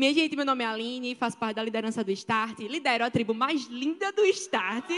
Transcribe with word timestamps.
Minha 0.00 0.14
gente, 0.14 0.34
meu 0.34 0.46
nome 0.46 0.64
é 0.64 0.66
Aline, 0.66 1.14
faço 1.14 1.36
parte 1.36 1.56
da 1.56 1.62
liderança 1.62 2.02
do 2.02 2.10
Start, 2.10 2.58
lidero 2.60 3.04
a 3.04 3.10
tribo 3.10 3.34
mais 3.34 3.66
linda 3.66 4.10
do 4.12 4.24
Start, 4.24 4.90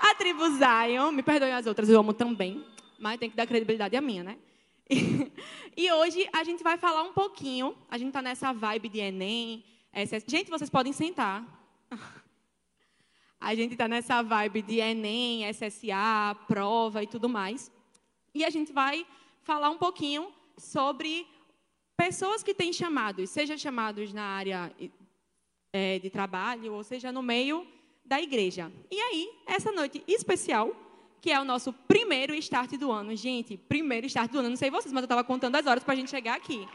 a 0.00 0.14
tribo 0.14 0.42
Zion. 0.52 1.12
Me 1.12 1.22
perdoem 1.22 1.52
as 1.52 1.66
outras, 1.66 1.90
eu 1.90 2.00
amo 2.00 2.14
também, 2.14 2.64
mas 2.98 3.18
tem 3.18 3.28
que 3.28 3.36
dar 3.36 3.46
credibilidade 3.46 3.94
à 3.94 4.00
minha, 4.00 4.24
né? 4.24 4.38
E 5.76 5.92
hoje 5.92 6.26
a 6.32 6.42
gente 6.42 6.62
vai 6.62 6.78
falar 6.78 7.02
um 7.02 7.12
pouquinho, 7.12 7.76
a 7.90 7.98
gente 7.98 8.08
está 8.08 8.22
nessa 8.22 8.50
vibe 8.50 8.88
de 8.88 9.00
Enem. 9.00 9.62
Gente, 10.26 10.48
vocês 10.48 10.70
podem 10.70 10.94
sentar. 10.94 11.44
A 13.38 13.54
gente 13.54 13.72
está 13.72 13.86
nessa 13.86 14.22
vibe 14.22 14.62
de 14.62 14.78
Enem, 14.78 15.50
SSA, 15.50 16.34
prova 16.48 17.02
e 17.02 17.06
tudo 17.06 17.28
mais. 17.28 17.70
E 18.34 18.42
a 18.42 18.48
gente 18.48 18.72
vai 18.72 19.06
falar 19.42 19.68
um 19.68 19.76
pouquinho 19.76 20.32
sobre 20.56 21.26
pessoas 22.00 22.42
que 22.42 22.54
têm 22.54 22.72
chamados, 22.72 23.28
seja 23.28 23.58
chamados 23.58 24.10
na 24.14 24.22
área 24.22 24.72
é, 25.70 25.98
de 25.98 26.08
trabalho, 26.08 26.72
ou 26.72 26.82
seja 26.82 27.12
no 27.12 27.22
meio 27.22 27.66
da 28.02 28.18
igreja. 28.18 28.72
E 28.90 28.98
aí, 28.98 29.30
essa 29.46 29.70
noite 29.70 30.02
especial, 30.08 30.74
que 31.20 31.30
é 31.30 31.38
o 31.38 31.44
nosso 31.44 31.74
primeiro 31.74 32.34
start 32.36 32.70
do 32.78 32.90
ano. 32.90 33.14
Gente, 33.14 33.58
primeiro 33.58 34.06
start 34.06 34.30
do 34.32 34.38
ano, 34.38 34.48
não 34.48 34.56
sei 34.56 34.70
vocês, 34.70 34.90
mas 34.94 35.02
eu 35.02 35.04
estava 35.04 35.22
contando 35.22 35.56
as 35.56 35.66
horas 35.66 35.84
para 35.84 35.92
a 35.92 35.96
gente 35.96 36.08
chegar 36.08 36.36
aqui. 36.36 36.66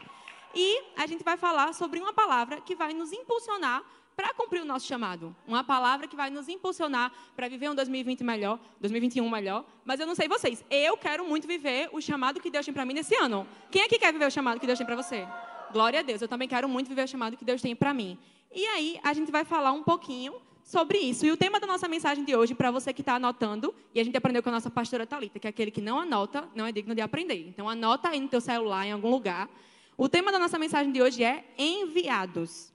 E 0.54 0.80
a 0.96 1.08
gente 1.08 1.24
vai 1.24 1.36
falar 1.36 1.74
sobre 1.74 1.98
uma 1.98 2.12
palavra 2.12 2.60
que 2.60 2.76
vai 2.76 2.94
nos 2.94 3.12
impulsionar 3.12 3.82
para 4.16 4.32
cumprir 4.32 4.62
o 4.62 4.64
nosso 4.64 4.86
chamado. 4.86 5.36
Uma 5.46 5.62
palavra 5.62 6.08
que 6.08 6.16
vai 6.16 6.30
nos 6.30 6.48
impulsionar 6.48 7.12
para 7.36 7.48
viver 7.48 7.68
um 7.68 7.74
2020 7.74 8.24
melhor, 8.24 8.58
2021 8.80 9.28
melhor. 9.28 9.64
Mas 9.84 10.00
eu 10.00 10.06
não 10.06 10.14
sei 10.14 10.26
vocês, 10.26 10.64
eu 10.70 10.96
quero 10.96 11.28
muito 11.28 11.46
viver 11.46 11.90
o 11.92 12.00
chamado 12.00 12.40
que 12.40 12.50
Deus 12.50 12.64
tem 12.64 12.72
para 12.72 12.86
mim 12.86 12.94
nesse 12.94 13.14
ano. 13.14 13.46
Quem 13.70 13.82
aqui 13.82 13.98
quer 13.98 14.12
viver 14.12 14.26
o 14.26 14.30
chamado 14.30 14.58
que 14.58 14.66
Deus 14.66 14.78
tem 14.78 14.86
para 14.86 14.96
você? 14.96 15.28
Glória 15.70 16.00
a 16.00 16.02
Deus, 16.02 16.22
eu 16.22 16.28
também 16.28 16.48
quero 16.48 16.66
muito 16.68 16.88
viver 16.88 17.04
o 17.04 17.08
chamado 17.08 17.36
que 17.36 17.44
Deus 17.44 17.60
tem 17.60 17.76
para 17.76 17.92
mim. 17.92 18.18
E 18.50 18.64
aí, 18.68 18.98
a 19.02 19.12
gente 19.12 19.30
vai 19.30 19.44
falar 19.44 19.72
um 19.72 19.82
pouquinho 19.82 20.34
sobre 20.62 20.98
isso. 20.98 21.26
E 21.26 21.30
o 21.30 21.36
tema 21.36 21.60
da 21.60 21.66
nossa 21.66 21.86
mensagem 21.86 22.24
de 22.24 22.34
hoje, 22.34 22.54
para 22.54 22.70
você 22.70 22.92
que 22.92 23.02
está 23.02 23.16
anotando, 23.16 23.74
e 23.94 24.00
a 24.00 24.04
gente 24.04 24.16
aprendeu 24.16 24.42
com 24.42 24.48
a 24.48 24.52
nossa 24.52 24.70
pastora 24.70 25.06
Talita, 25.06 25.38
que 25.38 25.46
é 25.46 25.50
aquele 25.50 25.70
que 25.70 25.82
não 25.82 26.00
anota, 26.00 26.48
não 26.54 26.64
é 26.64 26.72
digno 26.72 26.94
de 26.94 27.02
aprender. 27.02 27.48
Então, 27.48 27.68
anota 27.68 28.08
aí 28.08 28.20
no 28.20 28.28
teu 28.28 28.40
celular, 28.40 28.86
em 28.86 28.92
algum 28.92 29.10
lugar. 29.10 29.48
O 29.96 30.08
tema 30.08 30.32
da 30.32 30.38
nossa 30.38 30.58
mensagem 30.58 30.90
de 30.90 31.02
hoje 31.02 31.22
é 31.22 31.44
enviados. 31.58 32.72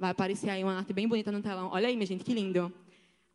Vai 0.00 0.12
aparecer 0.12 0.48
aí 0.48 0.64
uma 0.64 0.78
arte 0.78 0.94
bem 0.94 1.06
bonita 1.06 1.30
no 1.30 1.42
telão. 1.42 1.68
Olha 1.70 1.86
aí, 1.86 1.94
minha 1.94 2.06
gente, 2.06 2.24
que 2.24 2.32
lindo. 2.32 2.72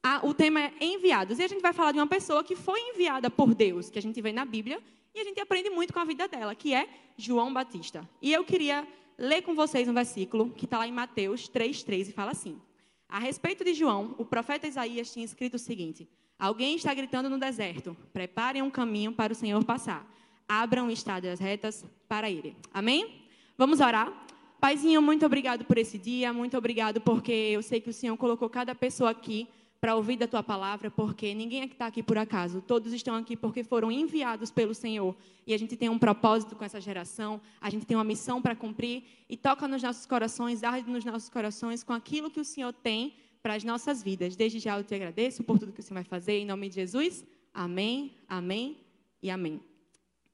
Ah, 0.01 0.19
o 0.23 0.33
tema 0.33 0.59
é 0.59 0.73
enviados. 0.81 1.37
E 1.37 1.43
a 1.43 1.47
gente 1.47 1.61
vai 1.61 1.71
falar 1.73 1.91
de 1.91 1.99
uma 1.99 2.07
pessoa 2.07 2.43
que 2.43 2.55
foi 2.55 2.79
enviada 2.89 3.29
por 3.29 3.53
Deus, 3.53 3.91
que 3.91 3.99
a 3.99 4.01
gente 4.01 4.19
vê 4.19 4.33
na 4.33 4.43
Bíblia, 4.45 4.81
e 5.13 5.19
a 5.19 5.23
gente 5.23 5.39
aprende 5.39 5.69
muito 5.69 5.93
com 5.93 5.99
a 5.99 6.03
vida 6.03 6.27
dela, 6.27 6.55
que 6.55 6.73
é 6.73 6.89
João 7.15 7.53
Batista. 7.53 8.09
E 8.19 8.33
eu 8.33 8.43
queria 8.43 8.87
ler 9.15 9.43
com 9.43 9.53
vocês 9.53 9.87
um 9.87 9.93
versículo 9.93 10.49
que 10.49 10.65
está 10.65 10.79
lá 10.79 10.87
em 10.87 10.91
Mateus 10.91 11.47
3,3 11.47 12.09
e 12.09 12.11
fala 12.11 12.31
assim: 12.31 12.59
A 13.07 13.19
respeito 13.19 13.63
de 13.63 13.75
João, 13.75 14.15
o 14.17 14.25
profeta 14.25 14.65
Isaías 14.65 15.13
tinha 15.13 15.23
escrito 15.23 15.57
o 15.57 15.59
seguinte: 15.59 16.09
Alguém 16.39 16.75
está 16.77 16.91
gritando 16.95 17.29
no 17.29 17.37
deserto: 17.37 17.95
Preparem 18.11 18.63
um 18.63 18.71
caminho 18.71 19.11
para 19.11 19.33
o 19.33 19.35
Senhor 19.35 19.63
passar. 19.63 20.11
Abram 20.47 20.89
estradas 20.89 21.39
retas 21.39 21.85
para 22.07 22.27
ele. 22.27 22.57
Amém? 22.73 23.21
Vamos 23.55 23.79
orar? 23.79 24.24
Paizinho, 24.65 24.99
muito 24.99 25.23
obrigado 25.23 25.63
por 25.63 25.77
esse 25.77 25.95
dia, 25.95 26.33
muito 26.33 26.57
obrigado 26.57 26.99
porque 26.99 27.31
eu 27.31 27.61
sei 27.61 27.79
que 27.79 27.91
o 27.91 27.93
Senhor 27.93 28.17
colocou 28.17 28.49
cada 28.49 28.73
pessoa 28.73 29.11
aqui 29.11 29.47
para 29.79 29.95
ouvir 29.95 30.17
da 30.17 30.27
tua 30.27 30.41
palavra, 30.41 30.89
porque 30.89 31.35
ninguém 31.35 31.61
é 31.61 31.67
que 31.67 31.73
está 31.73 31.85
aqui 31.85 32.01
por 32.01 32.17
acaso, 32.17 32.63
todos 32.63 32.91
estão 32.91 33.13
aqui 33.13 33.37
porque 33.37 33.63
foram 33.63 33.91
enviados 33.91 34.49
pelo 34.49 34.73
Senhor. 34.73 35.15
E 35.45 35.53
a 35.53 35.59
gente 35.59 35.77
tem 35.77 35.87
um 35.87 35.99
propósito 35.99 36.55
com 36.55 36.65
essa 36.65 36.81
geração, 36.81 37.39
a 37.61 37.69
gente 37.69 37.85
tem 37.85 37.95
uma 37.95 38.03
missão 38.03 38.41
para 38.41 38.55
cumprir, 38.55 39.03
e 39.29 39.37
toca 39.37 39.67
nos 39.67 39.83
nossos 39.83 40.07
corações, 40.07 40.63
arde 40.63 40.89
nos 40.89 41.05
nossos 41.05 41.29
corações 41.29 41.83
com 41.83 41.93
aquilo 41.93 42.31
que 42.31 42.39
o 42.39 42.43
Senhor 42.43 42.73
tem 42.73 43.13
para 43.43 43.53
as 43.53 43.63
nossas 43.63 44.01
vidas. 44.01 44.35
Desde 44.35 44.57
já 44.57 44.79
eu 44.79 44.83
te 44.83 44.95
agradeço 44.95 45.43
por 45.43 45.59
tudo 45.59 45.73
que 45.73 45.81
o 45.81 45.83
Senhor 45.83 46.01
vai 46.01 46.05
fazer, 46.05 46.39
em 46.39 46.45
nome 46.47 46.69
de 46.69 46.73
Jesus. 46.73 47.23
Amém, 47.53 48.15
amém 48.27 48.77
e 49.21 49.29
amém. 49.29 49.61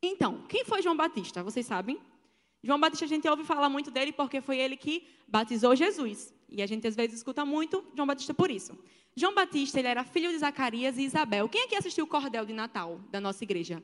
Então, 0.02 0.46
quem 0.48 0.64
foi 0.64 0.82
João 0.82 0.96
Batista? 0.96 1.44
Vocês 1.44 1.66
sabem? 1.66 2.00
João 2.64 2.80
Batista, 2.80 3.06
a 3.06 3.08
gente 3.08 3.28
ouve 3.28 3.44
falar 3.44 3.70
muito 3.70 3.90
dele 3.90 4.12
porque 4.12 4.40
foi 4.40 4.58
ele 4.60 4.78
que 4.78 5.08
batizou 5.28 5.76
Jesus. 5.76 6.34
E 6.48 6.62
a 6.62 6.68
gente 6.68 6.88
às 6.88 6.96
vezes 6.96 7.18
escuta 7.18 7.44
muito 7.44 7.84
João 7.96 8.06
Batista 8.06 8.34
por 8.34 8.52
isso. 8.52 8.78
João 9.16 9.34
Batista, 9.34 9.80
ele 9.80 9.88
era 9.88 10.04
filho 10.04 10.30
de 10.30 10.38
Zacarias 10.38 10.98
e 10.98 11.04
Isabel. 11.04 11.50
Quem 11.50 11.64
aqui 11.64 11.76
assistiu 11.76 12.06
o 12.06 12.08
cordel 12.08 12.46
de 12.46 12.54
Natal 12.54 13.00
da 13.10 13.20
nossa 13.20 13.44
igreja? 13.44 13.82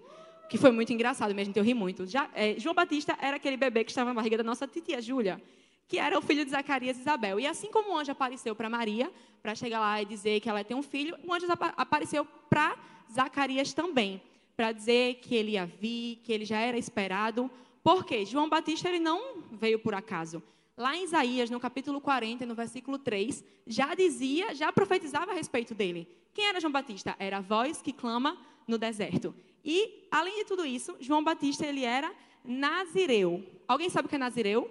Que 0.50 0.58
foi 0.58 0.72
muito 0.72 0.94
engraçado, 0.94 1.34
gente, 1.34 1.58
eu 1.58 1.64
ri 1.64 1.74
muito. 1.74 2.06
Já, 2.06 2.30
é, 2.34 2.58
João 2.58 2.74
Batista 2.74 3.18
era 3.20 3.36
aquele 3.36 3.58
bebê 3.58 3.84
que 3.84 3.92
estava 3.92 4.12
na 4.12 4.14
barriga 4.14 4.38
da 4.38 4.44
nossa 4.44 4.66
titia 4.68 5.02
Júlia, 5.02 5.42
que 5.88 5.98
era 5.98 6.18
o 6.18 6.22
filho 6.22 6.46
de 6.46 6.52
Zacarias 6.52 6.98
e 6.98 7.02
Isabel. 7.02 7.40
E 7.40 7.48
assim 7.48 7.70
como 7.70 7.94
o 7.94 7.98
anjo 7.98 8.12
apareceu 8.12 8.56
para 8.56 8.70
Maria, 8.70 9.12
para 9.42 9.56
chegar 9.56 9.80
lá 9.80 10.02
e 10.02 10.06
dizer 10.06 10.40
que 10.40 10.50
ela 10.50 10.64
tem 10.64 10.78
um 10.78 10.84
filho, 10.84 11.18
o 11.26 11.34
anjo 11.34 11.46
apareceu 11.76 12.26
para 12.50 12.78
Zacarias 13.12 13.74
também, 13.74 14.22
para 14.56 14.72
dizer 14.72 15.16
que 15.16 15.36
ele 15.36 15.52
ia 15.52 15.66
vir, 15.66 16.22
que 16.24 16.32
ele 16.32 16.46
já 16.46 16.60
era 16.60 16.78
esperado, 16.78 17.52
por 17.88 18.04
quê? 18.04 18.26
João 18.26 18.50
Batista 18.50 18.90
ele 18.90 19.00
não 19.00 19.42
veio 19.50 19.80
por 19.80 19.94
acaso. 19.94 20.44
Lá 20.76 20.98
em 20.98 21.06
Isaías, 21.06 21.50
no 21.50 21.58
capítulo 21.58 22.02
40, 22.02 22.46
no 22.46 22.54
versículo 22.54 23.00
3, 23.00 23.42
já 23.66 23.96
dizia, 23.96 24.54
já 24.54 24.74
profetizava 24.74 25.32
a 25.32 25.34
respeito 25.34 25.74
dele. 25.74 26.06
Quem 26.34 26.48
era 26.48 26.60
João 26.60 26.74
Batista? 26.74 27.16
Era 27.18 27.38
a 27.38 27.40
voz 27.40 27.82
que 27.82 27.94
clama 27.94 28.38
no 28.68 28.78
deserto. 28.78 29.34
E, 29.64 30.06
além 30.12 30.40
de 30.40 30.44
tudo 30.44 30.66
isso, 30.66 30.98
João 31.00 31.24
Batista 31.24 31.66
ele 31.66 31.86
era 31.86 32.14
nazireu. 32.44 33.42
Alguém 33.66 33.90
sabe 33.90 34.08
o 34.08 34.10
que 34.10 34.16
é 34.16 34.20
nazireu? 34.20 34.70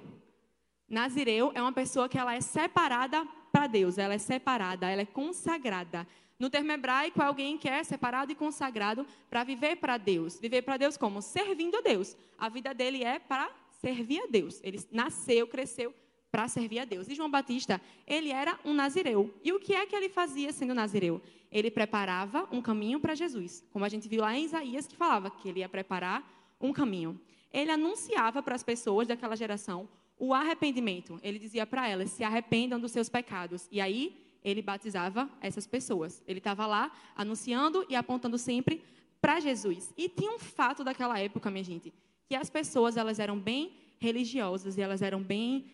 Nazireu 0.86 1.52
é 1.54 1.62
uma 1.62 1.72
pessoa 1.72 2.10
que 2.10 2.18
ela 2.18 2.34
é 2.34 2.42
separada 2.42 3.26
para 3.50 3.66
Deus, 3.66 3.96
ela 3.96 4.12
é 4.12 4.18
separada, 4.18 4.90
ela 4.90 5.00
é 5.00 5.06
consagrada. 5.06 6.06
No 6.38 6.50
termo 6.50 6.70
hebraico, 6.70 7.22
alguém 7.22 7.56
que 7.56 7.68
é 7.68 7.82
separado 7.82 8.30
e 8.30 8.34
consagrado 8.34 9.06
para 9.30 9.42
viver 9.42 9.76
para 9.76 9.96
Deus. 9.96 10.38
Viver 10.38 10.62
para 10.62 10.76
Deus 10.76 10.96
como? 10.96 11.22
Servindo 11.22 11.76
a 11.76 11.80
Deus. 11.80 12.16
A 12.38 12.48
vida 12.48 12.74
dele 12.74 13.02
é 13.02 13.18
para 13.18 13.50
servir 13.80 14.20
a 14.20 14.26
Deus. 14.26 14.60
Ele 14.62 14.78
nasceu, 14.90 15.46
cresceu 15.46 15.94
para 16.30 16.48
servir 16.48 16.80
a 16.80 16.84
Deus. 16.84 17.08
E 17.08 17.14
João 17.14 17.30
Batista, 17.30 17.80
ele 18.06 18.30
era 18.30 18.58
um 18.64 18.74
nazireu. 18.74 19.34
E 19.42 19.52
o 19.52 19.58
que 19.58 19.74
é 19.74 19.86
que 19.86 19.96
ele 19.96 20.10
fazia 20.10 20.52
sendo 20.52 20.74
nazireu? 20.74 21.22
Ele 21.50 21.70
preparava 21.70 22.46
um 22.52 22.60
caminho 22.60 23.00
para 23.00 23.14
Jesus. 23.14 23.64
Como 23.72 23.84
a 23.84 23.88
gente 23.88 24.08
viu 24.08 24.20
lá 24.20 24.36
em 24.36 24.44
Isaías, 24.44 24.86
que 24.86 24.96
falava 24.96 25.30
que 25.30 25.48
ele 25.48 25.60
ia 25.60 25.68
preparar 25.68 26.54
um 26.60 26.72
caminho. 26.72 27.18
Ele 27.50 27.70
anunciava 27.70 28.42
para 28.42 28.54
as 28.54 28.62
pessoas 28.62 29.08
daquela 29.08 29.36
geração 29.36 29.88
o 30.18 30.34
arrependimento. 30.34 31.18
Ele 31.22 31.38
dizia 31.38 31.66
para 31.66 31.88
elas: 31.88 32.10
se 32.10 32.24
arrependam 32.24 32.80
dos 32.80 32.92
seus 32.92 33.08
pecados. 33.08 33.68
E 33.70 33.80
aí 33.80 34.25
ele 34.46 34.62
batizava 34.62 35.28
essas 35.40 35.66
pessoas. 35.66 36.22
Ele 36.24 36.38
estava 36.38 36.68
lá 36.68 36.92
anunciando 37.16 37.84
e 37.88 37.96
apontando 37.96 38.38
sempre 38.38 38.80
para 39.20 39.40
Jesus. 39.40 39.92
E 39.96 40.08
tinha 40.08 40.30
um 40.30 40.38
fato 40.38 40.84
daquela 40.84 41.18
época, 41.18 41.50
minha 41.50 41.64
gente, 41.64 41.92
que 42.28 42.36
as 42.36 42.48
pessoas 42.48 42.96
elas 42.96 43.18
eram 43.18 43.36
bem 43.36 43.76
religiosas 43.98 44.78
e 44.78 44.80
elas 44.80 45.02
eram 45.02 45.20
bem 45.20 45.66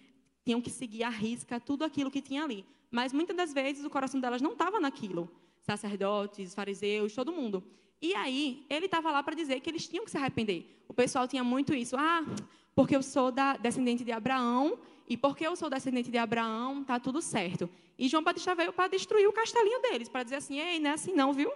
tinham 0.43 0.61
que 0.61 0.71
seguir 0.71 1.05
à 1.05 1.11
risca 1.11 1.61
tudo 1.61 1.85
aquilo 1.85 2.11
que 2.11 2.23
tinha 2.23 2.43
ali. 2.43 2.65
Mas 2.91 3.13
muitas 3.13 3.37
das 3.37 3.53
vezes 3.53 3.85
o 3.85 3.91
coração 3.91 4.19
delas 4.19 4.41
não 4.41 4.53
estava 4.53 4.81
naquilo. 4.81 5.31
Sacerdotes, 5.61 6.55
fariseus, 6.55 7.15
todo 7.15 7.31
mundo. 7.31 7.63
E 8.01 8.15
aí, 8.15 8.65
ele 8.71 8.87
estava 8.87 9.13
lá 9.13 9.23
para 9.23 9.37
dizer 9.37 9.61
que 9.61 9.69
eles 9.69 9.87
tinham 9.87 10.05
que 10.05 10.11
se 10.11 10.17
arrepender. 10.17 10.83
O 10.89 10.95
pessoal 10.95 11.29
tinha 11.29 11.45
muito 11.45 11.75
isso. 11.75 11.95
Ah, 11.97 12.25
porque 12.75 12.97
eu 12.97 13.03
sou 13.03 13.31
da, 13.31 13.57
descendente 13.57 14.03
de 14.03 14.11
Abraão 14.11 14.79
e 15.13 15.17
porque 15.17 15.47
eu 15.47 15.55
sou 15.55 15.69
descendente 15.69 16.11
de 16.11 16.17
Abraão, 16.17 16.83
tá 16.83 16.99
tudo 16.99 17.21
certo. 17.21 17.69
E 17.99 18.09
João 18.09 18.23
Batista 18.23 18.55
veio 18.55 18.73
para 18.73 18.89
destruir 18.89 19.29
o 19.29 19.33
castelinho 19.33 19.79
deles, 19.83 20.09
para 20.09 20.23
dizer 20.23 20.37
assim: 20.37 20.59
ei, 20.59 20.81
não 20.81 20.91
é 20.91 20.95
assim 20.95 21.13
não, 21.13 21.35
viu? 21.35 21.53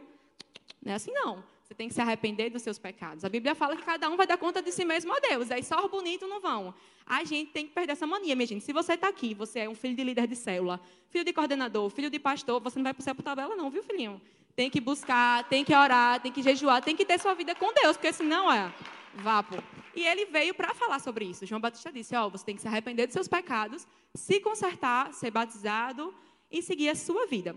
Não 0.84 0.92
é 0.92 0.94
assim 0.94 1.10
não. 1.10 1.42
Você 1.62 1.74
tem 1.74 1.88
que 1.88 1.94
se 1.94 2.00
arrepender 2.02 2.50
dos 2.50 2.60
seus 2.60 2.78
pecados. 2.78 3.24
A 3.24 3.30
Bíblia 3.30 3.54
fala 3.54 3.74
que 3.74 3.82
cada 3.82 4.10
um 4.10 4.16
vai 4.16 4.26
dar 4.26 4.36
conta 4.36 4.60
de 4.60 4.70
si 4.70 4.84
mesmo 4.84 5.10
a 5.16 5.18
Deus. 5.18 5.50
Aí 5.50 5.64
só 5.64 5.82
os 5.82 5.90
bonitos 5.90 6.28
não 6.28 6.38
vão. 6.38 6.74
A 7.06 7.24
gente 7.24 7.50
tem 7.50 7.66
que 7.66 7.72
perder 7.72 7.92
essa 7.92 8.06
mania, 8.06 8.36
minha 8.36 8.46
gente. 8.46 8.62
Se 8.62 8.74
você 8.74 8.92
está 8.92 9.08
aqui, 9.08 9.32
você 9.32 9.60
é 9.60 9.68
um 9.68 9.74
filho 9.74 9.96
de 9.96 10.04
líder 10.04 10.26
de 10.26 10.36
célula, 10.36 10.78
filho 11.08 11.24
de 11.24 11.32
coordenador, 11.32 11.88
filho 11.88 12.10
de 12.10 12.18
pastor, 12.18 12.60
você 12.60 12.78
não 12.78 12.84
vai 12.84 12.92
para 12.92 13.10
o 13.10 13.22
tabela, 13.22 13.56
não, 13.56 13.70
viu, 13.70 13.82
filhinho? 13.82 14.20
Tem 14.54 14.68
que 14.68 14.82
buscar, 14.82 15.48
tem 15.48 15.64
que 15.64 15.74
orar, 15.74 16.20
tem 16.20 16.30
que 16.30 16.42
jejuar, 16.42 16.82
tem 16.82 16.94
que 16.94 17.06
ter 17.06 17.18
sua 17.18 17.32
vida 17.32 17.54
com 17.54 17.72
Deus, 17.72 17.96
porque 17.96 18.12
senão 18.12 18.52
é 18.52 18.70
vapo. 19.14 19.56
E 19.96 20.06
ele 20.06 20.26
veio 20.26 20.54
para 20.54 20.74
falar 20.74 20.98
sobre 21.00 21.24
isso. 21.24 21.46
João 21.46 21.60
Batista 21.60 21.90
disse: 21.90 22.14
Ó, 22.14 22.26
oh, 22.26 22.30
você 22.30 22.44
tem 22.44 22.54
que 22.54 22.60
se 22.60 22.68
arrepender 22.68 23.06
dos 23.06 23.14
seus 23.14 23.26
pecados, 23.26 23.86
se 24.14 24.38
consertar, 24.40 25.12
ser 25.14 25.30
batizado 25.30 26.14
e 26.50 26.62
seguir 26.62 26.90
a 26.90 26.94
sua 26.94 27.26
vida. 27.26 27.56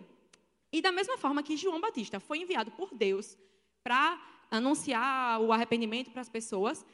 E 0.71 0.81
da 0.81 0.91
mesma 0.91 1.17
forma 1.17 1.43
que 1.43 1.57
João 1.57 1.81
Batista 1.81 2.19
foi 2.19 2.39
enviado 2.39 2.71
por 2.71 2.93
Deus 2.93 3.37
para 3.83 4.17
anunciar 4.49 5.41
o 5.41 5.51
arrependimento 5.51 6.11
para 6.11 6.21
as 6.21 6.29
pessoas, 6.29 6.85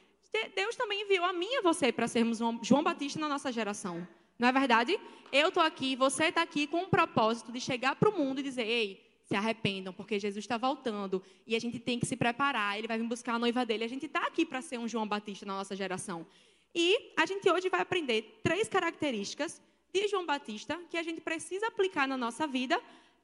Deus 0.55 0.75
também 0.75 1.03
enviou 1.03 1.25
a 1.25 1.31
mim 1.31 1.47
e 1.49 1.57
a 1.57 1.61
você 1.61 1.91
para 1.91 2.07
sermos 2.07 2.39
João 2.61 2.83
Batista 2.83 3.19
na 3.19 3.29
nossa 3.29 3.51
geração. 3.51 4.05
Não 4.37 4.47
é 4.47 4.51
verdade? 4.51 4.99
Eu 5.31 5.49
estou 5.49 5.63
aqui, 5.63 5.95
você 5.95 6.25
está 6.25 6.41
aqui 6.41 6.67
com 6.67 6.81
um 6.83 6.89
propósito 6.89 7.51
de 7.51 7.61
chegar 7.61 7.95
para 7.95 8.09
o 8.09 8.17
mundo 8.17 8.39
e 8.39 8.43
dizer: 8.43 8.63
ei, 8.67 9.05
se 9.25 9.35
arrependam, 9.35 9.91
porque 9.91 10.19
Jesus 10.19 10.43
está 10.43 10.57
voltando 10.57 11.21
e 11.45 11.55
a 11.55 11.59
gente 11.59 11.79
tem 11.79 11.99
que 11.99 12.05
se 12.05 12.15
preparar. 12.15 12.77
Ele 12.77 12.87
vai 12.87 12.97
vir 12.97 13.07
buscar 13.07 13.33
a 13.33 13.39
noiva 13.39 13.65
dele. 13.65 13.83
A 13.83 13.87
gente 13.87 14.05
está 14.05 14.25
aqui 14.27 14.45
para 14.45 14.61
ser 14.61 14.79
um 14.79 14.87
João 14.87 15.07
Batista 15.07 15.45
na 15.45 15.55
nossa 15.55 15.75
geração. 15.75 16.25
E 16.73 17.13
a 17.17 17.25
gente 17.25 17.49
hoje 17.49 17.67
vai 17.69 17.81
aprender 17.81 18.39
três 18.43 18.67
características 18.67 19.61
de 19.91 20.07
João 20.07 20.25
Batista 20.25 20.79
que 20.89 20.97
a 20.97 21.03
gente 21.03 21.21
precisa 21.21 21.67
aplicar 21.67 22.07
na 22.07 22.15
nossa 22.15 22.45
vida 22.45 22.79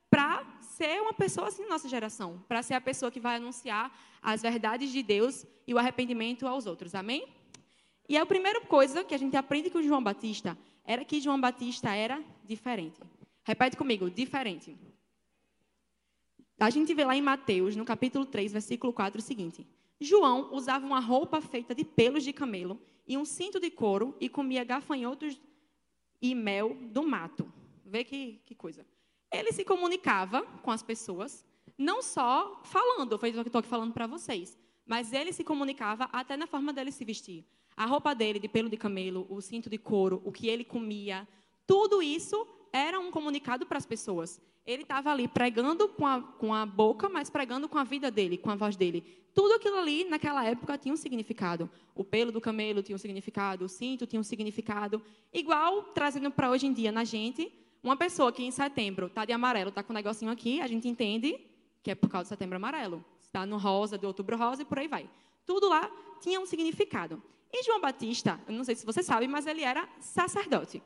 para 0.10 0.44
ser 0.62 1.02
uma 1.02 1.14
pessoa 1.14 1.48
assim 1.48 1.64
na 1.64 1.70
nossa 1.70 1.88
geração, 1.88 2.44
para 2.48 2.64
ser 2.64 2.74
a 2.74 2.82
pessoa 2.82 3.12
que 3.12 3.20
vai 3.20 3.36
anunciar 3.36 3.96
as 4.22 4.42
verdades 4.42 4.92
de 4.92 5.04
Deus 5.04 5.46
e 5.68 5.74
o 5.74 5.78
arrependimento 5.78 6.48
aos 6.48 6.66
outros. 6.66 6.96
Amém? 6.96 7.28
E 8.10 8.18
a 8.18 8.26
primeira 8.26 8.60
coisa 8.62 9.04
que 9.04 9.14
a 9.14 9.18
gente 9.18 9.38
aprende 9.38 9.70
com 9.70 9.82
João 9.82 10.04
Batista 10.04 10.58
era 10.84 11.06
que 11.06 11.22
João 11.22 11.40
Batista 11.40 11.94
era 11.96 12.22
diferente. 12.44 13.00
Repete 13.44 13.78
comigo, 13.78 14.10
diferente. 14.10 14.76
A 16.62 16.70
gente 16.70 16.94
vê 16.94 17.04
lá 17.04 17.16
em 17.16 17.24
Mateus, 17.24 17.76
no 17.76 17.84
capítulo 17.84 18.24
3, 18.24 18.52
versículo 18.54 18.94
4, 18.94 19.20
o 19.20 19.24
seguinte: 19.24 19.66
João 20.00 20.54
usava 20.54 20.86
uma 20.86 21.00
roupa 21.00 21.42
feita 21.42 21.74
de 21.74 21.84
pelos 21.84 22.24
de 22.24 22.32
camelo 22.32 22.80
e 23.08 23.18
um 23.18 23.26
cinto 23.26 23.60
de 23.60 23.72
couro 23.72 24.16
e 24.20 24.30
comia 24.30 24.64
gafanhotos 24.64 25.42
e 26.22 26.36
mel 26.36 26.78
do 26.92 27.02
mato. 27.02 27.52
Vê 27.84 28.04
que, 28.04 28.40
que 28.46 28.54
coisa. 28.54 28.86
Ele 29.32 29.52
se 29.52 29.66
comunicava 29.66 30.44
com 30.62 30.70
as 30.70 30.84
pessoas, 30.84 31.44
não 31.76 32.04
só 32.04 32.62
falando, 32.64 33.18
foi 33.18 33.32
o 33.32 33.34
que 33.34 33.40
estou 33.40 33.60
aqui 33.60 33.68
falando 33.68 33.92
para 33.92 34.06
vocês, 34.06 34.56
mas 34.86 35.14
ele 35.14 35.34
se 35.34 35.44
comunicava 35.44 36.10
até 36.14 36.38
na 36.38 36.46
forma 36.46 36.72
dele 36.72 36.92
se 36.92 37.04
vestir. 37.04 37.44
A 37.76 37.88
roupa 37.88 38.14
dele 38.14 38.38
de 38.38 38.48
pelo 38.48 38.70
de 38.70 38.78
camelo, 38.78 39.26
o 39.32 39.42
cinto 39.42 39.68
de 39.68 39.80
couro, 39.80 40.22
o 40.24 40.32
que 40.32 40.48
ele 40.48 40.64
comia, 40.64 41.28
tudo 41.66 42.04
isso 42.04 42.46
era 42.72 43.00
um 43.00 43.12
comunicado 43.12 43.66
para 43.66 43.78
as 43.78 43.86
pessoas. 43.86 44.40
Ele 44.66 44.84
estava 44.84 45.12
ali 45.12 45.28
pregando 45.28 45.88
com 45.88 46.06
a, 46.06 46.22
com 46.22 46.54
a 46.54 46.66
boca, 46.66 47.10
mas 47.10 47.30
pregando 47.30 47.68
com 47.68 47.78
a 47.78 47.84
vida 47.84 48.12
dele, 48.12 48.38
com 48.38 48.50
a 48.52 48.56
voz 48.56 48.76
dele. 48.76 49.04
Tudo 49.34 49.56
aquilo 49.56 49.78
ali, 49.78 50.04
naquela 50.04 50.46
época, 50.46 50.78
tinha 50.78 50.94
um 50.94 50.98
significado. 50.98 51.70
O 51.96 52.04
pelo 52.04 52.32
do 52.32 52.40
camelo 52.40 52.84
tinha 52.84 52.96
um 52.96 53.00
significado, 53.00 53.66
o 53.66 53.70
cinto 53.70 54.06
tinha 54.06 54.20
um 54.20 54.24
significado. 54.24 55.02
Igual 55.34 55.84
trazendo 55.94 56.30
para 56.30 56.50
hoje 56.50 56.68
em 56.68 56.74
dia 56.74 56.92
na 56.92 57.04
gente, 57.04 57.52
uma 57.82 57.98
pessoa 57.98 58.32
que 58.32 58.44
em 58.44 58.52
setembro 58.52 59.08
está 59.08 59.26
de 59.26 59.34
amarelo, 59.34 59.70
está 59.70 59.82
com 59.82 59.94
um 59.94 59.96
negocinho 59.96 60.32
aqui, 60.32 60.62
a 60.62 60.68
gente 60.68 60.88
entende 60.88 61.40
que 61.82 61.90
é 61.90 61.96
por 61.96 62.10
causa 62.10 62.26
do 62.26 62.30
setembro 62.30 62.58
amarelo. 62.58 63.04
Está 63.20 63.46
no 63.46 63.58
rosa, 63.58 63.98
do 63.98 64.06
outubro 64.06 64.38
rosa 64.38 64.62
e 64.62 64.66
por 64.66 64.78
aí 64.78 64.88
vai. 64.88 65.10
Tudo 65.46 65.70
lá 65.70 65.90
tinha 66.20 66.40
um 66.40 66.46
significado. 66.46 67.22
E 67.52 67.64
João 67.64 67.82
Batista, 67.82 68.40
eu 68.48 68.54
não 68.54 68.64
sei 68.64 68.76
se 68.76 68.86
você 68.86 69.02
sabe, 69.02 69.28
mas 69.28 69.48
ele 69.48 69.62
era 69.62 69.88
sacerdote. 70.00 70.82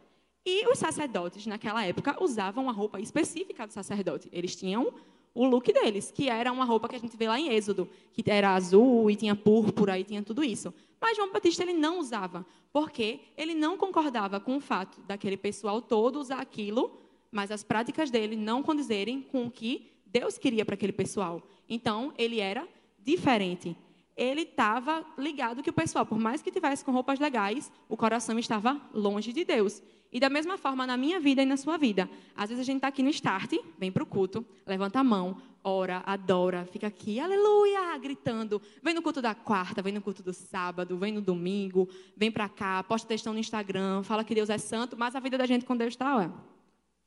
E 0.46 0.68
os 0.70 0.78
sacerdotes, 0.78 1.48
naquela 1.48 1.84
época, 1.84 2.22
usavam 2.24 2.66
uma 2.66 2.72
roupa 2.72 3.00
específica 3.00 3.66
do 3.66 3.74
sacerdote. 3.74 4.30
Eles 4.32 4.56
tinham 4.56 4.94
o 5.34 5.46
look 5.46 5.74
deles, 5.74 6.12
que 6.12 6.30
era 6.30 6.52
uma 6.52 6.64
roupa 6.64 6.88
que 6.88 6.96
a 6.96 7.00
gente 7.00 7.18
vê 7.18 7.28
lá 7.28 7.40
em 7.40 7.50
Êxodo, 7.50 7.90
que 8.14 8.24
era 8.30 8.54
azul 8.54 9.10
e 9.10 9.16
tinha 9.16 9.36
púrpura 9.36 10.00
e 10.00 10.04
tinha 10.04 10.22
tudo 10.22 10.44
isso. 10.44 10.74
Mas 11.02 11.18
João 11.18 11.34
Batista 11.34 11.64
ele 11.64 11.74
não 11.74 12.00
usava, 12.00 12.46
porque 12.72 13.20
ele 13.36 13.54
não 13.56 13.76
concordava 13.76 14.40
com 14.40 14.56
o 14.56 14.62
fato 14.62 15.02
daquele 15.02 15.36
pessoal 15.36 15.82
todo 15.82 16.20
usar 16.20 16.40
aquilo, 16.40 17.00
mas 17.32 17.52
as 17.52 17.64
práticas 17.64 18.12
dele 18.12 18.36
não 18.36 18.62
condizerem 18.62 19.22
com 19.22 19.48
o 19.48 19.52
que 19.52 19.92
Deus 20.06 20.38
queria 20.38 20.64
para 20.64 20.76
aquele 20.76 20.94
pessoal. 20.94 21.42
Então, 21.68 22.14
ele 22.18 22.40
era 22.40 22.68
diferente 23.04 23.76
ele 24.16 24.44
estava 24.44 25.06
ligado 25.18 25.62
que 25.62 25.70
o 25.70 25.74
pessoal, 25.74 26.06
por 26.06 26.18
mais 26.18 26.42
que 26.42 26.52
tivesse 26.52 26.86
com 26.86 26.92
roupas 26.92 27.20
legais, 27.20 27.70
o 27.90 27.98
coração 27.98 28.40
estava 28.40 28.80
longe 28.94 29.34
de 29.34 29.44
Deus. 29.44 29.84
E 30.12 30.20
da 30.20 30.30
mesma 30.30 30.58
forma 30.58 30.88
na 30.88 30.96
minha 30.96 31.20
vida 31.20 31.42
e 31.42 31.46
na 31.46 31.58
sua 31.58 31.78
vida. 31.78 32.10
Às 32.36 32.50
vezes 32.50 32.62
a 32.62 32.66
gente 32.66 32.78
está 32.78 32.88
aqui 32.88 33.04
no 33.04 33.10
start, 33.10 33.54
vem 33.78 33.92
para 33.92 34.04
o 34.04 34.06
culto, 34.06 34.46
levanta 34.66 35.00
a 35.00 35.04
mão, 35.04 35.42
ora, 35.64 36.04
adora, 36.06 36.66
fica 36.72 36.88
aqui, 36.88 37.20
aleluia, 37.20 37.98
gritando. 37.98 38.62
Vem 38.84 38.94
no 38.94 39.02
culto 39.02 39.22
da 39.22 39.34
quarta, 39.34 39.82
vem 39.82 39.92
no 39.92 40.02
culto 40.02 40.22
do 40.22 40.32
sábado, 40.32 40.96
vem 40.98 41.12
no 41.12 41.22
domingo, 41.22 41.90
vem 42.16 42.32
para 42.32 42.48
cá, 42.48 42.84
posta 42.84 43.08
textão 43.08 43.34
no 43.34 43.40
Instagram, 43.40 44.04
fala 44.04 44.24
que 44.24 44.36
Deus 44.36 44.50
é 44.50 44.58
santo, 44.58 44.96
mas 44.96 45.16
a 45.16 45.20
vida 45.20 45.38
da 45.38 45.46
gente 45.46 45.66
com 45.66 45.76
Deus 45.76 45.94
está, 45.94 46.16
olha, 46.16 46.32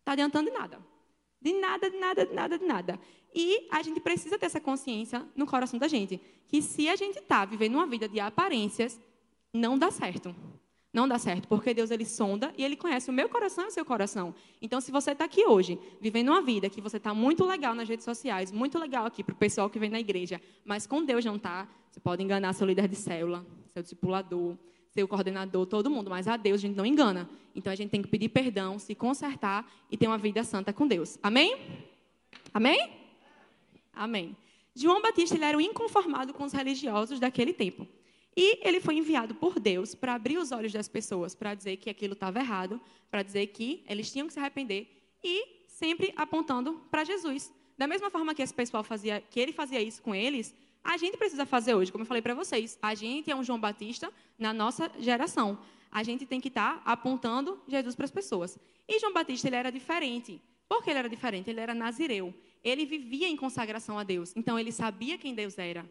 está 0.00 0.12
adiantando 0.12 0.50
de 0.50 0.56
nada. 0.56 0.78
De 1.40 1.52
nada, 1.52 1.88
de 1.88 1.96
nada, 1.98 2.26
de 2.26 2.34
nada, 2.34 2.58
de 2.58 2.64
nada. 2.64 3.00
E 3.32 3.68
a 3.70 3.80
gente 3.80 4.00
precisa 4.00 4.36
ter 4.36 4.46
essa 4.46 4.60
consciência 4.60 5.24
no 5.36 5.46
coração 5.46 5.78
da 5.78 5.86
gente, 5.86 6.20
que 6.48 6.60
se 6.60 6.88
a 6.88 6.96
gente 6.96 7.18
está 7.18 7.44
vivendo 7.44 7.74
uma 7.74 7.86
vida 7.86 8.08
de 8.08 8.18
aparências, 8.18 9.00
não 9.54 9.78
dá 9.78 9.90
certo. 9.90 10.34
Não 10.92 11.06
dá 11.06 11.18
certo, 11.18 11.46
porque 11.48 11.74
Deus 11.74 11.90
ele 11.90 12.06
sonda 12.06 12.52
e 12.56 12.64
ele 12.64 12.74
conhece 12.74 13.10
o 13.10 13.12
meu 13.12 13.28
coração 13.28 13.64
e 13.64 13.68
o 13.68 13.70
seu 13.70 13.84
coração. 13.84 14.34
Então, 14.60 14.80
se 14.80 14.90
você 14.90 15.12
está 15.12 15.26
aqui 15.26 15.44
hoje, 15.46 15.78
vivendo 16.00 16.28
uma 16.28 16.40
vida 16.40 16.70
que 16.70 16.80
você 16.80 16.96
está 16.96 17.12
muito 17.12 17.44
legal 17.44 17.74
nas 17.74 17.88
redes 17.88 18.04
sociais, 18.04 18.50
muito 18.50 18.78
legal 18.78 19.04
aqui 19.04 19.22
para 19.22 19.34
o 19.34 19.36
pessoal 19.36 19.68
que 19.68 19.78
vem 19.78 19.90
na 19.90 20.00
igreja, 20.00 20.40
mas 20.64 20.86
com 20.86 21.04
Deus 21.04 21.24
não 21.24 21.36
está, 21.36 21.68
você 21.90 22.00
pode 22.00 22.22
enganar 22.22 22.54
seu 22.54 22.66
líder 22.66 22.88
de 22.88 22.96
célula, 22.96 23.44
seu 23.66 23.82
discipulador, 23.82 24.56
seu 24.88 25.06
coordenador, 25.06 25.66
todo 25.66 25.90
mundo, 25.90 26.08
mas 26.08 26.26
a 26.26 26.38
Deus 26.38 26.56
a 26.56 26.66
gente 26.66 26.76
não 26.76 26.86
engana. 26.86 27.28
Então, 27.54 27.70
a 27.70 27.76
gente 27.76 27.90
tem 27.90 28.00
que 28.00 28.08
pedir 28.08 28.30
perdão, 28.30 28.78
se 28.78 28.94
consertar 28.94 29.70
e 29.90 29.96
ter 29.96 30.06
uma 30.06 30.18
vida 30.18 30.42
santa 30.42 30.72
com 30.72 30.86
Deus. 30.86 31.18
Amém? 31.22 31.54
Amém? 32.54 32.90
Amém. 33.92 34.36
João 34.74 35.02
Batista 35.02 35.34
ele 35.34 35.44
era 35.44 35.58
o 35.58 35.60
inconformado 35.60 36.32
com 36.32 36.44
os 36.44 36.52
religiosos 36.52 37.20
daquele 37.20 37.52
tempo. 37.52 37.86
E 38.40 38.60
ele 38.62 38.78
foi 38.78 38.94
enviado 38.94 39.34
por 39.34 39.58
Deus 39.58 39.96
para 39.96 40.14
abrir 40.14 40.38
os 40.38 40.52
olhos 40.52 40.72
das 40.72 40.86
pessoas, 40.86 41.34
para 41.34 41.54
dizer 41.54 41.76
que 41.76 41.90
aquilo 41.90 42.12
estava 42.12 42.38
errado, 42.38 42.80
para 43.10 43.20
dizer 43.20 43.48
que 43.48 43.82
eles 43.88 44.12
tinham 44.12 44.28
que 44.28 44.32
se 44.32 44.38
arrepender 44.38 44.86
e 45.24 45.64
sempre 45.66 46.14
apontando 46.14 46.74
para 46.88 47.02
Jesus. 47.02 47.52
Da 47.76 47.88
mesma 47.88 48.10
forma 48.10 48.32
que 48.36 48.40
esse 48.40 48.54
pessoal 48.54 48.84
fazia, 48.84 49.20
que 49.28 49.40
ele 49.40 49.52
fazia 49.52 49.82
isso 49.82 50.00
com 50.00 50.14
eles, 50.14 50.54
a 50.84 50.96
gente 50.96 51.16
precisa 51.16 51.44
fazer 51.44 51.74
hoje, 51.74 51.90
como 51.90 52.02
eu 52.02 52.06
falei 52.06 52.22
para 52.22 52.32
vocês. 52.32 52.78
A 52.80 52.94
gente 52.94 53.28
é 53.28 53.34
um 53.34 53.42
João 53.42 53.58
Batista 53.58 54.08
na 54.38 54.52
nossa 54.52 54.88
geração. 55.00 55.58
A 55.90 56.04
gente 56.04 56.24
tem 56.24 56.40
que 56.40 56.46
estar 56.46 56.76
tá 56.76 56.92
apontando 56.92 57.60
Jesus 57.66 57.96
para 57.96 58.04
as 58.04 58.12
pessoas. 58.12 58.56
E 58.86 59.00
João 59.00 59.12
Batista 59.12 59.48
ele 59.48 59.56
era 59.56 59.72
diferente. 59.72 60.40
Por 60.68 60.84
que 60.84 60.90
ele 60.90 61.00
era 61.00 61.08
diferente? 61.08 61.50
Ele 61.50 61.58
era 61.58 61.74
nazireu. 61.74 62.32
Ele 62.62 62.86
vivia 62.86 63.26
em 63.26 63.36
consagração 63.36 63.98
a 63.98 64.04
Deus. 64.04 64.32
Então, 64.36 64.56
ele 64.56 64.70
sabia 64.70 65.18
quem 65.18 65.34
Deus 65.34 65.58
era. 65.58 65.84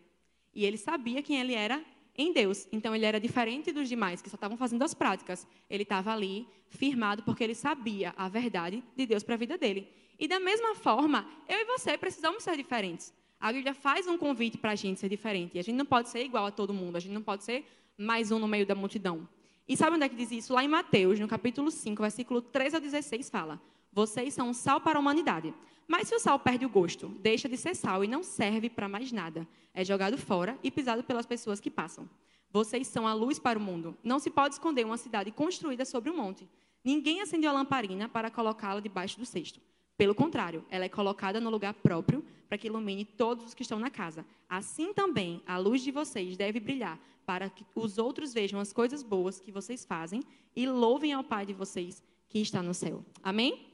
E 0.56 0.64
ele 0.64 0.78
sabia 0.78 1.22
quem 1.22 1.42
ele 1.42 1.54
era 1.54 1.84
em 2.18 2.34
Deus. 2.34 2.68
Então, 2.72 2.96
ele 2.96 3.06
era 3.06 3.20
diferente 3.20 3.72
dos 3.72 3.88
demais, 3.88 4.22
que 4.22 4.30
só 4.30 4.36
estavam 4.36 4.58
fazendo 4.58 4.84
as 4.84 4.94
práticas. 4.94 5.48
Ele 5.70 5.84
estava 5.84 6.12
ali, 6.12 6.48
firmado, 6.70 7.24
porque 7.24 7.44
ele 7.44 7.54
sabia 7.54 8.14
a 8.18 8.28
verdade 8.28 8.84
de 8.96 9.06
Deus 9.06 9.24
para 9.24 9.36
a 9.36 9.38
vida 9.38 9.58
dele. 9.58 9.88
E 10.20 10.28
da 10.28 10.40
mesma 10.40 10.74
forma, 10.76 11.28
eu 11.48 11.60
e 11.60 11.66
você 11.66 11.98
precisamos 11.98 12.44
ser 12.44 12.58
diferentes. 12.58 13.14
A 13.40 13.54
Bíblia 13.54 13.74
faz 13.74 14.08
um 14.08 14.18
convite 14.18 14.58
para 14.58 14.72
a 14.72 14.76
gente 14.76 15.00
ser 15.00 15.10
diferente. 15.10 15.56
E 15.56 15.60
a 15.60 15.64
gente 15.64 15.76
não 15.76 15.86
pode 15.86 16.10
ser 16.10 16.24
igual 16.24 16.48
a 16.48 16.52
todo 16.52 16.74
mundo. 16.74 16.96
A 16.96 17.00
gente 17.00 17.14
não 17.14 17.22
pode 17.22 17.44
ser 17.44 17.66
mais 17.98 18.32
um 18.32 18.40
no 18.40 18.48
meio 18.48 18.66
da 18.66 18.74
multidão. 18.74 19.30
E 19.68 19.78
sabe 19.78 19.96
onde 19.96 20.06
é 20.06 20.10
que 20.10 20.16
diz 20.16 20.32
isso? 20.32 20.54
Lá 20.54 20.64
em 20.64 20.68
Mateus, 20.68 21.20
no 21.20 21.28
capítulo 21.28 21.70
5, 21.70 22.02
versículo 22.02 22.42
13 22.42 22.78
a 22.78 22.80
16, 22.80 23.30
fala: 23.30 23.62
vocês 23.98 24.34
são 24.34 24.50
um 24.50 24.54
sal 24.54 24.80
para 24.80 25.00
a 25.00 25.02
humanidade. 25.02 25.52
Mas 25.88 26.10
se 26.10 26.16
o 26.16 26.20
sal 26.20 26.38
perde 26.38 26.66
o 26.66 26.70
gosto, 26.70 27.08
deixa 27.22 27.48
de 27.48 27.56
ser 27.56 27.76
sal 27.76 28.04
e 28.04 28.08
não 28.08 28.22
serve 28.22 28.70
para 28.70 28.90
mais 28.90 29.12
nada. 29.12 29.48
É 29.74 29.86
jogado 29.86 30.18
fora 30.18 30.60
e 30.62 30.70
pisado 30.70 31.04
pelas 31.04 31.26
pessoas 31.26 31.60
que 31.60 31.72
passam. 31.72 32.10
Vocês 32.52 32.88
são 32.88 33.08
a 33.08 33.14
luz 33.14 33.40
para 33.40 33.58
o 33.58 33.62
mundo. 33.62 33.98
Não 34.04 34.20
se 34.20 34.30
pode 34.30 34.56
esconder 34.56 34.86
uma 34.86 34.98
cidade 34.98 35.32
construída 35.32 35.86
sobre 35.86 36.10
um 36.10 36.18
monte. 36.18 36.48
Ninguém 36.84 37.22
acendeu 37.22 37.50
a 37.50 37.54
lamparina 37.54 38.10
para 38.10 38.30
colocá-la 38.30 38.80
debaixo 38.80 39.18
do 39.18 39.26
cesto. 39.26 39.62
Pelo 39.98 40.14
contrário, 40.14 40.64
ela 40.70 40.86
é 40.86 40.90
colocada 40.90 41.40
no 41.40 41.50
lugar 41.50 41.74
próprio 41.74 42.24
para 42.48 42.58
que 42.58 42.68
ilumine 42.68 43.04
todos 43.04 43.46
os 43.46 43.54
que 43.54 43.64
estão 43.64 43.80
na 43.80 43.90
casa. 43.90 44.26
Assim 44.48 44.94
também, 44.94 45.42
a 45.46 45.58
luz 45.58 45.82
de 45.82 45.92
vocês 45.92 46.38
deve 46.38 46.60
brilhar 46.60 47.00
para 47.26 47.50
que 47.50 47.66
os 47.76 47.98
outros 47.98 48.34
vejam 48.34 48.60
as 48.60 48.72
coisas 48.72 49.04
boas 49.04 49.40
que 49.40 49.52
vocês 49.52 49.84
fazem 49.84 50.22
e 50.56 50.68
louvem 50.68 51.14
ao 51.14 51.24
Pai 51.24 51.46
de 51.46 51.54
vocês 51.54 52.02
que 52.30 52.40
está 52.40 52.62
no 52.62 52.74
céu. 52.74 53.04
Amém? 53.22 53.67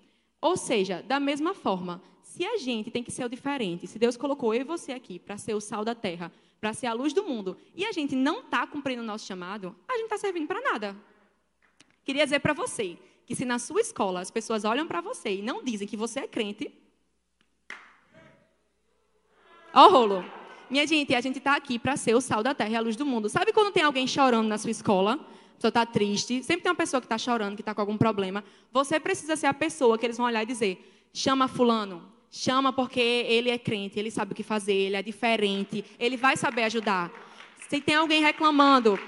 Ou 0.43 0.57
seja, 0.57 1.01
da 1.01 1.21
mesma 1.21 1.53
forma, 1.53 2.01
se 2.21 2.43
a 2.45 2.57
gente 2.57 2.91
tem 2.91 3.01
que 3.01 3.09
ser 3.09 3.23
o 3.23 3.29
diferente, 3.29 3.87
se 3.87 3.97
Deus 3.97 4.17
colocou 4.17 4.53
eu 4.53 4.59
e 4.59 4.65
você 4.65 4.91
aqui 4.91 5.17
para 5.17 5.37
ser 5.37 5.53
o 5.53 5.61
sal 5.61 5.85
da 5.85 5.95
terra, 5.95 6.29
para 6.59 6.73
ser 6.73 6.87
a 6.87 6.91
luz 6.91 7.13
do 7.13 7.23
mundo, 7.23 7.55
e 7.73 7.85
a 7.85 7.93
gente 7.93 8.13
não 8.13 8.41
está 8.41 8.67
cumprindo 8.67 9.01
o 9.01 9.05
nosso 9.05 9.25
chamado, 9.25 9.73
a 9.87 9.93
gente 9.93 10.03
está 10.03 10.17
servindo 10.17 10.45
para 10.45 10.59
nada. 10.59 10.97
Queria 12.03 12.25
dizer 12.25 12.39
para 12.39 12.51
você 12.51 12.97
que 13.25 13.33
se 13.33 13.45
na 13.45 13.57
sua 13.57 13.79
escola 13.79 14.19
as 14.19 14.29
pessoas 14.29 14.65
olham 14.65 14.85
para 14.85 14.99
você 14.99 15.35
e 15.35 15.41
não 15.41 15.63
dizem 15.63 15.87
que 15.87 15.95
você 15.95 16.19
é 16.19 16.27
crente, 16.27 16.69
ó 19.73 19.87
rolo. 19.87 20.25
Minha 20.69 20.85
gente, 20.85 21.15
a 21.15 21.21
gente 21.21 21.37
está 21.37 21.55
aqui 21.55 21.79
para 21.79 21.95
ser 21.95 22.15
o 22.15 22.19
sal 22.19 22.43
da 22.43 22.53
terra 22.53 22.71
e 22.71 22.75
a 22.75 22.81
luz 22.81 22.97
do 22.97 23.05
mundo. 23.05 23.29
Sabe 23.29 23.53
quando 23.53 23.71
tem 23.71 23.83
alguém 23.83 24.05
chorando 24.05 24.49
na 24.49 24.57
sua 24.57 24.71
escola? 24.71 25.25
Pessoa 25.63 25.69
está 25.69 25.85
triste, 25.85 26.43
sempre 26.43 26.63
tem 26.63 26.71
uma 26.71 26.75
pessoa 26.75 26.99
que 26.99 27.05
está 27.05 27.17
chorando, 27.17 27.55
que 27.55 27.61
está 27.61 27.73
com 27.73 27.79
algum 27.79 27.97
problema. 27.97 28.43
Você 28.71 28.99
precisa 28.99 29.35
ser 29.37 29.47
a 29.47 29.53
pessoa 29.53 29.97
que 29.97 30.05
eles 30.05 30.17
vão 30.17 30.25
olhar 30.25 30.43
e 30.43 30.45
dizer: 30.45 31.09
chama 31.13 31.47
Fulano, 31.47 32.03
chama 32.29 32.73
porque 32.73 32.99
ele 32.99 33.49
é 33.49 33.57
crente, 33.57 33.97
ele 33.97 34.11
sabe 34.11 34.33
o 34.33 34.35
que 34.35 34.43
fazer, 34.43 34.73
ele 34.73 34.95
é 34.97 35.01
diferente, 35.01 35.85
ele 35.97 36.17
vai 36.17 36.35
saber 36.35 36.63
ajudar. 36.63 37.11
Se 37.69 37.79
tem 37.79 37.95
alguém 37.95 38.21
reclamando, 38.21 38.99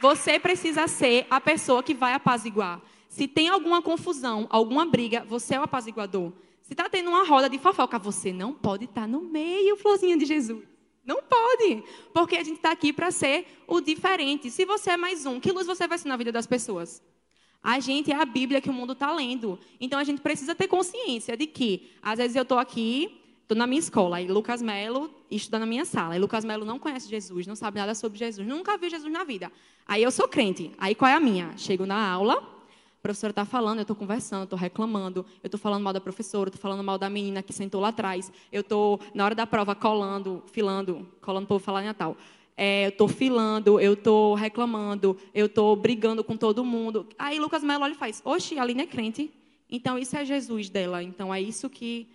você 0.00 0.38
precisa 0.38 0.86
ser 0.86 1.26
a 1.30 1.40
pessoa 1.40 1.82
que 1.82 1.94
vai 1.94 2.12
apaziguar. 2.12 2.80
Se 3.08 3.26
tem 3.26 3.48
alguma 3.48 3.80
confusão, 3.80 4.46
alguma 4.50 4.84
briga, 4.84 5.24
você 5.26 5.54
é 5.54 5.60
o 5.60 5.62
apaziguador. 5.62 6.32
Se 6.60 6.74
está 6.74 6.86
tendo 6.88 7.08
uma 7.08 7.24
roda 7.24 7.48
de 7.48 7.58
fofoca, 7.58 7.98
você 7.98 8.30
não 8.30 8.52
pode 8.52 8.84
estar 8.84 9.02
tá 9.02 9.06
no 9.06 9.22
meio, 9.22 9.76
florzinha 9.76 10.18
de 10.18 10.26
Jesus. 10.26 10.75
Não 11.06 11.22
pode, 11.22 11.84
porque 12.12 12.36
a 12.36 12.42
gente 12.42 12.56
está 12.56 12.72
aqui 12.72 12.92
para 12.92 13.12
ser 13.12 13.46
o 13.66 13.80
diferente. 13.80 14.50
Se 14.50 14.64
você 14.64 14.90
é 14.90 14.96
mais 14.96 15.24
um, 15.24 15.38
que 15.38 15.52
luz 15.52 15.64
você 15.66 15.86
vai 15.86 15.96
ser 15.96 16.08
na 16.08 16.16
vida 16.16 16.32
das 16.32 16.48
pessoas? 16.48 17.00
A 17.62 17.78
gente 17.78 18.10
é 18.10 18.16
a 18.16 18.24
Bíblia 18.24 18.60
que 18.60 18.68
o 18.68 18.72
mundo 18.72 18.92
está 18.92 19.12
lendo. 19.12 19.58
Então 19.80 19.98
a 19.98 20.04
gente 20.04 20.20
precisa 20.20 20.54
ter 20.54 20.66
consciência 20.66 21.36
de 21.36 21.46
que, 21.46 21.92
às 22.02 22.18
vezes 22.18 22.34
eu 22.34 22.42
estou 22.42 22.58
aqui, 22.58 23.20
estou 23.42 23.56
na 23.56 23.68
minha 23.68 23.78
escola, 23.78 24.20
e 24.20 24.26
Lucas 24.26 24.60
Melo 24.60 25.08
estuda 25.30 25.60
na 25.60 25.66
minha 25.66 25.84
sala. 25.84 26.16
E 26.16 26.18
Lucas 26.18 26.44
Melo 26.44 26.64
não 26.64 26.78
conhece 26.78 27.08
Jesus, 27.08 27.46
não 27.46 27.54
sabe 27.54 27.78
nada 27.78 27.94
sobre 27.94 28.18
Jesus, 28.18 28.46
nunca 28.46 28.76
viu 28.76 28.90
Jesus 28.90 29.12
na 29.12 29.22
vida. 29.22 29.52
Aí 29.86 30.02
eu 30.02 30.10
sou 30.10 30.26
crente. 30.26 30.72
Aí 30.76 30.94
qual 30.94 31.08
é 31.08 31.14
a 31.14 31.20
minha? 31.20 31.56
Chego 31.56 31.86
na 31.86 32.08
aula, 32.10 32.42
professora 33.06 33.30
está 33.30 33.44
falando, 33.44 33.78
eu 33.78 33.82
estou 33.82 33.94
conversando, 33.94 34.44
estou 34.44 34.58
reclamando, 34.58 35.24
eu 35.40 35.46
estou 35.46 35.60
falando 35.60 35.82
mal 35.82 35.92
da 35.92 36.00
professora, 36.00 36.48
estou 36.48 36.60
falando 36.60 36.82
mal 36.82 36.98
da 36.98 37.08
menina 37.08 37.40
que 37.40 37.52
sentou 37.52 37.80
lá 37.80 37.88
atrás, 37.88 38.32
eu 38.50 38.62
estou, 38.62 38.98
na 39.14 39.24
hora 39.24 39.34
da 39.34 39.46
prova, 39.46 39.76
colando, 39.76 40.42
filando, 40.46 41.08
colando 41.20 41.46
povo 41.46 41.62
falar 41.62 41.82
em 41.82 41.86
Natal. 41.86 42.16
É, 42.56 42.86
eu 42.86 42.88
estou 42.88 43.06
filando, 43.06 43.78
eu 43.78 43.92
estou 43.92 44.34
reclamando, 44.34 45.16
eu 45.32 45.46
estou 45.46 45.76
brigando 45.76 46.24
com 46.24 46.36
todo 46.36 46.64
mundo. 46.64 47.06
Aí 47.16 47.38
Lucas 47.38 47.62
Melo 47.62 47.84
olha 47.84 47.92
e 47.92 47.96
faz, 47.96 48.20
oxe, 48.24 48.58
a 48.58 48.62
Aline 48.62 48.82
é 48.82 48.86
crente, 48.86 49.30
então 49.70 49.96
isso 49.96 50.16
é 50.16 50.24
Jesus 50.24 50.68
dela, 50.68 51.02
então 51.02 51.32
é 51.32 51.40
isso 51.40 51.70
que... 51.70 52.08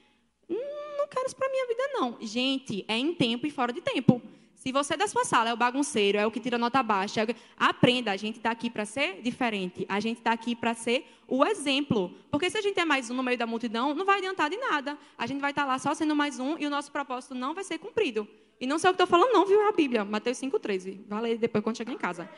Hum, 0.49 0.97
não 0.97 1.07
quero 1.07 1.25
isso 1.25 1.35
para 1.37 1.49
minha 1.49 1.67
vida, 1.67 1.83
não. 1.93 2.17
Gente, 2.19 2.83
é 2.85 2.97
em 2.97 3.13
tempo 3.13 3.47
e 3.47 3.49
fora 3.49 3.71
de 3.71 3.79
tempo. 3.79 4.21
Se 4.61 4.71
você 4.71 4.95
da 4.95 5.07
sua 5.07 5.25
sala 5.25 5.49
é 5.49 5.53
o 5.55 5.57
bagunceiro, 5.57 6.19
é 6.19 6.27
o 6.27 6.29
que 6.29 6.39
tira 6.39 6.55
nota 6.55 6.83
baixa, 6.83 7.23
é 7.23 7.35
aprenda. 7.57 8.11
A 8.11 8.15
gente 8.15 8.37
está 8.37 8.51
aqui 8.51 8.69
para 8.69 8.85
ser 8.85 9.19
diferente. 9.19 9.87
A 9.89 9.99
gente 9.99 10.19
está 10.19 10.31
aqui 10.31 10.55
para 10.55 10.75
ser 10.75 11.03
o 11.27 11.43
exemplo. 11.43 12.13
Porque 12.29 12.47
se 12.47 12.59
a 12.59 12.61
gente 12.61 12.79
é 12.79 12.85
mais 12.85 13.09
um 13.09 13.15
no 13.15 13.23
meio 13.23 13.39
da 13.39 13.47
multidão, 13.47 13.95
não 13.95 14.05
vai 14.05 14.19
adiantar 14.19 14.51
de 14.51 14.57
nada. 14.57 14.99
A 15.17 15.25
gente 15.25 15.41
vai 15.41 15.49
estar 15.49 15.63
tá 15.63 15.67
lá 15.67 15.79
só 15.79 15.95
sendo 15.95 16.15
mais 16.15 16.37
um 16.37 16.59
e 16.59 16.67
o 16.67 16.69
nosso 16.69 16.91
propósito 16.91 17.33
não 17.33 17.55
vai 17.55 17.63
ser 17.63 17.79
cumprido. 17.79 18.27
E 18.59 18.67
não 18.67 18.77
sei 18.77 18.91
o 18.91 18.93
que 18.93 19.01
estou 19.01 19.07
falando, 19.07 19.33
não, 19.33 19.47
viu? 19.47 19.59
É 19.63 19.67
a 19.67 19.71
Bíblia, 19.71 20.05
Mateus 20.05 20.37
5,13. 20.37 20.99
Vai 21.07 21.21
ler 21.23 21.37
depois 21.39 21.63
quando 21.63 21.77
chegar 21.77 21.91
em 21.91 21.97
casa. 21.97 22.29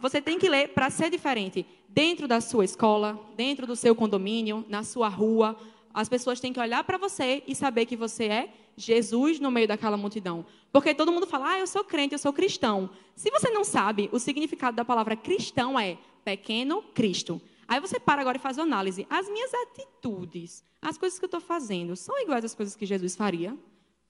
Você 0.00 0.20
tem 0.20 0.36
que 0.36 0.48
ler 0.48 0.70
para 0.70 0.90
ser 0.90 1.10
diferente. 1.10 1.64
Dentro 1.88 2.26
da 2.26 2.40
sua 2.40 2.64
escola, 2.64 3.16
dentro 3.36 3.68
do 3.68 3.76
seu 3.76 3.94
condomínio, 3.94 4.64
na 4.68 4.82
sua 4.82 5.08
rua, 5.08 5.56
as 5.92 6.08
pessoas 6.08 6.40
têm 6.40 6.52
que 6.52 6.60
olhar 6.60 6.84
para 6.84 6.98
você 6.98 7.42
e 7.46 7.54
saber 7.54 7.86
que 7.86 7.96
você 7.96 8.24
é 8.24 8.54
Jesus 8.76 9.40
no 9.40 9.50
meio 9.50 9.66
daquela 9.66 9.96
multidão. 9.96 10.46
Porque 10.72 10.94
todo 10.94 11.12
mundo 11.12 11.26
fala, 11.26 11.50
ah, 11.52 11.58
eu 11.58 11.66
sou 11.66 11.82
crente, 11.82 12.14
eu 12.14 12.18
sou 12.18 12.32
cristão. 12.32 12.90
Se 13.14 13.30
você 13.30 13.50
não 13.50 13.64
sabe, 13.64 14.08
o 14.12 14.18
significado 14.18 14.76
da 14.76 14.84
palavra 14.84 15.16
cristão 15.16 15.78
é 15.78 15.98
pequeno 16.24 16.82
Cristo. 16.94 17.40
Aí 17.66 17.80
você 17.80 17.98
para 17.98 18.20
agora 18.20 18.36
e 18.38 18.40
faz 18.40 18.56
uma 18.56 18.64
análise. 18.64 19.06
As 19.10 19.28
minhas 19.28 19.52
atitudes, 19.52 20.64
as 20.80 20.96
coisas 20.96 21.18
que 21.18 21.24
eu 21.24 21.28
estou 21.28 21.40
fazendo, 21.40 21.96
são 21.96 22.18
iguais 22.22 22.44
às 22.44 22.54
coisas 22.54 22.76
que 22.76 22.86
Jesus 22.86 23.16
faria? 23.16 23.56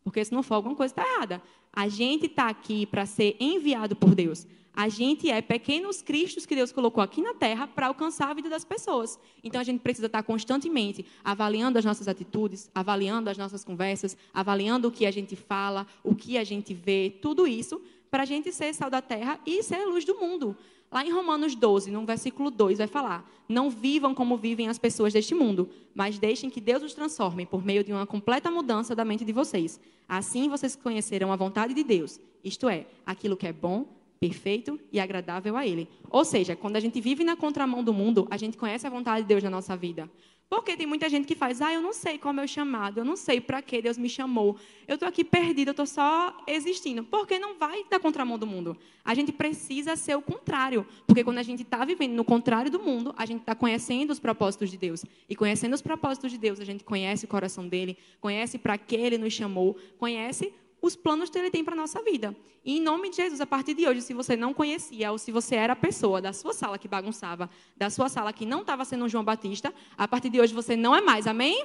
Porque 0.04 0.24
se 0.24 0.32
não 0.32 0.42
for, 0.42 0.54
alguma 0.54 0.74
coisa 0.74 0.92
está 0.92 1.02
errada. 1.02 1.42
A 1.72 1.88
gente 1.88 2.26
está 2.26 2.48
aqui 2.48 2.86
para 2.86 3.04
ser 3.04 3.36
enviado 3.40 3.96
por 3.96 4.14
Deus. 4.14 4.46
A 4.78 4.88
gente 4.88 5.28
é 5.28 5.42
pequenos 5.42 6.02
cristos 6.02 6.46
que 6.46 6.54
Deus 6.54 6.70
colocou 6.70 7.02
aqui 7.02 7.20
na 7.20 7.34
terra 7.34 7.66
para 7.66 7.88
alcançar 7.88 8.30
a 8.30 8.34
vida 8.34 8.48
das 8.48 8.64
pessoas. 8.64 9.18
Então 9.42 9.60
a 9.60 9.64
gente 9.64 9.80
precisa 9.80 10.06
estar 10.06 10.22
constantemente 10.22 11.04
avaliando 11.24 11.80
as 11.80 11.84
nossas 11.84 12.06
atitudes, 12.06 12.70
avaliando 12.72 13.28
as 13.28 13.36
nossas 13.36 13.64
conversas, 13.64 14.16
avaliando 14.32 14.86
o 14.86 14.92
que 14.92 15.04
a 15.04 15.10
gente 15.10 15.34
fala, 15.34 15.84
o 16.04 16.14
que 16.14 16.38
a 16.38 16.44
gente 16.44 16.72
vê, 16.74 17.12
tudo 17.20 17.44
isso, 17.44 17.82
para 18.08 18.22
a 18.22 18.24
gente 18.24 18.52
ser 18.52 18.72
sal 18.72 18.88
da 18.88 19.02
terra 19.02 19.40
e 19.44 19.64
ser 19.64 19.84
luz 19.84 20.04
do 20.04 20.14
mundo. 20.14 20.56
Lá 20.92 21.04
em 21.04 21.10
Romanos 21.10 21.56
12, 21.56 21.90
no 21.90 22.06
versículo 22.06 22.48
2, 22.48 22.78
vai 22.78 22.86
falar: 22.86 23.28
Não 23.48 23.70
vivam 23.70 24.14
como 24.14 24.36
vivem 24.36 24.68
as 24.68 24.78
pessoas 24.78 25.12
deste 25.12 25.34
mundo, 25.34 25.68
mas 25.92 26.20
deixem 26.20 26.48
que 26.48 26.60
Deus 26.60 26.84
os 26.84 26.94
transforme 26.94 27.44
por 27.44 27.64
meio 27.64 27.82
de 27.82 27.92
uma 27.92 28.06
completa 28.06 28.48
mudança 28.48 28.94
da 28.94 29.04
mente 29.04 29.24
de 29.24 29.32
vocês. 29.32 29.80
Assim 30.08 30.48
vocês 30.48 30.76
conhecerão 30.76 31.32
a 31.32 31.36
vontade 31.36 31.74
de 31.74 31.82
Deus, 31.82 32.20
isto 32.44 32.68
é, 32.68 32.86
aquilo 33.04 33.36
que 33.36 33.48
é 33.48 33.52
bom, 33.52 33.97
perfeito 34.18 34.78
e 34.92 35.00
agradável 35.00 35.56
a 35.56 35.66
Ele. 35.66 35.88
Ou 36.10 36.24
seja, 36.24 36.56
quando 36.56 36.76
a 36.76 36.80
gente 36.80 37.00
vive 37.00 37.24
na 37.24 37.36
contramão 37.36 37.82
do 37.82 37.92
mundo, 37.92 38.26
a 38.30 38.36
gente 38.36 38.56
conhece 38.56 38.86
a 38.86 38.90
vontade 38.90 39.22
de 39.22 39.28
Deus 39.28 39.42
na 39.42 39.50
nossa 39.50 39.76
vida. 39.76 40.10
Porque 40.48 40.78
tem 40.78 40.86
muita 40.86 41.10
gente 41.10 41.26
que 41.26 41.34
faz, 41.34 41.60
ah, 41.60 41.74
eu 41.74 41.82
não 41.82 41.92
sei 41.92 42.16
qual 42.16 42.30
é 42.30 42.32
o 42.32 42.36
meu 42.36 42.48
chamado, 42.48 43.00
eu 43.00 43.04
não 43.04 43.16
sei 43.16 43.38
para 43.38 43.60
que 43.60 43.82
Deus 43.82 43.98
me 43.98 44.08
chamou, 44.08 44.56
eu 44.86 44.94
estou 44.94 45.06
aqui 45.06 45.22
perdida, 45.22 45.70
eu 45.70 45.72
estou 45.72 45.84
só 45.84 46.34
existindo. 46.46 47.04
Porque 47.04 47.38
não 47.38 47.58
vai 47.58 47.84
da 47.90 48.00
contramão 48.00 48.38
do 48.38 48.46
mundo. 48.46 48.74
A 49.04 49.14
gente 49.14 49.30
precisa 49.30 49.94
ser 49.94 50.16
o 50.16 50.22
contrário. 50.22 50.86
Porque 51.06 51.22
quando 51.22 51.36
a 51.36 51.42
gente 51.42 51.64
está 51.64 51.84
vivendo 51.84 52.14
no 52.14 52.24
contrário 52.24 52.70
do 52.70 52.78
mundo, 52.78 53.14
a 53.18 53.26
gente 53.26 53.40
está 53.40 53.54
conhecendo 53.54 54.10
os 54.10 54.18
propósitos 54.18 54.70
de 54.70 54.78
Deus. 54.78 55.04
E 55.28 55.36
conhecendo 55.36 55.74
os 55.74 55.82
propósitos 55.82 56.32
de 56.32 56.38
Deus, 56.38 56.58
a 56.60 56.64
gente 56.64 56.82
conhece 56.82 57.26
o 57.26 57.28
coração 57.28 57.68
dele, 57.68 57.98
conhece 58.18 58.56
para 58.56 58.78
que 58.78 58.96
ele 58.96 59.18
nos 59.18 59.34
chamou, 59.34 59.76
conhece 59.98 60.50
os 60.80 60.94
planos 60.94 61.30
que 61.30 61.38
ele 61.38 61.50
tem 61.50 61.64
para 61.64 61.74
a 61.74 61.76
nossa 61.76 62.02
vida. 62.02 62.36
E 62.64 62.78
em 62.78 62.80
nome 62.80 63.10
de 63.10 63.16
Jesus, 63.16 63.40
a 63.40 63.46
partir 63.46 63.74
de 63.74 63.86
hoje, 63.86 64.02
se 64.02 64.14
você 64.14 64.36
não 64.36 64.54
conhecia, 64.54 65.10
ou 65.10 65.18
se 65.18 65.32
você 65.32 65.56
era 65.56 65.72
a 65.72 65.76
pessoa 65.76 66.20
da 66.20 66.32
sua 66.32 66.52
sala 66.52 66.78
que 66.78 66.86
bagunçava, 66.86 67.50
da 67.76 67.90
sua 67.90 68.08
sala 68.08 68.32
que 68.32 68.46
não 68.46 68.60
estava 68.60 68.84
sendo 68.84 69.04
um 69.04 69.08
João 69.08 69.24
Batista, 69.24 69.72
a 69.96 70.06
partir 70.06 70.30
de 70.30 70.40
hoje 70.40 70.54
você 70.54 70.76
não 70.76 70.94
é 70.94 71.00
mais. 71.00 71.26
Amém? 71.26 71.64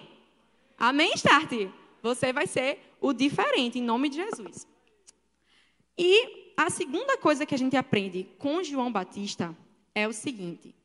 Amém, 0.78 1.14
Start? 1.16 1.52
Você 2.02 2.34
vai 2.34 2.48
ser 2.48 2.80
o 3.00 3.14
diferente, 3.14 3.80
em 3.80 3.84
nome 3.84 4.10
de 4.10 4.18
Jesus. 4.18 4.68
E 5.98 6.54
a 6.58 6.70
segunda 6.70 7.18
coisa 7.18 7.46
que 7.46 7.54
a 7.54 7.58
gente 7.58 7.78
aprende 7.78 8.28
com 8.38 8.64
João 8.64 8.92
Batista 8.92 9.56
é 9.94 10.08
o 10.08 10.14
seguinte: 10.14 10.76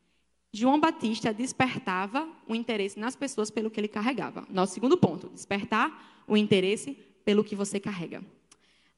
João 0.52 0.78
Batista 0.78 1.32
despertava 1.32 2.28
o 2.46 2.54
interesse 2.54 2.98
nas 2.98 3.16
pessoas 3.16 3.50
pelo 3.50 3.70
que 3.70 3.80
ele 3.80 3.88
carregava. 3.88 4.46
Nosso 4.50 4.74
segundo 4.74 4.96
ponto: 4.96 5.28
despertar 5.28 6.24
o 6.26 6.36
interesse 6.36 6.96
pelo 7.28 7.44
que 7.44 7.54
você 7.54 7.78
carrega. 7.78 8.24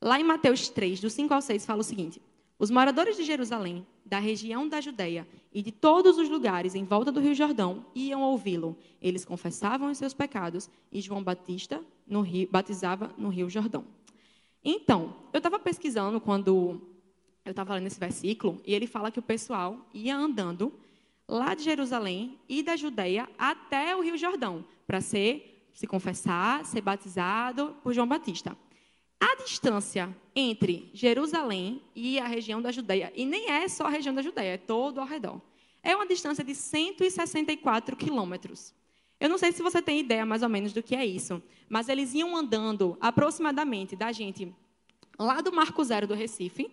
Lá 0.01 0.21
em 0.21 0.23
Mateus 0.23 0.69
3, 0.69 1.01
do 1.01 1.11
5 1.11 1.35
ao 1.35 1.43
6, 1.43 1.67
fala 1.67 1.81
o 1.81 1.83
seguinte: 1.83 2.23
Os 2.61 2.71
moradores 2.71 3.17
de 3.17 3.25
Jerusalém, 3.25 3.85
da 4.07 4.21
região 4.21 4.69
da 4.69 4.81
Judéia 4.81 5.27
e 5.53 5.61
de 5.61 5.73
todos 5.73 6.17
os 6.17 6.29
lugares 6.29 6.77
em 6.77 6.85
volta 6.85 7.11
do 7.11 7.19
Rio 7.19 7.35
Jordão 7.35 7.85
iam 7.93 8.23
ouvi-lo. 8.23 8.79
Eles 9.03 9.25
confessavam 9.25 9.91
os 9.91 9.99
seus 9.99 10.15
pecados 10.15 10.71
e 10.93 11.01
João 11.01 11.25
Batista 11.25 11.83
no 12.07 12.21
rio, 12.21 12.49
batizava 12.49 13.13
no 13.19 13.31
Rio 13.31 13.51
Jordão. 13.51 13.85
Então, 14.65 15.17
eu 15.33 15.39
estava 15.39 15.59
pesquisando 15.59 16.21
quando 16.21 16.81
eu 17.45 17.51
estava 17.51 17.75
lendo 17.75 17.89
esse 17.89 17.99
versículo 17.99 18.61
e 18.65 18.73
ele 18.73 18.87
fala 18.87 19.11
que 19.11 19.19
o 19.19 19.23
pessoal 19.23 19.89
ia 19.93 20.17
andando 20.17 20.73
lá 21.27 21.53
de 21.53 21.65
Jerusalém 21.65 22.39
e 22.49 22.63
da 22.63 22.77
Judéia 22.77 23.29
até 23.37 23.97
o 23.97 24.03
Rio 24.03 24.17
Jordão 24.17 24.65
para 24.87 25.01
ser 25.01 25.50
se 25.73 25.87
confessar, 25.87 26.65
ser 26.65 26.81
batizado 26.81 27.77
por 27.83 27.93
João 27.93 28.07
Batista. 28.07 28.57
A 29.21 29.37
distância 29.37 30.15
entre 30.35 30.91
Jerusalém 30.95 31.83
e 31.95 32.19
a 32.19 32.27
região 32.27 32.63
da 32.63 32.73
Judéia, 32.73 33.13
e 33.15 33.27
nem 33.27 33.51
é 33.51 33.69
só 33.69 33.85
a 33.85 33.91
região 33.91 34.15
da 34.15 34.23
Judéia, 34.23 34.55
é 34.55 34.57
todo 34.57 34.99
ao 34.99 35.07
redor, 35.07 35.41
é 35.83 35.95
uma 35.95 36.07
distância 36.07 36.43
de 36.43 36.55
164 36.55 37.97
quilômetros. 37.97 38.75
Eu 39.19 39.29
não 39.29 39.37
sei 39.37 39.53
se 39.53 39.63
você 39.63 39.83
tem 39.83 40.01
ideia 40.01 40.25
mais 40.25 40.43
ou 40.43 40.49
menos 40.49 40.73
do 40.73 40.83
que 40.83 40.97
é 40.97 41.05
isso, 41.05 41.43
mas 41.69 41.91
eles 41.91 42.15
iam 42.15 42.35
andando 42.35 42.97
aproximadamente 43.01 43.95
da 43.95 44.11
gente 44.11 44.55
lá 45.19 45.43
do 45.43 45.53
Marco 45.53 45.85
Zero 45.85 46.07
do 46.07 46.15
Recife, 46.15 46.71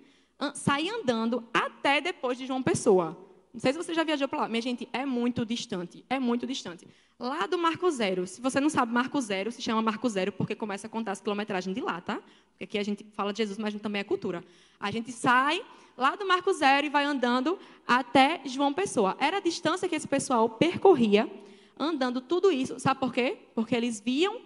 sair 0.53 0.89
andando 0.89 1.43
até 1.53 1.99
depois 1.99 2.37
de 2.37 2.45
João 2.45 2.63
Pessoa. 2.63 3.26
Não 3.53 3.59
sei 3.59 3.73
se 3.73 3.77
você 3.77 3.93
já 3.93 4.03
viajou 4.03 4.27
para 4.27 4.41
lá. 4.41 4.47
Minha 4.47 4.61
gente, 4.61 4.87
é 4.93 5.05
muito 5.05 5.45
distante. 5.45 6.05
É 6.09 6.19
muito 6.19 6.45
distante. 6.45 6.87
Lá 7.19 7.47
do 7.47 7.57
Marco 7.57 7.89
Zero. 7.89 8.27
Se 8.27 8.39
você 8.39 8.59
não 8.59 8.69
sabe, 8.69 8.93
Marco 8.93 9.19
Zero 9.19 9.51
se 9.51 9.61
chama 9.61 9.81
Marco 9.81 10.07
Zero 10.07 10.31
porque 10.31 10.53
começa 10.53 10.87
a 10.87 10.89
contar 10.89 11.13
as 11.13 11.21
quilometragens 11.21 11.73
de 11.73 11.81
lá, 11.81 11.99
tá? 11.99 12.21
Porque 12.51 12.63
aqui 12.65 12.77
a 12.77 12.83
gente 12.83 13.05
fala 13.13 13.31
de 13.31 13.39
Jesus, 13.39 13.57
mas 13.57 13.73
também 13.75 14.01
é 14.01 14.03
cultura. 14.03 14.43
A 14.79 14.91
gente 14.91 15.11
sai 15.11 15.63
lá 15.97 16.15
do 16.15 16.27
Marco 16.27 16.53
Zero 16.53 16.85
e 16.85 16.89
vai 16.89 17.05
andando 17.05 17.57
até 17.87 18.41
João 18.45 18.71
Pessoa. 18.71 19.17
Era 19.19 19.37
a 19.37 19.39
distância 19.39 19.89
que 19.89 19.95
esse 19.95 20.07
pessoal 20.07 20.47
percorria 20.47 21.27
andando 21.79 22.21
tudo 22.21 22.51
isso. 22.51 22.79
Sabe 22.79 22.99
por 22.99 23.13
quê? 23.13 23.37
Porque 23.55 23.75
eles 23.75 23.99
viam 23.99 24.39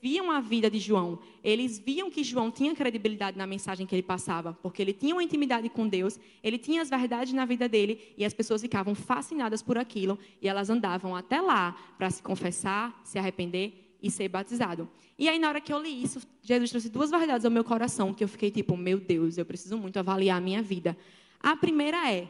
viam 0.00 0.30
a 0.30 0.40
vida 0.40 0.70
de 0.70 0.78
João, 0.78 1.18
eles 1.44 1.78
viam 1.78 2.10
que 2.10 2.24
João 2.24 2.50
tinha 2.50 2.74
credibilidade 2.74 3.36
na 3.36 3.46
mensagem 3.46 3.86
que 3.86 3.94
ele 3.94 4.02
passava, 4.02 4.54
porque 4.62 4.80
ele 4.80 4.94
tinha 4.94 5.14
uma 5.14 5.22
intimidade 5.22 5.68
com 5.68 5.86
Deus, 5.86 6.18
ele 6.42 6.56
tinha 6.56 6.80
as 6.80 6.88
verdades 6.88 7.34
na 7.34 7.44
vida 7.44 7.68
dele, 7.68 8.14
e 8.16 8.24
as 8.24 8.32
pessoas 8.32 8.62
ficavam 8.62 8.94
fascinadas 8.94 9.62
por 9.62 9.76
aquilo, 9.76 10.18
e 10.40 10.48
elas 10.48 10.70
andavam 10.70 11.14
até 11.14 11.40
lá 11.40 11.76
para 11.98 12.10
se 12.10 12.22
confessar, 12.22 12.98
se 13.04 13.18
arrepender 13.18 13.96
e 14.02 14.10
ser 14.10 14.28
batizado. 14.28 14.88
E 15.18 15.28
aí, 15.28 15.38
na 15.38 15.48
hora 15.48 15.60
que 15.60 15.72
eu 15.72 15.80
li 15.80 16.02
isso, 16.02 16.20
Jesus 16.42 16.70
trouxe 16.70 16.88
duas 16.88 17.10
verdades 17.10 17.44
ao 17.44 17.50
meu 17.50 17.62
coração, 17.62 18.14
que 18.14 18.24
eu 18.24 18.28
fiquei 18.28 18.50
tipo, 18.50 18.76
meu 18.76 18.98
Deus, 18.98 19.36
eu 19.36 19.44
preciso 19.44 19.76
muito 19.76 19.98
avaliar 19.98 20.38
a 20.38 20.40
minha 20.40 20.62
vida. 20.62 20.96
A 21.38 21.54
primeira 21.54 22.10
é, 22.10 22.28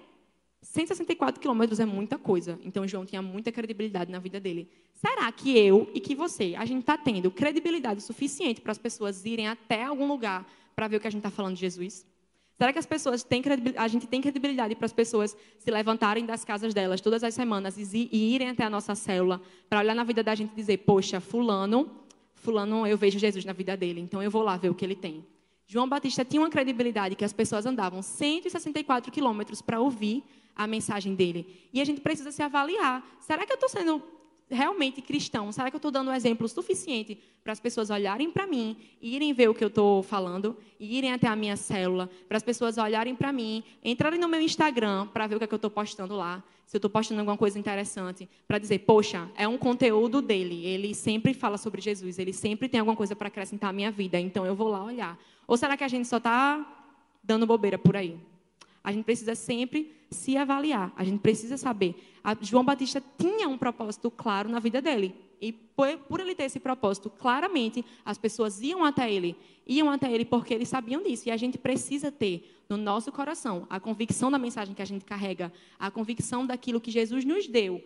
164 0.62 1.40
quilômetros 1.40 1.80
é 1.80 1.84
muita 1.84 2.16
coisa. 2.16 2.58
Então, 2.64 2.86
João 2.86 3.04
tinha 3.04 3.20
muita 3.20 3.50
credibilidade 3.50 4.10
na 4.10 4.20
vida 4.20 4.38
dele. 4.38 4.70
Será 4.92 5.30
que 5.32 5.58
eu 5.58 5.90
e 5.92 6.00
que 6.00 6.14
você, 6.14 6.54
a 6.56 6.64
gente 6.64 6.80
está 6.80 6.96
tendo 6.96 7.30
credibilidade 7.30 8.00
suficiente 8.00 8.60
para 8.60 8.70
as 8.70 8.78
pessoas 8.78 9.24
irem 9.24 9.48
até 9.48 9.82
algum 9.82 10.06
lugar 10.06 10.46
para 10.74 10.86
ver 10.86 10.96
o 10.96 11.00
que 11.00 11.08
a 11.08 11.10
gente 11.10 11.18
está 11.18 11.30
falando 11.30 11.54
de 11.54 11.60
Jesus? 11.60 12.06
Será 12.54 12.72
que 12.72 12.78
as 12.78 12.86
pessoas 12.86 13.24
têm 13.24 13.42
a 13.76 13.88
gente 13.88 14.06
tem 14.06 14.20
credibilidade 14.20 14.76
para 14.76 14.86
as 14.86 14.92
pessoas 14.92 15.36
se 15.58 15.70
levantarem 15.70 16.24
das 16.24 16.44
casas 16.44 16.72
delas 16.72 17.00
todas 17.00 17.24
as 17.24 17.34
semanas 17.34 17.76
e, 17.76 18.08
e 18.12 18.34
irem 18.34 18.50
até 18.50 18.62
a 18.62 18.70
nossa 18.70 18.94
célula 18.94 19.40
para 19.68 19.80
olhar 19.80 19.96
na 19.96 20.04
vida 20.04 20.22
da 20.22 20.32
gente 20.34 20.52
e 20.52 20.54
dizer, 20.54 20.78
poxa, 20.78 21.20
fulano, 21.20 21.90
fulano, 22.36 22.86
eu 22.86 22.96
vejo 22.96 23.18
Jesus 23.18 23.44
na 23.44 23.52
vida 23.52 23.76
dele, 23.76 24.00
então 24.00 24.22
eu 24.22 24.30
vou 24.30 24.42
lá 24.42 24.56
ver 24.56 24.70
o 24.70 24.74
que 24.74 24.84
ele 24.84 24.94
tem. 24.94 25.26
João 25.66 25.88
Batista 25.88 26.24
tinha 26.24 26.40
uma 26.40 26.50
credibilidade 26.50 27.16
que 27.16 27.24
as 27.24 27.32
pessoas 27.32 27.66
andavam 27.66 28.00
164 28.00 29.10
quilômetros 29.10 29.60
para 29.60 29.80
ouvir 29.80 30.22
a 30.54 30.66
mensagem 30.66 31.14
dele. 31.14 31.68
E 31.72 31.80
a 31.80 31.84
gente 31.84 32.00
precisa 32.00 32.30
se 32.30 32.42
avaliar. 32.42 33.04
Será 33.20 33.46
que 33.46 33.52
eu 33.52 33.56
estou 33.56 33.68
sendo 33.68 34.02
realmente 34.50 35.00
cristão? 35.00 35.50
Será 35.50 35.70
que 35.70 35.76
eu 35.76 35.78
estou 35.78 35.90
dando 35.90 36.10
um 36.10 36.14
exemplo 36.14 36.48
suficiente 36.48 37.18
para 37.42 37.52
as 37.52 37.60
pessoas 37.60 37.90
olharem 37.90 38.30
para 38.30 38.46
mim, 38.46 38.76
irem 39.00 39.32
ver 39.32 39.48
o 39.48 39.54
que 39.54 39.64
eu 39.64 39.68
estou 39.68 40.02
falando, 40.02 40.56
irem 40.78 41.12
até 41.12 41.26
a 41.26 41.34
minha 41.34 41.56
célula, 41.56 42.08
para 42.28 42.36
as 42.36 42.42
pessoas 42.42 42.78
olharem 42.78 43.16
para 43.16 43.32
mim, 43.32 43.64
entrarem 43.82 44.20
no 44.20 44.28
meu 44.28 44.40
Instagram 44.40 45.08
para 45.08 45.26
ver 45.26 45.34
o 45.34 45.38
que, 45.38 45.44
é 45.44 45.46
que 45.48 45.54
eu 45.54 45.56
estou 45.56 45.70
postando 45.70 46.14
lá, 46.14 46.42
se 46.66 46.76
eu 46.76 46.78
estou 46.78 46.90
postando 46.90 47.20
alguma 47.20 47.36
coisa 47.36 47.58
interessante, 47.58 48.28
para 48.46 48.58
dizer, 48.58 48.78
poxa, 48.80 49.28
é 49.36 49.48
um 49.48 49.58
conteúdo 49.58 50.22
dele, 50.22 50.64
ele 50.64 50.94
sempre 50.94 51.34
fala 51.34 51.58
sobre 51.58 51.80
Jesus, 51.80 52.18
ele 52.18 52.32
sempre 52.32 52.68
tem 52.68 52.78
alguma 52.78 52.96
coisa 52.96 53.16
para 53.16 53.28
acrescentar 53.28 53.70
à 53.70 53.72
minha 53.72 53.90
vida, 53.90 54.20
então 54.20 54.46
eu 54.46 54.54
vou 54.54 54.68
lá 54.68 54.84
olhar. 54.84 55.18
Ou 55.46 55.56
será 55.56 55.76
que 55.76 55.84
a 55.84 55.88
gente 55.88 56.06
só 56.06 56.18
está 56.18 56.64
dando 57.22 57.46
bobeira 57.46 57.76
por 57.76 57.96
aí? 57.96 58.18
A 58.84 58.92
gente 58.92 59.04
precisa 59.04 59.34
sempre 59.34 59.92
se 60.10 60.36
avaliar. 60.36 60.92
A 60.96 61.04
gente 61.04 61.20
precisa 61.20 61.56
saber. 61.56 61.94
A 62.22 62.36
João 62.40 62.64
Batista 62.64 63.02
tinha 63.18 63.48
um 63.48 63.56
propósito 63.56 64.10
claro 64.10 64.48
na 64.48 64.58
vida 64.58 64.80
dele. 64.82 65.14
E 65.40 65.52
por 65.52 66.20
ele 66.20 66.34
ter 66.34 66.44
esse 66.44 66.60
propósito, 66.60 67.10
claramente, 67.10 67.84
as 68.04 68.16
pessoas 68.16 68.60
iam 68.60 68.84
até 68.84 69.12
ele. 69.12 69.36
Iam 69.66 69.90
até 69.90 70.12
ele 70.12 70.24
porque 70.24 70.54
eles 70.54 70.68
sabiam 70.68 71.02
disso. 71.02 71.28
E 71.28 71.32
a 71.32 71.36
gente 71.36 71.58
precisa 71.58 72.12
ter 72.12 72.62
no 72.68 72.76
nosso 72.76 73.10
coração 73.10 73.66
a 73.68 73.80
convicção 73.80 74.30
da 74.30 74.38
mensagem 74.38 74.74
que 74.74 74.82
a 74.82 74.86
gente 74.86 75.04
carrega, 75.04 75.52
a 75.78 75.90
convicção 75.90 76.46
daquilo 76.46 76.80
que 76.80 76.90
Jesus 76.90 77.24
nos 77.24 77.46
deu, 77.46 77.82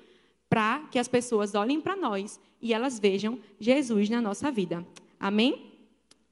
para 0.49 0.81
que 0.91 0.99
as 0.99 1.09
pessoas 1.09 1.55
olhem 1.55 1.81
para 1.81 1.97
nós 1.97 2.38
e 2.61 2.73
elas 2.73 2.99
vejam 2.99 3.38
Jesus 3.59 4.09
na 4.09 4.21
nossa 4.21 4.50
vida. 4.50 4.87
Amém? 5.19 5.75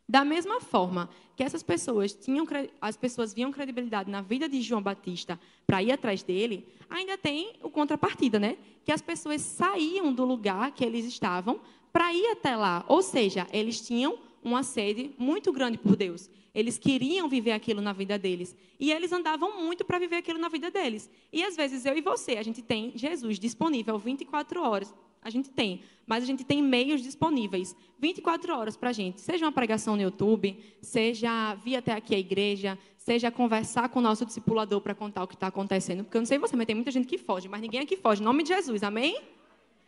Da 0.08 0.24
mesma 0.24 0.60
forma 0.60 1.08
que 1.34 1.42
essas 1.42 1.62
pessoas 1.62 2.12
tinham, 2.12 2.46
as 2.80 2.96
pessoas 2.96 3.32
viam 3.32 3.50
credibilidade 3.50 4.10
na 4.10 4.20
vida 4.20 4.48
de 4.48 4.60
João 4.60 4.82
Batista 4.82 5.40
para 5.66 5.82
ir 5.82 5.92
atrás 5.92 6.22
dele, 6.22 6.66
ainda 6.88 7.16
tem 7.16 7.54
o 7.62 7.70
contrapartida, 7.70 8.38
né? 8.38 8.56
Que 8.84 8.92
as 8.92 9.00
pessoas 9.00 9.40
saíam 9.40 10.12
do 10.12 10.24
lugar 10.24 10.72
que 10.72 10.84
eles 10.84 11.06
estavam 11.06 11.58
para 11.92 12.12
ir 12.12 12.26
até 12.26 12.54
lá. 12.54 12.84
Ou 12.86 13.02
seja, 13.02 13.46
eles 13.52 13.80
tinham 13.80 14.18
uma 14.42 14.62
sede 14.62 15.12
muito 15.16 15.50
grande 15.52 15.78
por 15.78 15.96
Deus. 15.96 16.28
Eles 16.54 16.78
queriam 16.78 17.28
viver 17.28 17.52
aquilo 17.52 17.80
na 17.80 17.92
vida 17.92 18.18
deles. 18.18 18.54
E 18.78 18.92
eles 18.92 19.10
andavam 19.10 19.60
muito 19.60 19.84
para 19.84 19.98
viver 19.98 20.16
aquilo 20.16 20.38
na 20.38 20.48
vida 20.48 20.70
deles. 20.70 21.10
E 21.32 21.42
às 21.42 21.56
vezes 21.56 21.84
eu 21.84 21.96
e 21.96 22.00
você, 22.00 22.32
a 22.32 22.42
gente 22.42 22.62
tem 22.62 22.92
Jesus 22.94 23.38
disponível 23.38 23.98
24 23.98 24.62
horas 24.62 24.94
a 25.24 25.30
gente 25.30 25.50
tem, 25.50 25.80
mas 26.06 26.22
a 26.22 26.26
gente 26.26 26.44
tem 26.44 26.62
meios 26.62 27.02
disponíveis 27.02 27.74
24 27.98 28.54
horas 28.54 28.76
para 28.76 28.90
a 28.90 28.92
gente. 28.92 29.22
Seja 29.22 29.46
uma 29.46 29.52
pregação 29.52 29.96
no 29.96 30.02
YouTube, 30.02 30.62
seja 30.82 31.54
vir 31.54 31.76
até 31.76 31.92
aqui 31.92 32.14
à 32.14 32.18
igreja, 32.18 32.78
seja 32.98 33.30
conversar 33.30 33.88
com 33.88 33.98
o 33.98 34.02
nosso 34.02 34.26
discipulador 34.26 34.82
para 34.82 34.94
contar 34.94 35.24
o 35.24 35.26
que 35.26 35.34
está 35.34 35.46
acontecendo. 35.46 36.04
Porque 36.04 36.18
eu 36.18 36.20
não 36.20 36.26
sei 36.26 36.38
você, 36.38 36.54
mas 36.54 36.66
tem 36.66 36.74
muita 36.74 36.90
gente 36.90 37.08
que 37.08 37.16
foge, 37.16 37.48
mas 37.48 37.62
ninguém 37.62 37.80
aqui 37.80 37.96
foge. 37.96 38.20
Em 38.20 38.24
nome 38.24 38.42
de 38.42 38.50
Jesus, 38.50 38.82
amém? 38.82 39.18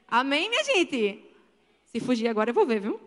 Amém, 0.08 0.48
minha 0.48 0.64
gente? 0.64 1.22
Se 1.84 2.00
fugir 2.00 2.28
agora, 2.28 2.50
eu 2.50 2.54
vou 2.54 2.66
ver, 2.66 2.80
viu? 2.80 2.98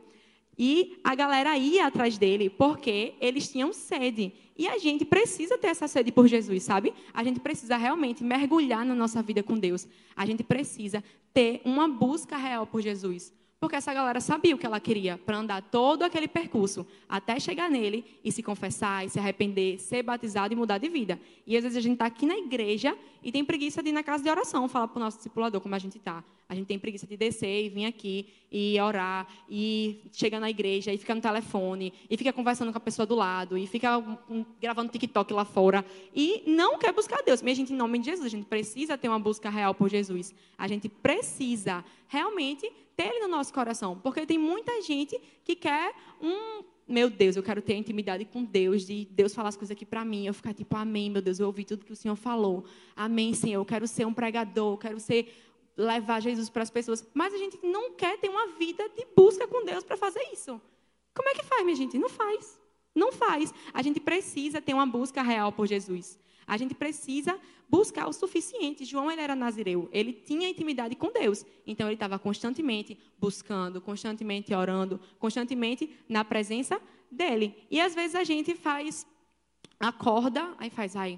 E 0.59 0.99
a 1.01 1.15
galera 1.15 1.57
ia 1.57 1.87
atrás 1.87 2.17
dele 2.17 2.49
porque 2.49 3.13
eles 3.21 3.49
tinham 3.49 3.71
sede. 3.71 4.33
E 4.57 4.67
a 4.67 4.77
gente 4.77 5.05
precisa 5.05 5.57
ter 5.57 5.67
essa 5.67 5.87
sede 5.87 6.11
por 6.11 6.27
Jesus, 6.27 6.63
sabe? 6.63 6.93
A 7.13 7.23
gente 7.23 7.39
precisa 7.39 7.77
realmente 7.77 8.21
mergulhar 8.25 8.85
na 8.85 8.93
nossa 8.93 9.23
vida 9.23 9.41
com 9.41 9.57
Deus. 9.57 9.87
A 10.17 10.25
gente 10.25 10.43
precisa 10.43 11.01
ter 11.33 11.61
uma 11.63 11.87
busca 11.87 12.35
real 12.35 12.67
por 12.67 12.81
Jesus. 12.81 13.33
Porque 13.57 13.77
essa 13.77 13.93
galera 13.93 14.19
sabia 14.19 14.53
o 14.53 14.57
que 14.57 14.65
ela 14.65 14.81
queria 14.81 15.17
para 15.17 15.37
andar 15.37 15.61
todo 15.61 16.03
aquele 16.03 16.27
percurso 16.27 16.85
até 17.07 17.39
chegar 17.39 17.69
nele 17.69 18.03
e 18.21 18.29
se 18.29 18.43
confessar, 18.43 19.05
e 19.05 19.09
se 19.09 19.17
arrepender, 19.17 19.79
ser 19.79 20.03
batizado 20.03 20.53
e 20.53 20.57
mudar 20.57 20.77
de 20.77 20.89
vida. 20.89 21.17
E 21.47 21.55
às 21.55 21.63
vezes 21.63 21.77
a 21.77 21.81
gente 21.81 21.93
está 21.93 22.05
aqui 22.05 22.25
na 22.25 22.37
igreja 22.37 22.97
e 23.23 23.31
tem 23.31 23.45
preguiça 23.45 23.81
de 23.81 23.89
ir 23.89 23.93
na 23.93 24.03
casa 24.03 24.23
de 24.23 24.29
oração 24.29 24.67
falar 24.67 24.89
para 24.89 24.99
o 24.99 25.03
nosso 25.03 25.17
discipulador 25.17 25.61
como 25.61 25.75
a 25.75 25.79
gente 25.79 25.97
está. 25.97 26.21
A 26.49 26.55
gente 26.55 26.65
tem 26.65 26.79
preguiça 26.79 27.05
de 27.05 27.15
descer 27.15 27.65
e 27.65 27.69
vir 27.69 27.85
aqui 27.85 28.27
e 28.51 28.81
orar 28.81 29.27
e 29.47 30.01
chega 30.11 30.39
na 30.39 30.49
igreja 30.49 30.91
e 30.91 30.97
fica 30.97 31.13
no 31.13 31.21
telefone 31.21 31.93
e 32.09 32.17
fica 32.17 32.33
conversando 32.33 32.71
com 32.71 32.77
a 32.79 32.81
pessoa 32.81 33.05
do 33.05 33.13
lado 33.13 33.55
e 33.55 33.67
fica 33.67 34.03
gravando 34.59 34.91
TikTok 34.91 35.31
lá 35.31 35.45
fora 35.45 35.85
e 36.13 36.41
não 36.47 36.79
quer 36.79 36.91
buscar 36.91 37.21
Deus. 37.21 37.43
Minha 37.43 37.53
gente, 37.53 37.71
em 37.71 37.75
nome 37.75 37.99
de 37.99 38.05
Jesus, 38.05 38.25
a 38.25 38.29
gente 38.29 38.47
precisa 38.47 38.97
ter 38.97 39.07
uma 39.07 39.19
busca 39.19 39.47
real 39.47 39.75
por 39.75 39.91
Jesus. 39.91 40.33
A 40.57 40.67
gente 40.67 40.89
precisa 40.89 41.85
realmente 42.07 42.67
ter 42.95 43.09
ele 43.09 43.19
no 43.19 43.27
nosso 43.27 43.53
coração, 43.53 43.99
porque 44.01 44.25
tem 44.25 44.39
muita 44.39 44.81
gente 44.81 45.21
que 45.43 45.55
quer 45.55 45.93
um 46.19 46.63
meu 46.89 47.07
Deus, 47.07 47.35
eu 47.35 47.43
quero 47.43 47.62
ter 47.62 47.75
intimidade 47.75 48.25
com 48.25 48.43
Deus, 48.43 48.81
de 48.81 49.07
Deus 49.12 49.31
falar 49.31 49.49
as 49.49 49.55
coisas 49.55 49.69
aqui 49.69 49.85
para 49.85 50.03
mim, 50.03 50.25
eu 50.25 50.33
ficar 50.33 50.55
tipo, 50.55 50.75
amém, 50.75 51.07
meu 51.07 51.21
Deus, 51.21 51.39
eu 51.39 51.45
ouvi 51.45 51.63
tudo 51.63 51.85
que 51.85 51.93
o 51.93 51.95
Senhor 51.95 52.15
falou. 52.15 52.65
Amém, 52.95 53.31
Senhor, 53.35 53.62
eu 53.62 53.65
quero 53.65 53.85
ser 53.88 54.07
um 54.07 54.13
pregador, 54.13 54.73
eu 54.73 54.77
quero 54.77 54.99
ser 54.99 55.31
levar 55.79 56.19
Jesus 56.19 56.49
para 56.49 56.61
as 56.61 56.69
pessoas, 56.69 57.07
mas 57.13 57.33
a 57.33 57.37
gente 57.37 57.57
não 57.63 57.93
quer 57.93 58.19
ter 58.19 58.27
uma 58.27 58.47
vida 58.47 58.87
de 58.89 59.07
busca 59.15 59.47
com 59.47 59.63
Deus 59.63 59.81
para 59.81 59.95
fazer 59.95 60.21
isso. 60.33 60.61
Como 61.15 61.29
é 61.29 61.33
que 61.33 61.43
faz, 61.43 61.63
minha 61.63 61.75
gente? 61.75 61.97
Não 61.97 62.09
faz. 62.09 62.59
Não 62.93 63.13
faz. 63.13 63.53
A 63.73 63.81
gente 63.81 63.97
precisa 63.99 64.61
ter 64.61 64.73
uma 64.73 64.85
busca 64.85 65.21
real 65.21 65.53
por 65.53 65.65
Jesus. 65.67 66.19
A 66.45 66.57
gente 66.57 66.75
precisa 66.75 67.39
buscar 67.69 68.09
o 68.09 68.13
suficiente. 68.13 68.83
João 68.83 69.09
ele 69.09 69.21
era 69.21 69.35
nazireu, 69.35 69.87
ele 69.93 70.11
tinha 70.11 70.49
intimidade 70.49 70.95
com 70.95 71.13
Deus. 71.13 71.45
Então 71.65 71.87
ele 71.87 71.93
estava 71.93 72.19
constantemente 72.19 72.99
buscando, 73.17 73.79
constantemente 73.79 74.53
orando, 74.53 74.99
constantemente 75.17 75.95
na 76.09 76.25
presença 76.25 76.81
dele. 77.09 77.55
E 77.71 77.79
às 77.79 77.95
vezes 77.95 78.15
a 78.15 78.25
gente 78.25 78.53
faz 78.53 79.07
acorda, 79.79 80.53
aí 80.57 80.69
faz, 80.69 80.97
ai, 80.97 81.17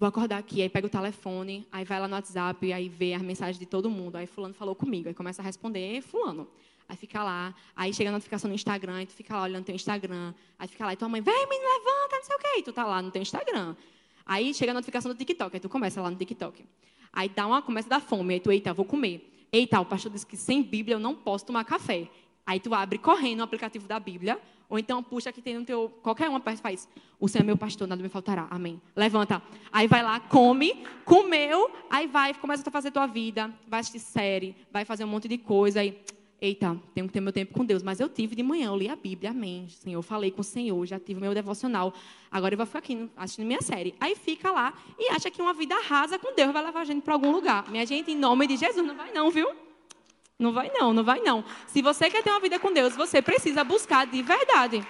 Vou 0.00 0.08
acordar 0.08 0.38
aqui, 0.38 0.62
aí 0.62 0.68
pega 0.70 0.86
o 0.86 0.90
telefone, 0.90 1.68
aí 1.70 1.84
vai 1.84 2.00
lá 2.00 2.08
no 2.08 2.14
WhatsApp, 2.14 2.72
aí 2.72 2.88
vê 2.88 3.12
as 3.12 3.20
mensagens 3.20 3.58
de 3.58 3.66
todo 3.66 3.90
mundo. 3.90 4.16
Aí 4.16 4.26
fulano 4.26 4.54
falou 4.54 4.74
comigo, 4.74 5.08
aí 5.08 5.14
começa 5.14 5.42
a 5.42 5.44
responder, 5.44 6.00
fulano. 6.00 6.48
Aí 6.88 6.96
fica 6.96 7.22
lá, 7.22 7.54
aí 7.76 7.92
chega 7.92 8.08
a 8.08 8.12
notificação 8.14 8.48
no 8.48 8.54
Instagram, 8.54 8.94
aí 8.94 9.04
tu 9.04 9.12
fica 9.12 9.36
lá 9.36 9.42
olhando 9.42 9.66
teu 9.66 9.74
Instagram. 9.74 10.32
Aí 10.58 10.66
fica 10.66 10.86
lá, 10.86 10.94
e 10.94 10.96
tua 10.96 11.06
mãe, 11.06 11.20
vem, 11.20 11.46
me 11.46 11.54
levanta, 11.54 12.16
não 12.16 12.24
sei 12.24 12.34
o 12.34 12.38
quê. 12.38 12.48
E 12.56 12.62
tu 12.62 12.72
tá 12.72 12.86
lá 12.86 13.02
no 13.02 13.10
teu 13.10 13.20
Instagram. 13.20 13.76
Aí 14.24 14.54
chega 14.54 14.72
a 14.72 14.74
notificação 14.74 15.12
do 15.12 15.18
TikTok, 15.18 15.54
aí 15.54 15.60
tu 15.60 15.68
começa 15.68 16.00
lá 16.00 16.10
no 16.10 16.16
TikTok. 16.16 16.64
Aí 17.12 17.28
dá 17.28 17.46
uma, 17.46 17.60
começa 17.60 17.86
a 17.88 17.98
dar 17.98 18.00
fome, 18.00 18.32
aí 18.32 18.40
tu, 18.40 18.50
eita, 18.50 18.72
vou 18.72 18.86
comer. 18.86 19.30
Eita, 19.52 19.78
o 19.80 19.84
pastor 19.84 20.10
disse 20.10 20.24
que 20.24 20.36
sem 20.38 20.62
Bíblia 20.62 20.94
eu 20.94 21.00
não 21.00 21.14
posso 21.14 21.44
tomar 21.44 21.62
café. 21.64 22.08
Aí 22.46 22.58
tu 22.58 22.74
abre 22.74 22.98
correndo 22.98 23.40
o 23.40 23.42
aplicativo 23.42 23.86
da 23.86 24.00
Bíblia, 24.00 24.40
ou 24.68 24.78
então 24.78 25.02
puxa 25.02 25.32
que 25.32 25.42
tem 25.42 25.58
no 25.58 25.64
teu. 25.64 25.88
Qualquer 26.02 26.28
uma 26.28 26.40
faz. 26.40 26.88
O 27.18 27.28
Senhor 27.28 27.42
é 27.42 27.46
meu 27.46 27.56
pastor, 27.56 27.88
nada 27.88 28.00
me 28.02 28.08
faltará. 28.08 28.46
Amém. 28.50 28.80
Levanta. 28.94 29.42
Aí 29.72 29.88
vai 29.88 30.02
lá, 30.02 30.20
come, 30.20 30.84
comeu, 31.04 31.70
aí 31.90 32.06
vai, 32.06 32.32
começa 32.34 32.62
a 32.66 32.70
fazer 32.70 32.92
tua 32.92 33.06
vida, 33.06 33.52
vai 33.66 33.80
assistir 33.80 33.98
série, 33.98 34.56
vai 34.72 34.84
fazer 34.84 35.04
um 35.04 35.08
monte 35.08 35.26
de 35.26 35.36
coisa. 35.38 35.80
Aí, 35.80 36.00
eita, 36.40 36.80
tenho 36.94 37.08
que 37.08 37.12
ter 37.12 37.20
meu 37.20 37.32
tempo 37.32 37.52
com 37.52 37.64
Deus. 37.64 37.82
Mas 37.82 37.98
eu 37.98 38.08
tive 38.08 38.36
de 38.36 38.44
manhã, 38.44 38.68
eu 38.68 38.76
li 38.76 38.88
a 38.88 38.94
Bíblia, 38.94 39.30
amém. 39.30 39.68
Senhor, 39.68 40.00
falei 40.02 40.30
com 40.30 40.40
o 40.40 40.44
Senhor, 40.44 40.86
já 40.86 41.00
tive 41.00 41.20
meu 41.20 41.34
devocional. 41.34 41.92
Agora 42.30 42.54
eu 42.54 42.56
vou 42.56 42.66
ficar 42.66 42.78
aqui 42.78 43.10
assistindo 43.16 43.46
minha 43.46 43.60
série. 43.60 43.94
Aí 44.00 44.14
fica 44.14 44.52
lá 44.52 44.72
e 44.96 45.10
acha 45.10 45.30
que 45.30 45.42
uma 45.42 45.52
vida 45.52 45.74
rasa 45.82 46.16
com 46.16 46.32
Deus 46.34 46.52
vai 46.52 46.64
levar 46.64 46.80
a 46.80 46.84
gente 46.84 47.02
para 47.02 47.14
algum 47.14 47.32
lugar. 47.32 47.68
Minha 47.70 47.84
gente, 47.84 48.12
em 48.12 48.16
nome 48.16 48.46
de 48.46 48.56
Jesus, 48.56 48.86
não 48.86 48.96
vai 48.96 49.12
não, 49.12 49.30
viu? 49.30 49.69
Não 50.40 50.54
vai 50.54 50.70
não, 50.72 50.94
não 50.94 51.04
vai 51.04 51.20
não. 51.20 51.44
Se 51.66 51.82
você 51.82 52.08
quer 52.08 52.22
ter 52.22 52.30
uma 52.30 52.40
vida 52.40 52.58
com 52.58 52.72
Deus, 52.72 52.96
você 52.96 53.20
precisa 53.20 53.62
buscar 53.62 54.06
de 54.06 54.22
verdade. 54.22 54.82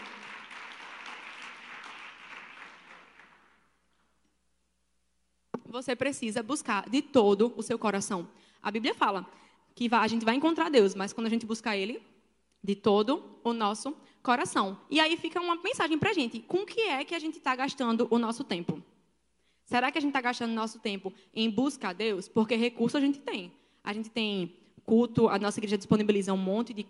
Você 5.66 5.96
precisa 5.96 6.40
buscar 6.40 6.88
de 6.88 7.02
todo 7.02 7.52
o 7.56 7.62
seu 7.64 7.76
coração. 7.76 8.28
A 8.62 8.70
Bíblia 8.70 8.94
fala 8.94 9.26
que 9.74 9.88
a 9.92 10.06
gente 10.06 10.24
vai 10.24 10.36
encontrar 10.36 10.70
Deus, 10.70 10.94
mas 10.94 11.12
quando 11.12 11.26
a 11.26 11.30
gente 11.30 11.44
buscar 11.44 11.76
Ele, 11.76 12.00
de 12.62 12.76
todo 12.76 13.40
o 13.42 13.52
nosso 13.52 13.96
coração. 14.22 14.78
E 14.88 15.00
aí 15.00 15.16
fica 15.16 15.40
uma 15.40 15.56
mensagem 15.56 15.98
para 15.98 16.10
a 16.10 16.14
gente: 16.14 16.38
com 16.38 16.64
que 16.64 16.82
é 16.82 17.04
que 17.04 17.14
a 17.14 17.18
gente 17.18 17.38
está 17.38 17.56
gastando 17.56 18.06
o 18.08 18.18
nosso 18.20 18.44
tempo? 18.44 18.80
Será 19.64 19.90
que 19.90 19.98
a 19.98 20.00
gente 20.00 20.10
está 20.10 20.20
gastando 20.20 20.52
nosso 20.52 20.78
tempo 20.78 21.12
em 21.34 21.50
buscar 21.50 21.92
Deus? 21.92 22.28
Porque 22.28 22.54
recurso 22.54 22.96
a 22.96 23.00
gente 23.00 23.18
tem. 23.18 23.52
A 23.82 23.92
gente 23.92 24.10
tem 24.10 24.60
culto, 24.90 25.29
a 25.29 25.38
nossa 25.38 25.61
igreja 25.61 25.79
disponibiliza 25.79 26.33
um 26.33 26.37
monte 26.37 26.74
de, 26.74 26.85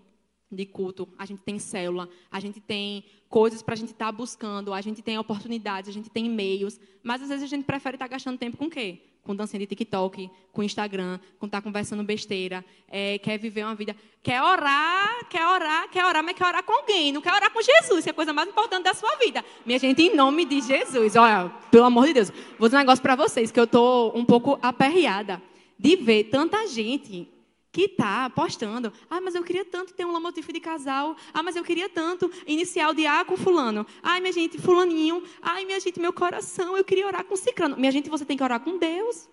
de 0.50 0.64
culto, 0.64 1.06
a 1.18 1.26
gente 1.26 1.42
tem 1.42 1.58
célula, 1.58 2.08
a 2.32 2.40
gente 2.40 2.58
tem 2.58 3.04
coisas 3.28 3.60
para 3.60 3.74
a 3.74 3.76
gente 3.76 3.92
estar 3.92 4.06
tá 4.06 4.12
buscando, 4.12 4.72
a 4.72 4.80
gente 4.80 5.02
tem 5.02 5.18
oportunidades, 5.18 5.90
a 5.90 5.92
gente 5.92 6.08
tem 6.08 6.24
e-mails, 6.24 6.80
mas 7.02 7.20
às 7.20 7.28
vezes 7.28 7.44
a 7.44 7.46
gente 7.46 7.64
prefere 7.64 7.96
estar 7.96 8.08
tá 8.08 8.12
gastando 8.12 8.38
tempo 8.38 8.56
com 8.56 8.64
o 8.64 8.70
quê? 8.70 9.02
Com 9.22 9.36
dancinha 9.36 9.60
de 9.60 9.66
TikTok, 9.66 10.30
com 10.50 10.62
Instagram, 10.62 11.20
com 11.38 11.44
estar 11.44 11.58
tá 11.58 11.62
conversando 11.62 12.02
besteira, 12.02 12.64
é, 12.88 13.18
quer 13.18 13.38
viver 13.38 13.64
uma 13.64 13.74
vida, 13.74 13.94
quer 14.22 14.42
orar, 14.42 15.28
quer 15.28 15.46
orar, 15.46 15.90
quer 15.90 16.06
orar, 16.06 16.24
mas 16.24 16.34
quer 16.34 16.46
orar 16.46 16.64
com 16.64 16.72
alguém, 16.72 17.12
não 17.12 17.20
quer 17.20 17.34
orar 17.34 17.52
com 17.52 17.60
Jesus, 17.60 18.02
que 18.02 18.08
é 18.08 18.12
a 18.12 18.14
coisa 18.14 18.32
mais 18.32 18.48
importante 18.48 18.84
da 18.84 18.94
sua 18.94 19.14
vida. 19.16 19.44
Minha 19.66 19.78
gente, 19.78 20.00
em 20.00 20.16
nome 20.16 20.46
de 20.46 20.62
Jesus, 20.62 21.16
olha, 21.16 21.50
pelo 21.70 21.84
amor 21.84 22.06
de 22.06 22.14
Deus, 22.14 22.32
vou 22.58 22.66
dizer 22.66 22.78
um 22.78 22.80
negócio 22.80 23.02
para 23.02 23.14
vocês, 23.14 23.50
que 23.50 23.60
eu 23.60 23.64
estou 23.64 24.16
um 24.16 24.24
pouco 24.24 24.58
aperreada 24.62 25.42
de 25.78 25.96
ver 25.96 26.24
tanta 26.24 26.66
gente 26.66 27.28
que 27.72 27.82
está 27.82 28.28
postando. 28.30 28.92
Ah, 29.08 29.20
mas 29.20 29.34
eu 29.34 29.44
queria 29.44 29.64
tanto 29.64 29.94
ter 29.94 30.04
um 30.04 30.12
lomotivo 30.12 30.52
de 30.52 30.60
casal. 30.60 31.16
Ah, 31.32 31.42
mas 31.42 31.56
eu 31.56 31.62
queria 31.62 31.88
tanto 31.88 32.30
iniciar 32.46 32.90
o 32.90 32.94
dia 32.94 33.24
com 33.24 33.36
fulano. 33.36 33.86
Ai, 34.02 34.20
minha 34.20 34.32
gente, 34.32 34.58
fulaninho. 34.58 35.22
Ai, 35.40 35.64
minha 35.64 35.78
gente, 35.78 36.00
meu 36.00 36.12
coração, 36.12 36.76
eu 36.76 36.84
queria 36.84 37.06
orar 37.06 37.24
com 37.24 37.36
ciclano. 37.36 37.76
Minha 37.76 37.92
gente, 37.92 38.10
você 38.10 38.24
tem 38.24 38.36
que 38.36 38.42
orar 38.42 38.60
com 38.60 38.76
Deus. 38.76 39.28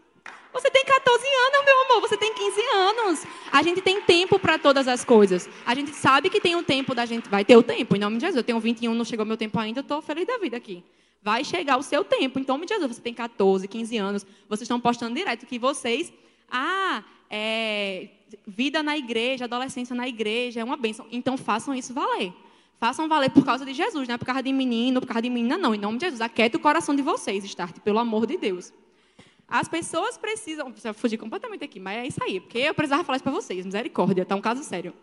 Você 0.54 0.72
tem 0.72 0.84
14 0.84 1.26
anos, 1.28 1.66
meu 1.66 1.82
amor, 1.84 2.02
você 2.02 2.18
tem 2.18 2.34
15 2.34 2.62
anos. 2.74 3.26
A 3.52 3.62
gente 3.62 3.82
tem 3.82 4.02
tempo 4.02 4.40
para 4.40 4.58
todas 4.58 4.88
as 4.88 5.04
coisas. 5.04 5.48
A 5.66 5.76
gente 5.76 5.92
sabe 5.92 6.30
que 6.30 6.40
tem 6.40 6.56
um 6.56 6.64
tempo 6.64 6.96
da 6.96 7.06
gente. 7.06 7.30
Vai 7.30 7.46
ter 7.46 7.56
o 7.56 7.64
tempo, 7.64 7.96
em 7.96 8.00
nome 8.00 8.18
de 8.18 8.22
Jesus. 8.22 8.38
Eu 8.38 8.44
tenho 8.44 8.60
21, 8.60 8.94
não 8.94 9.06
chegou 9.06 9.26
meu 9.26 9.38
tempo 9.38 9.60
ainda, 9.60 9.80
eu 9.80 9.82
estou 9.82 10.02
feliz 10.02 10.26
da 10.26 10.38
vida 10.38 10.58
aqui. 10.58 10.84
Vai 11.22 11.44
chegar 11.44 11.78
o 11.78 11.84
seu 11.84 12.04
tempo, 12.04 12.40
em 12.40 12.46
nome 12.48 12.66
de 12.66 12.74
Jesus. 12.74 12.96
Você 12.96 13.02
tem 13.02 13.14
14, 13.14 13.68
15 13.68 13.98
anos, 13.98 14.26
vocês 14.48 14.62
estão 14.62 14.80
postando 14.80 15.14
direto 15.14 15.46
que 15.46 15.60
vocês. 15.60 16.12
Ah, 16.50 17.04
é, 17.30 18.08
vida 18.46 18.82
na 18.84 18.98
igreja, 18.98 19.46
adolescência 19.46 19.96
na 19.96 20.08
igreja, 20.08 20.60
é 20.62 20.64
uma 20.64 20.78
bênção. 20.78 21.06
Então 21.12 21.38
façam 21.38 21.74
isso 21.74 21.94
valer. 21.94 22.34
Façam 22.80 23.08
valer 23.08 23.32
por 23.32 23.44
causa 23.44 23.66
de 23.66 23.74
Jesus, 23.74 24.08
não 24.08 24.16
é 24.16 24.18
por 24.18 24.26
causa 24.26 24.44
de 24.44 24.54
menino, 24.54 25.02
por 25.02 25.08
causa 25.08 25.22
de 25.24 25.30
menina, 25.30 25.58
não. 25.58 25.74
Em 25.74 25.80
nome 25.80 25.98
de 25.98 26.06
Jesus, 26.06 26.22
aquieta 26.22 26.58
o 26.58 26.60
coração 26.60 26.96
de 26.96 27.02
vocês, 27.02 27.44
Start, 27.44 27.80
pelo 27.80 27.98
amor 27.98 28.28
de 28.28 28.38
Deus. 28.38 28.72
As 29.48 29.68
pessoas 29.68 30.18
precisam. 30.18 30.72
Preciso 30.72 30.94
fugir 30.94 31.18
completamente 31.18 31.64
aqui, 31.64 31.80
mas 31.80 31.98
é 31.98 32.08
isso 32.08 32.24
aí, 32.24 32.40
porque 32.40 32.60
eu 32.60 32.74
precisava 32.74 33.04
falar 33.04 33.16
isso 33.16 33.24
para 33.24 33.32
vocês. 33.32 33.66
Misericórdia, 33.66 34.22
está 34.24 34.36
um 34.36 34.42
caso 34.42 34.64
sério. 34.64 34.94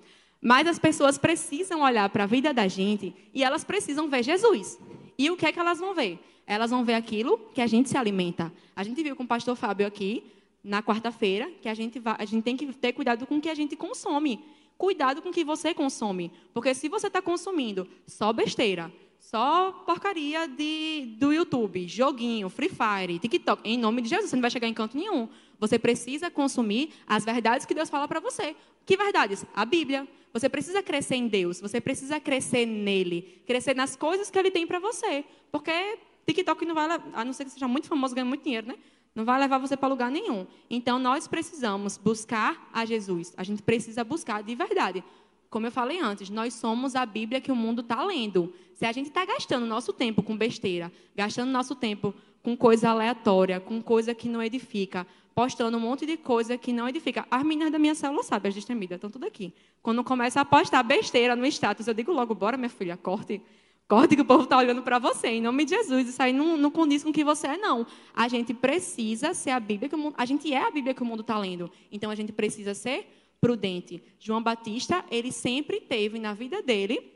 Mas 0.40 0.68
as 0.68 0.78
pessoas 0.78 1.16
precisam 1.16 1.80
olhar 1.80 2.08
para 2.10 2.24
a 2.24 2.26
vida 2.26 2.52
da 2.52 2.68
gente 2.68 3.14
e 3.32 3.42
elas 3.42 3.64
precisam 3.64 4.08
ver 4.08 4.22
Jesus. 4.22 4.78
E 5.18 5.30
o 5.30 5.36
que 5.36 5.46
é 5.46 5.52
que 5.52 5.58
elas 5.58 5.78
vão 5.78 5.94
ver? 5.94 6.18
Elas 6.46 6.70
vão 6.70 6.84
ver 6.84 6.94
aquilo 6.94 7.38
que 7.54 7.62
a 7.62 7.66
gente 7.66 7.88
se 7.88 7.96
alimenta. 7.96 8.52
A 8.76 8.84
gente 8.84 9.02
viu 9.02 9.16
com 9.16 9.22
o 9.22 9.26
pastor 9.26 9.56
Fábio 9.56 9.86
aqui, 9.86 10.22
na 10.64 10.82
quarta-feira, 10.82 11.50
que 11.60 11.68
a 11.68 11.74
gente, 11.74 12.00
vai, 12.00 12.16
a 12.18 12.24
gente 12.24 12.42
tem 12.42 12.56
que 12.56 12.66
ter 12.72 12.92
cuidado 12.94 13.26
com 13.26 13.36
o 13.36 13.40
que 13.40 13.50
a 13.50 13.54
gente 13.54 13.76
consome. 13.76 14.42
Cuidado 14.78 15.20
com 15.20 15.28
o 15.28 15.32
que 15.32 15.44
você 15.44 15.74
consome. 15.74 16.32
Porque 16.54 16.74
se 16.74 16.88
você 16.88 17.06
está 17.06 17.20
consumindo 17.20 17.86
só 18.06 18.32
besteira, 18.32 18.90
só 19.20 19.72
porcaria 19.86 20.48
de, 20.48 21.16
do 21.18 21.32
YouTube, 21.32 21.86
joguinho, 21.86 22.48
Free 22.48 22.70
Fire, 22.70 23.18
TikTok. 23.18 23.62
Em 23.64 23.78
nome 23.78 24.02
de 24.02 24.08
Jesus, 24.08 24.30
você 24.30 24.36
não 24.36 24.40
vai 24.40 24.50
chegar 24.50 24.66
em 24.66 24.74
canto 24.74 24.96
nenhum. 24.96 25.28
Você 25.60 25.78
precisa 25.78 26.30
consumir 26.30 26.90
as 27.06 27.24
verdades 27.24 27.66
que 27.66 27.74
Deus 27.74 27.88
fala 27.88 28.08
para 28.08 28.20
você. 28.20 28.56
Que 28.86 28.96
verdades? 28.96 29.44
A 29.54 29.64
Bíblia. 29.64 30.08
Você 30.32 30.48
precisa 30.48 30.82
crescer 30.82 31.14
em 31.14 31.28
Deus, 31.28 31.60
você 31.60 31.80
precisa 31.80 32.18
crescer 32.18 32.66
nele, 32.66 33.40
crescer 33.46 33.76
nas 33.76 33.94
coisas 33.94 34.32
que 34.32 34.38
ele 34.38 34.50
tem 34.50 34.66
para 34.66 34.80
você. 34.80 35.24
Porque 35.52 35.96
TikTok 36.26 36.66
não 36.66 36.74
vai, 36.74 36.88
a 37.12 37.24
não 37.24 37.32
ser 37.32 37.44
que 37.44 37.52
seja 37.52 37.68
muito 37.68 37.86
famoso, 37.86 38.14
ganha 38.16 38.24
muito 38.24 38.42
dinheiro, 38.42 38.66
né? 38.66 38.74
Não 39.14 39.24
vai 39.24 39.38
levar 39.38 39.58
você 39.58 39.76
para 39.76 39.88
lugar 39.88 40.10
nenhum. 40.10 40.46
Então 40.68 40.98
nós 40.98 41.28
precisamos 41.28 41.96
buscar 41.96 42.68
a 42.72 42.84
Jesus. 42.84 43.32
A 43.36 43.44
gente 43.44 43.62
precisa 43.62 44.02
buscar 44.02 44.42
de 44.42 44.54
verdade. 44.54 45.04
Como 45.48 45.66
eu 45.66 45.70
falei 45.70 46.00
antes, 46.00 46.30
nós 46.30 46.54
somos 46.54 46.96
a 46.96 47.06
Bíblia 47.06 47.40
que 47.40 47.52
o 47.52 47.56
mundo 47.56 47.80
está 47.80 48.04
lendo. 48.04 48.52
Se 48.74 48.84
a 48.84 48.90
gente 48.90 49.06
está 49.06 49.24
gastando 49.24 49.64
nosso 49.66 49.92
tempo 49.92 50.20
com 50.20 50.36
besteira, 50.36 50.90
gastando 51.14 51.52
nosso 51.52 51.76
tempo 51.76 52.12
com 52.42 52.56
coisa 52.56 52.90
aleatória, 52.90 53.60
com 53.60 53.80
coisa 53.80 54.14
que 54.14 54.28
não 54.28 54.42
edifica, 54.42 55.06
postando 55.32 55.76
um 55.76 55.80
monte 55.80 56.04
de 56.04 56.16
coisa 56.16 56.58
que 56.58 56.72
não 56.72 56.88
edifica. 56.88 57.26
As 57.30 57.42
meninas 57.44 57.72
da 57.72 57.78
minha 57.78 57.94
célula 57.94 58.22
sabem, 58.22 58.48
as 58.48 58.54
destemidas, 58.54 58.96
estão 58.96 59.10
tudo 59.10 59.26
aqui. 59.26 59.54
Quando 59.80 60.02
começa 60.02 60.40
a 60.40 60.44
postar 60.44 60.82
besteira 60.82 61.36
no 61.36 61.46
status, 61.46 61.86
eu 61.86 61.94
digo 61.94 62.12
logo, 62.12 62.34
bora, 62.34 62.56
minha 62.56 62.68
filha, 62.68 62.96
corte. 62.96 63.40
Corte 63.86 64.16
que 64.16 64.22
o 64.22 64.24
povo 64.24 64.44
está 64.44 64.56
olhando 64.56 64.82
para 64.82 64.98
você, 64.98 65.28
em 65.28 65.42
nome 65.42 65.64
de 65.64 65.74
Jesus. 65.76 66.08
Isso 66.08 66.22
aí 66.22 66.32
não, 66.32 66.56
não 66.56 66.70
condiz 66.70 67.04
com 67.04 67.10
o 67.10 67.12
que 67.12 67.22
você 67.22 67.48
é, 67.48 67.56
não. 67.58 67.86
A 68.14 68.28
gente 68.28 68.54
precisa 68.54 69.34
ser 69.34 69.50
a 69.50 69.60
Bíblia 69.60 69.88
que 69.88 69.94
o 69.94 69.98
mundo. 69.98 70.14
A 70.16 70.24
gente 70.24 70.52
é 70.52 70.66
a 70.66 70.70
Bíblia 70.70 70.94
que 70.94 71.02
o 71.02 71.06
mundo 71.06 71.20
está 71.20 71.38
lendo. 71.38 71.70
Então 71.92 72.10
a 72.10 72.14
gente 72.14 72.32
precisa 72.32 72.72
ser 72.72 73.06
prudente. 73.40 74.02
João 74.18 74.42
Batista, 74.42 75.04
ele 75.10 75.30
sempre 75.30 75.80
teve 75.80 76.18
na 76.18 76.32
vida 76.32 76.62
dele 76.62 77.12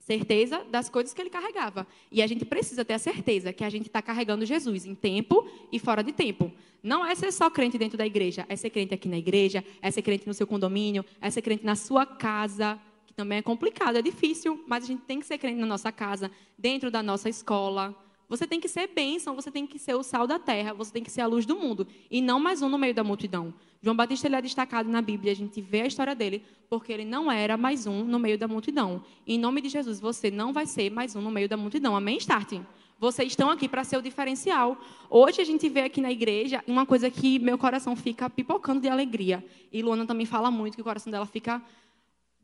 certeza 0.00 0.64
das 0.70 0.88
coisas 0.88 1.12
que 1.14 1.20
ele 1.20 1.30
carregava. 1.30 1.86
E 2.10 2.22
a 2.22 2.26
gente 2.26 2.44
precisa 2.44 2.84
ter 2.84 2.94
a 2.94 2.98
certeza 2.98 3.52
que 3.52 3.62
a 3.62 3.70
gente 3.70 3.86
está 3.86 4.00
carregando 4.00 4.44
Jesus 4.44 4.86
em 4.86 4.94
tempo 4.94 5.46
e 5.70 5.78
fora 5.78 6.02
de 6.02 6.12
tempo. 6.12 6.50
Não 6.82 7.04
é 7.04 7.14
ser 7.14 7.30
só 7.30 7.50
crente 7.50 7.76
dentro 7.76 7.98
da 7.98 8.06
igreja, 8.06 8.46
é 8.48 8.56
ser 8.56 8.70
crente 8.70 8.94
aqui 8.94 9.06
na 9.08 9.18
igreja, 9.18 9.62
é 9.82 9.90
ser 9.90 10.00
crente 10.02 10.26
no 10.26 10.32
seu 10.32 10.46
condomínio, 10.46 11.04
é 11.20 11.30
ser 11.30 11.42
crente 11.42 11.64
na 11.64 11.76
sua 11.76 12.06
casa, 12.06 12.80
também 13.18 13.38
é 13.38 13.42
complicado, 13.42 13.96
é 13.96 14.02
difícil, 14.02 14.62
mas 14.68 14.84
a 14.84 14.86
gente 14.86 15.02
tem 15.02 15.18
que 15.18 15.26
ser 15.26 15.38
crente 15.38 15.58
na 15.58 15.66
nossa 15.66 15.90
casa, 15.90 16.30
dentro 16.56 16.88
da 16.88 17.02
nossa 17.02 17.28
escola. 17.28 17.92
Você 18.28 18.46
tem 18.46 18.60
que 18.60 18.68
ser 18.68 18.86
bênção, 18.86 19.34
você 19.34 19.50
tem 19.50 19.66
que 19.66 19.76
ser 19.76 19.96
o 19.96 20.04
sal 20.04 20.24
da 20.24 20.38
terra, 20.38 20.72
você 20.72 20.92
tem 20.92 21.02
que 21.02 21.10
ser 21.10 21.22
a 21.22 21.26
luz 21.26 21.44
do 21.44 21.56
mundo, 21.56 21.84
e 22.08 22.20
não 22.20 22.38
mais 22.38 22.62
um 22.62 22.68
no 22.68 22.78
meio 22.78 22.94
da 22.94 23.02
multidão. 23.02 23.52
João 23.82 23.96
Batista 23.96 24.28
ele 24.28 24.36
é 24.36 24.42
destacado 24.42 24.88
na 24.88 25.02
Bíblia, 25.02 25.32
a 25.32 25.34
gente 25.34 25.60
vê 25.60 25.80
a 25.80 25.86
história 25.88 26.14
dele, 26.14 26.44
porque 26.70 26.92
ele 26.92 27.04
não 27.04 27.28
era 27.28 27.56
mais 27.56 27.88
um 27.88 28.04
no 28.04 28.20
meio 28.20 28.38
da 28.38 28.46
multidão. 28.46 29.02
Em 29.26 29.36
nome 29.36 29.62
de 29.62 29.68
Jesus, 29.68 29.98
você 29.98 30.30
não 30.30 30.52
vai 30.52 30.66
ser 30.66 30.88
mais 30.88 31.16
um 31.16 31.20
no 31.20 31.30
meio 31.32 31.48
da 31.48 31.56
multidão. 31.56 31.96
Amém, 31.96 32.18
Start? 32.18 32.60
Vocês 33.00 33.32
estão 33.32 33.50
aqui 33.50 33.68
para 33.68 33.82
ser 33.82 33.96
o 33.96 34.02
diferencial. 34.02 34.76
Hoje 35.10 35.40
a 35.40 35.44
gente 35.44 35.68
vê 35.68 35.82
aqui 35.82 36.00
na 36.00 36.12
igreja 36.12 36.62
uma 36.68 36.86
coisa 36.86 37.10
que 37.10 37.40
meu 37.40 37.58
coração 37.58 37.96
fica 37.96 38.30
pipocando 38.30 38.80
de 38.80 38.88
alegria. 38.88 39.44
E 39.72 39.82
Luana 39.82 40.06
também 40.06 40.26
fala 40.26 40.52
muito 40.52 40.76
que 40.76 40.80
o 40.80 40.84
coração 40.84 41.10
dela 41.10 41.26
fica 41.26 41.62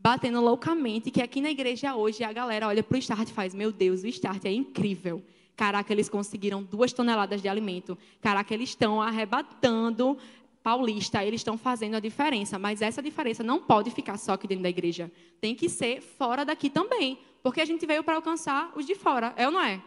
batendo 0.04 0.38
loucamente, 0.38 1.10
que 1.10 1.22
aqui 1.22 1.40
na 1.40 1.50
igreja 1.50 1.96
hoje 1.96 2.22
a 2.22 2.30
galera 2.30 2.68
olha 2.68 2.82
para 2.82 2.94
o 2.94 2.98
Start 2.98 3.26
e 3.26 3.32
faz, 3.32 3.54
meu 3.54 3.72
Deus, 3.72 4.02
o 4.02 4.06
Start 4.08 4.44
é 4.44 4.52
incrível. 4.52 5.24
Caraca, 5.56 5.90
eles 5.90 6.10
conseguiram 6.10 6.62
duas 6.62 6.92
toneladas 6.92 7.40
de 7.40 7.48
alimento. 7.48 7.96
Caraca, 8.20 8.52
eles 8.52 8.68
estão 8.68 9.00
arrebatando 9.00 10.18
paulista, 10.62 11.24
eles 11.24 11.40
estão 11.40 11.56
fazendo 11.56 11.94
a 11.94 12.00
diferença, 12.00 12.58
mas 12.58 12.82
essa 12.82 13.02
diferença 13.02 13.42
não 13.42 13.62
pode 13.62 13.90
ficar 13.90 14.18
só 14.18 14.34
aqui 14.34 14.46
dentro 14.46 14.64
da 14.64 14.68
igreja. 14.68 15.10
Tem 15.40 15.54
que 15.54 15.70
ser 15.70 16.02
fora 16.02 16.44
daqui 16.44 16.68
também, 16.68 17.18
porque 17.42 17.62
a 17.62 17.64
gente 17.64 17.86
veio 17.86 18.04
para 18.04 18.16
alcançar 18.16 18.72
os 18.76 18.84
de 18.84 18.94
fora, 18.94 19.32
é 19.38 19.46
ou 19.46 19.52
não 19.52 19.60
é? 19.62 19.82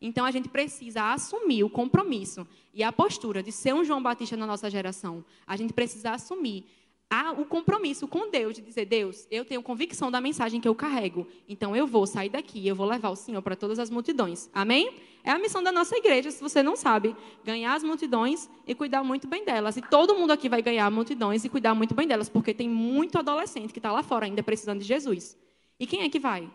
Então 0.00 0.24
a 0.24 0.30
gente 0.30 0.48
precisa 0.48 1.12
assumir 1.12 1.64
o 1.64 1.68
compromisso 1.68 2.46
e 2.72 2.84
a 2.84 2.92
postura 2.92 3.42
de 3.42 3.50
ser 3.50 3.74
um 3.74 3.84
João 3.84 4.02
Batista 4.02 4.36
na 4.36 4.46
nossa 4.46 4.70
geração. 4.70 5.24
A 5.46 5.56
gente 5.56 5.72
precisa 5.72 6.12
assumir 6.12 6.66
há 7.10 7.32
o 7.32 7.44
compromisso 7.44 8.06
com 8.06 8.30
Deus 8.30 8.54
de 8.54 8.62
dizer: 8.62 8.86
Deus, 8.86 9.26
eu 9.30 9.44
tenho 9.44 9.62
convicção 9.62 10.10
da 10.10 10.20
mensagem 10.20 10.60
que 10.60 10.68
eu 10.68 10.74
carrego, 10.74 11.26
então 11.48 11.74
eu 11.74 11.86
vou 11.86 12.06
sair 12.06 12.28
daqui, 12.28 12.66
eu 12.66 12.76
vou 12.76 12.86
levar 12.86 13.10
o 13.10 13.16
Senhor 13.16 13.42
para 13.42 13.56
todas 13.56 13.80
as 13.80 13.90
multidões. 13.90 14.48
Amém? 14.54 14.94
É 15.22 15.32
a 15.32 15.38
missão 15.38 15.62
da 15.62 15.70
nossa 15.70 15.96
igreja, 15.96 16.30
se 16.30 16.40
você 16.40 16.62
não 16.62 16.76
sabe, 16.76 17.14
ganhar 17.44 17.74
as 17.74 17.82
multidões 17.82 18.48
e 18.66 18.74
cuidar 18.74 19.02
muito 19.02 19.26
bem 19.26 19.44
delas. 19.44 19.76
E 19.76 19.82
todo 19.82 20.14
mundo 20.14 20.30
aqui 20.30 20.48
vai 20.48 20.62
ganhar 20.62 20.90
multidões 20.90 21.44
e 21.44 21.48
cuidar 21.48 21.74
muito 21.74 21.94
bem 21.94 22.06
delas, 22.06 22.28
porque 22.28 22.54
tem 22.54 22.68
muito 22.68 23.18
adolescente 23.18 23.72
que 23.72 23.78
está 23.78 23.92
lá 23.92 24.02
fora 24.02 24.24
ainda 24.24 24.42
precisando 24.42 24.78
de 24.78 24.86
Jesus. 24.86 25.36
E 25.78 25.86
quem 25.86 26.02
é 26.02 26.08
que 26.08 26.18
vai? 26.18 26.48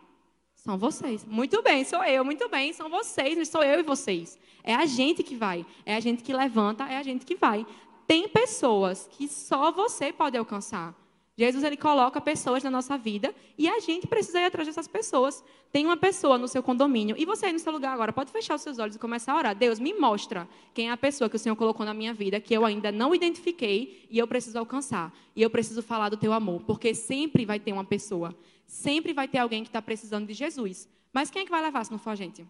São 0.55 0.79
vocês. 0.79 1.23
Muito 1.25 1.61
bem, 1.61 1.83
sou 1.83 2.03
eu, 2.03 2.25
muito 2.25 2.49
bem, 2.49 2.73
são 2.73 2.89
vocês, 2.89 3.47
sou 3.49 3.61
eu 3.61 3.81
e 3.81 3.83
vocês. 3.83 4.39
É 4.63 4.73
a 4.73 4.87
gente 4.87 5.21
que 5.21 5.35
vai, 5.35 5.63
é 5.85 5.95
a 5.95 5.99
gente 5.99 6.23
que 6.23 6.33
levanta, 6.33 6.85
é 6.85 6.97
a 6.97 7.03
gente 7.03 7.23
que 7.23 7.35
vai 7.35 7.67
tem 8.07 8.27
pessoas 8.29 9.07
que 9.11 9.27
só 9.27 9.71
você 9.71 10.13
pode 10.13 10.37
alcançar. 10.37 10.95
Jesus 11.37 11.65
ele 11.65 11.75
coloca 11.75 12.21
pessoas 12.21 12.63
na 12.63 12.71
nossa 12.71 12.97
vida 12.97 13.35
e 13.57 13.67
a 13.67 13.79
gente 13.81 14.07
precisa 14.07 14.39
ir 14.39 14.45
atrás 14.45 14.67
dessas 14.67 14.87
pessoas. 14.87 15.43
Tem 15.69 15.85
uma 15.85 15.97
pessoa 15.97 16.37
no 16.37 16.47
seu 16.47 16.63
condomínio 16.63 17.13
e 17.19 17.25
você 17.25 17.47
aí 17.47 17.53
no 17.53 17.59
seu 17.59 17.73
lugar 17.73 17.93
agora 17.93 18.13
pode 18.13 18.31
fechar 18.31 18.55
os 18.55 18.61
seus 18.61 18.79
olhos 18.79 18.95
e 18.95 18.99
começar 18.99 19.33
a 19.33 19.37
orar. 19.37 19.55
Deus 19.55 19.77
me 19.77 19.93
mostra 19.93 20.47
quem 20.73 20.87
é 20.87 20.91
a 20.91 20.97
pessoa 20.97 21.29
que 21.29 21.35
o 21.35 21.39
Senhor 21.39 21.55
colocou 21.57 21.85
na 21.85 21.93
minha 21.93 22.13
vida 22.13 22.39
que 22.39 22.53
eu 22.53 22.63
ainda 22.63 22.89
não 22.89 23.13
identifiquei 23.13 24.07
e 24.09 24.17
eu 24.17 24.25
preciso 24.25 24.57
alcançar. 24.57 25.13
E 25.35 25.41
eu 25.41 25.49
preciso 25.49 25.83
falar 25.83 26.07
do 26.07 26.15
teu 26.15 26.31
amor, 26.31 26.63
porque 26.63 26.95
sempre 26.95 27.45
vai 27.45 27.59
ter 27.59 27.73
uma 27.73 27.83
pessoa, 27.83 28.33
sempre 28.65 29.11
vai 29.11 29.27
ter 29.27 29.39
alguém 29.39 29.61
que 29.61 29.69
está 29.69 29.81
precisando 29.81 30.25
de 30.25 30.33
Jesus. 30.33 30.87
Mas 31.11 31.29
quem 31.29 31.41
é 31.41 31.45
que 31.45 31.51
vai 31.51 31.61
levar 31.61 31.83
se 31.83 31.91
não 31.91 31.99
for 31.99 32.11
a 32.11 32.15
gente? 32.15 32.45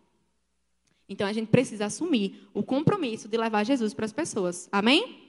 Então 1.09 1.25
a 1.27 1.33
gente 1.33 1.47
precisa 1.47 1.85
assumir 1.85 2.47
o 2.53 2.61
compromisso 2.61 3.27
de 3.27 3.35
levar 3.35 3.63
Jesus 3.63 3.95
para 3.95 4.05
as 4.05 4.13
pessoas. 4.13 4.69
Amém? 4.71 5.24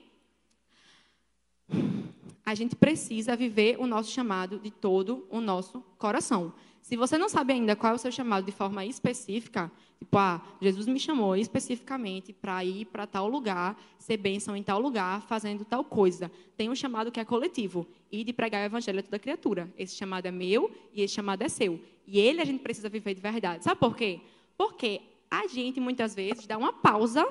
A 2.47 2.55
gente 2.55 2.77
precisa 2.77 3.35
viver 3.35 3.77
o 3.81 3.89
nosso 3.89 4.13
chamado 4.13 4.61
de 4.61 4.71
todo 4.71 5.27
o 5.29 5.41
nosso 5.41 5.81
coração. 5.99 6.53
Se 6.81 6.97
você 6.97 7.19
não 7.19 7.29
sabe 7.29 7.53
ainda 7.53 7.75
qual 7.75 7.95
é 7.95 7.97
o 7.97 7.99
seu 7.99 8.13
chamado 8.13 8.47
de 8.47 8.53
forma 8.53 8.85
específica, 8.87 9.69
tipo, 9.99 10.17
ah, 10.17 10.41
Jesus 10.63 10.87
me 10.87 11.01
chamou 11.01 11.35
especificamente 11.35 12.33
para 12.33 12.65
ir 12.65 12.85
para 12.85 13.05
tal 13.05 13.27
lugar, 13.27 13.77
ser 13.99 14.17
bênção 14.17 14.57
em 14.57 14.63
tal 14.63 14.79
lugar, 14.79 15.23
fazendo 15.23 15.65
tal 15.65 15.83
coisa. 15.83 16.31
Tem 16.57 16.71
um 16.71 16.75
chamado 16.77 17.11
que 17.11 17.19
é 17.19 17.25
coletivo, 17.25 17.85
e 18.13 18.23
de 18.23 18.33
pregar 18.33 18.63
o 18.63 18.67
evangelho 18.67 19.01
a 19.01 19.03
toda 19.03 19.19
criatura. 19.19 19.69
Esse 19.77 19.97
chamado 19.97 20.27
é 20.27 20.31
meu 20.31 20.71
e 20.93 21.03
esse 21.03 21.15
chamado 21.15 21.43
é 21.43 21.49
seu. 21.49 21.81
E 22.07 22.21
ele 22.21 22.41
a 22.41 22.45
gente 22.45 22.63
precisa 22.63 22.89
viver 22.89 23.15
de 23.15 23.21
verdade. 23.21 23.65
Sabe 23.65 23.81
por 23.81 23.97
quê? 23.97 24.21
Porque 24.57 25.01
a 25.29 25.49
gente, 25.49 25.81
muitas 25.81 26.15
vezes, 26.15 26.47
dá 26.47 26.57
uma 26.57 26.73
pausa. 26.73 27.27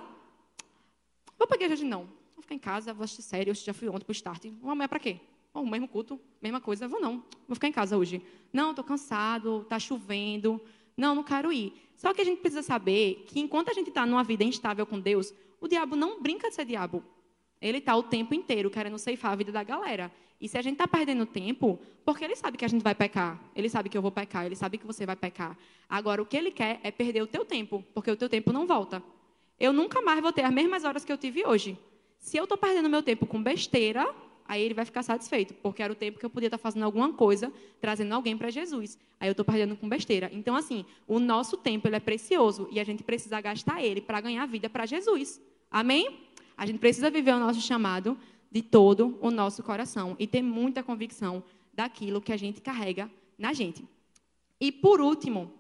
Vou 1.40 1.48
igreja 1.54 1.76
hoje 1.76 1.86
não 1.86 2.25
ficar 2.44 2.56
em 2.56 2.60
casa, 2.60 2.94
vou 2.94 3.04
assistir 3.04 3.24
série, 3.24 3.50
eu 3.50 3.54
já 3.54 3.74
fui 3.74 3.88
ontem 3.88 4.06
para 4.06 4.12
o 4.12 4.16
start. 4.16 4.46
Amanhã 4.64 4.88
para 4.88 5.00
quê? 5.00 5.20
Oh, 5.54 5.62
o 5.62 5.70
mesmo 5.70 5.88
culto, 5.88 6.20
mesma 6.42 6.60
coisa. 6.60 6.88
Vou 6.88 7.00
não, 7.00 7.24
vou 7.48 7.56
ficar 7.56 7.68
em 7.68 7.72
casa 7.72 7.98
hoje. 7.98 8.22
Não, 8.52 8.72
estou 8.72 8.84
cansado, 8.84 9.62
está 9.62 9.80
chovendo. 9.80 10.62
Não, 10.98 11.16
não 11.16 11.24
quero 11.24 11.52
ir. 11.52 11.74
Só 11.96 12.14
que 12.14 12.22
a 12.22 12.26
gente 12.26 12.42
precisa 12.42 12.62
saber 12.62 13.24
que 13.28 13.40
enquanto 13.40 13.70
a 13.70 13.74
gente 13.74 13.88
está 13.88 14.06
numa 14.06 14.24
vida 14.24 14.44
instável 14.44 14.86
com 14.86 15.00
Deus, 15.00 15.34
o 15.62 15.68
diabo 15.68 15.96
não 15.96 16.22
brinca 16.22 16.50
de 16.50 16.56
ser 16.56 16.66
diabo. 16.66 17.04
Ele 17.62 17.78
está 17.78 17.96
o 17.96 18.04
tempo 18.04 18.34
inteiro 18.34 18.70
querendo 18.70 18.98
ceifar 18.98 19.32
a 19.32 19.36
vida 19.36 19.52
da 19.52 19.64
galera. 19.64 20.12
E 20.40 20.50
se 20.50 20.58
a 20.58 20.62
gente 20.62 20.74
está 20.74 20.88
perdendo 20.88 21.26
tempo, 21.26 21.80
porque 22.04 22.24
ele 22.24 22.36
sabe 22.36 22.58
que 22.58 22.66
a 22.66 22.68
gente 22.68 22.84
vai 22.84 22.94
pecar, 22.94 23.42
ele 23.56 23.70
sabe 23.70 23.90
que 23.90 23.98
eu 23.98 24.02
vou 24.02 24.12
pecar, 24.12 24.46
ele 24.46 24.56
sabe 24.56 24.78
que 24.78 24.86
você 24.86 25.06
vai 25.06 25.16
pecar. 25.16 25.58
Agora, 25.90 26.22
o 26.22 26.26
que 26.26 26.36
ele 26.36 26.52
quer 26.52 26.80
é 26.84 26.92
perder 26.92 27.22
o 27.22 27.28
teu 27.28 27.46
tempo, 27.46 27.84
porque 27.94 28.12
o 28.12 28.16
teu 28.18 28.28
tempo 28.28 28.52
não 28.52 28.68
volta. 28.68 29.02
Eu 29.58 29.72
nunca 29.72 30.02
mais 30.02 30.20
vou 30.20 30.34
ter 30.34 30.44
as 30.44 30.54
mesmas 30.54 30.84
horas 30.84 31.06
que 31.06 31.12
eu 31.12 31.18
tive 31.18 31.46
hoje. 31.46 31.78
Se 32.26 32.38
eu 32.38 32.46
estou 32.46 32.58
perdendo 32.58 32.90
meu 32.90 33.04
tempo 33.04 33.28
com 33.28 33.42
besteira, 33.42 34.12
aí 34.48 34.60
ele 34.60 34.74
vai 34.74 34.84
ficar 34.84 35.04
satisfeito, 35.04 35.54
porque 35.62 35.84
era 35.84 35.94
o 35.94 35.96
tempo 35.96 36.18
que 36.18 36.26
eu 36.26 36.30
podia 36.30 36.48
estar 36.48 36.58
tá 36.58 36.62
fazendo 36.62 36.82
alguma 36.82 37.14
coisa, 37.14 37.54
trazendo 37.80 38.12
alguém 38.14 38.36
para 38.36 38.50
Jesus. 38.50 38.98
Aí 39.20 39.28
eu 39.28 39.34
estou 39.34 39.46
perdendo 39.46 39.76
com 39.76 39.88
besteira. 39.88 40.28
Então, 40.34 40.56
assim, 40.56 40.84
o 41.08 41.20
nosso 41.20 41.56
tempo 41.56 41.88
ele 41.88 41.98
é 41.98 42.00
precioso 42.00 42.68
e 42.72 42.80
a 42.80 42.84
gente 42.84 43.04
precisa 43.04 43.40
gastar 43.40 43.84
ele 43.84 44.02
para 44.02 44.20
ganhar 44.22 44.44
vida 44.48 44.68
para 44.68 44.88
Jesus. 44.88 45.40
Amém? 45.70 46.22
A 46.58 46.66
gente 46.66 46.80
precisa 46.80 47.12
viver 47.12 47.32
o 47.32 47.38
nosso 47.38 47.62
chamado 47.62 48.18
de 48.52 48.64
todo 48.64 49.20
o 49.22 49.30
nosso 49.30 49.62
coração 49.62 50.16
e 50.18 50.26
ter 50.26 50.42
muita 50.42 50.82
convicção 50.82 51.44
daquilo 51.76 52.20
que 52.20 52.34
a 52.34 52.38
gente 52.38 52.60
carrega 52.60 53.08
na 53.38 53.54
gente. 53.54 53.86
E 54.60 54.72
por 54.72 55.00
último, 55.00 55.54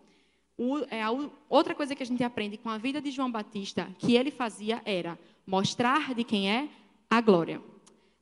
o, 0.57 0.79
é, 0.89 1.01
a, 1.01 1.11
outra 1.49 1.75
coisa 1.75 1.95
que 1.95 2.03
a 2.03 2.05
gente 2.05 2.23
aprende 2.23 2.57
com 2.57 2.69
a 2.69 2.77
vida 2.77 3.01
de 3.01 3.11
João 3.11 3.31
Batista, 3.31 3.89
que 3.97 4.15
ele 4.15 4.31
fazia 4.31 4.81
era 4.85 5.19
mostrar 5.45 6.13
de 6.13 6.23
quem 6.23 6.49
é 6.49 6.69
a 7.09 7.19
glória. 7.21 7.61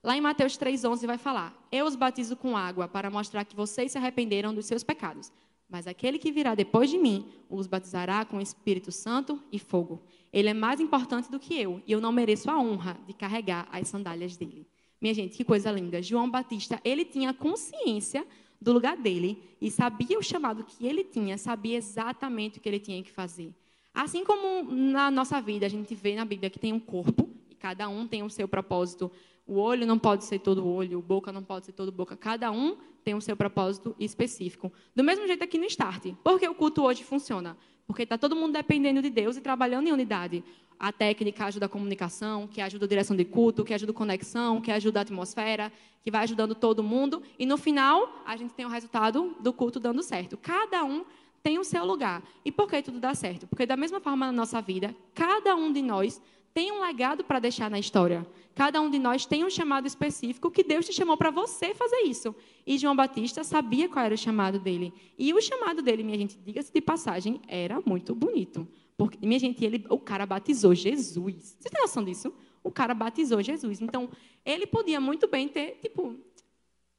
Lá 0.03 0.17
em 0.17 0.21
Mateus 0.21 0.57
3,11 0.57 1.05
vai 1.05 1.17
falar: 1.17 1.55
Eu 1.71 1.85
os 1.85 1.95
batizo 1.95 2.35
com 2.35 2.57
água 2.57 2.87
para 2.87 3.09
mostrar 3.09 3.45
que 3.45 3.55
vocês 3.55 3.91
se 3.91 3.97
arrependeram 3.97 4.53
dos 4.53 4.65
seus 4.65 4.83
pecados. 4.83 5.31
Mas 5.69 5.87
aquele 5.87 6.19
que 6.19 6.31
virá 6.31 6.53
depois 6.53 6.89
de 6.89 6.97
mim 6.97 7.25
os 7.49 7.67
batizará 7.67 8.25
com 8.25 8.37
o 8.37 8.41
Espírito 8.41 8.91
Santo 8.91 9.41
e 9.51 9.57
fogo. 9.57 10.03
Ele 10.31 10.49
é 10.49 10.53
mais 10.53 10.79
importante 10.79 11.31
do 11.31 11.39
que 11.39 11.59
eu, 11.59 11.81
e 11.87 11.91
eu 11.91 12.01
não 12.01 12.11
mereço 12.11 12.51
a 12.51 12.59
honra 12.59 12.97
de 13.07 13.13
carregar 13.13 13.67
as 13.71 13.87
sandálias 13.87 14.35
dele. 14.35 14.67
Minha 15.01 15.13
gente, 15.13 15.35
que 15.35 15.43
coisa 15.43 15.71
linda. 15.71 16.01
João 16.01 16.29
Batista, 16.29 16.79
ele 16.83 17.03
tinha 17.03 17.33
consciência 17.33 18.25
do 18.63 18.73
lugar 18.73 18.97
dele 18.97 19.41
e 19.59 19.69
sabia 19.69 20.17
o 20.17 20.23
chamado 20.23 20.63
que 20.63 20.85
ele 20.85 21.03
tinha, 21.03 21.37
sabia 21.37 21.77
exatamente 21.77 22.57
o 22.57 22.61
que 22.61 22.69
ele 22.69 22.79
tinha 22.79 23.01
que 23.03 23.11
fazer. 23.11 23.53
Assim 23.93 24.23
como 24.23 24.63
na 24.71 25.11
nossa 25.11 25.39
vida, 25.41 25.65
a 25.65 25.69
gente 25.69 25.93
vê 25.93 26.15
na 26.15 26.25
Bíblia 26.25 26.49
que 26.49 26.57
tem 26.57 26.73
um 26.73 26.79
corpo, 26.79 27.29
e 27.49 27.55
cada 27.55 27.87
um 27.87 28.07
tem 28.07 28.23
o 28.23 28.29
seu 28.29 28.47
propósito 28.47 29.11
o 29.45 29.59
olho 29.59 29.85
não 29.85 29.99
pode 29.99 30.23
ser 30.23 30.39
todo 30.39 30.65
olho, 30.65 30.99
a 30.99 31.01
boca 31.01 31.31
não 31.31 31.43
pode 31.43 31.65
ser 31.65 31.73
todo 31.73 31.91
boca. 31.91 32.15
Cada 32.15 32.49
um 32.51 32.77
tem 33.03 33.13
o 33.13 33.21
seu 33.21 33.35
propósito 33.35 33.93
específico. 33.99 34.71
Do 34.95 35.03
mesmo 35.03 35.27
jeito 35.27 35.43
aqui 35.43 35.57
no 35.57 35.65
Start. 35.65 36.13
Por 36.23 36.39
que 36.39 36.47
o 36.47 36.55
culto 36.55 36.83
hoje 36.83 37.03
funciona? 37.03 37.57
Porque 37.85 38.03
está 38.03 38.17
todo 38.17 38.35
mundo 38.35 38.53
dependendo 38.53 39.01
de 39.01 39.09
Deus 39.09 39.35
e 39.35 39.41
trabalhando 39.41 39.87
em 39.87 39.91
unidade. 39.91 40.43
A 40.79 40.91
técnica 40.91 41.45
ajuda 41.45 41.65
a 41.65 41.69
comunicação, 41.69 42.47
que 42.47 42.61
ajuda 42.61 42.85
a 42.85 42.87
direção 42.87 43.15
de 43.15 43.25
culto, 43.25 43.63
que 43.63 43.73
ajuda 43.73 43.91
a 43.91 43.95
conexão, 43.95 44.61
que 44.61 44.71
ajuda 44.71 44.99
a 44.99 45.01
atmosfera, 45.03 45.71
que 46.03 46.11
vai 46.11 46.23
ajudando 46.23 46.53
todo 46.53 46.83
mundo. 46.83 47.21
E 47.39 47.45
no 47.45 47.57
final, 47.57 48.21
a 48.25 48.35
gente 48.35 48.53
tem 48.53 48.65
o 48.65 48.69
resultado 48.69 49.35
do 49.39 49.53
culto 49.53 49.79
dando 49.79 50.03
certo. 50.03 50.37
Cada 50.37 50.83
um 50.83 51.05
tem 51.41 51.59
o 51.59 51.63
seu 51.63 51.85
lugar. 51.85 52.23
E 52.43 52.51
por 52.51 52.69
que 52.69 52.81
tudo 52.81 52.99
dá 52.99 53.13
certo? 53.13 53.47
Porque 53.47 53.65
da 53.65 53.77
mesma 53.77 53.99
forma 53.99 54.25
na 54.25 54.31
nossa 54.31 54.61
vida, 54.61 54.95
cada 55.13 55.55
um 55.55 55.71
de 55.71 55.81
nós 55.81 56.21
tem 56.53 56.71
um 56.71 56.81
legado 56.81 57.23
para 57.23 57.39
deixar 57.39 57.69
na 57.69 57.79
história. 57.79 58.25
Cada 58.55 58.79
um 58.79 58.89
de 58.89 58.99
nós 58.99 59.25
tem 59.25 59.43
um 59.43 59.49
chamado 59.49 59.87
específico 59.87 60.51
que 60.51 60.63
Deus 60.63 60.85
te 60.85 60.93
chamou 60.93 61.17
para 61.17 61.31
você 61.31 61.73
fazer 61.73 62.01
isso. 62.01 62.35
E 62.65 62.77
João 62.77 62.95
Batista 62.95 63.43
sabia 63.43 63.89
qual 63.89 64.05
era 64.05 64.13
o 64.13 64.17
chamado 64.17 64.59
dele. 64.59 64.93
E 65.17 65.33
o 65.33 65.41
chamado 65.41 65.81
dele, 65.81 66.03
minha 66.03 66.17
gente, 66.17 66.37
diga-se 66.37 66.71
de 66.71 66.79
passagem, 66.79 67.41
era 67.47 67.81
muito 67.83 68.13
bonito. 68.13 68.67
Porque, 68.97 69.25
minha 69.25 69.39
gente, 69.39 69.63
ele, 69.63 69.85
o 69.89 69.99
cara 69.99 70.25
batizou 70.25 70.73
Jesus. 70.73 71.57
Você 71.59 71.69
tem 71.69 71.81
noção 71.81 72.03
disso? 72.03 72.33
O 72.63 72.71
cara 72.71 72.93
batizou 72.93 73.41
Jesus. 73.41 73.81
Então, 73.81 74.09
ele 74.45 74.65
podia 74.65 74.99
muito 74.99 75.27
bem 75.27 75.47
ter, 75.47 75.79
tipo, 75.81 76.15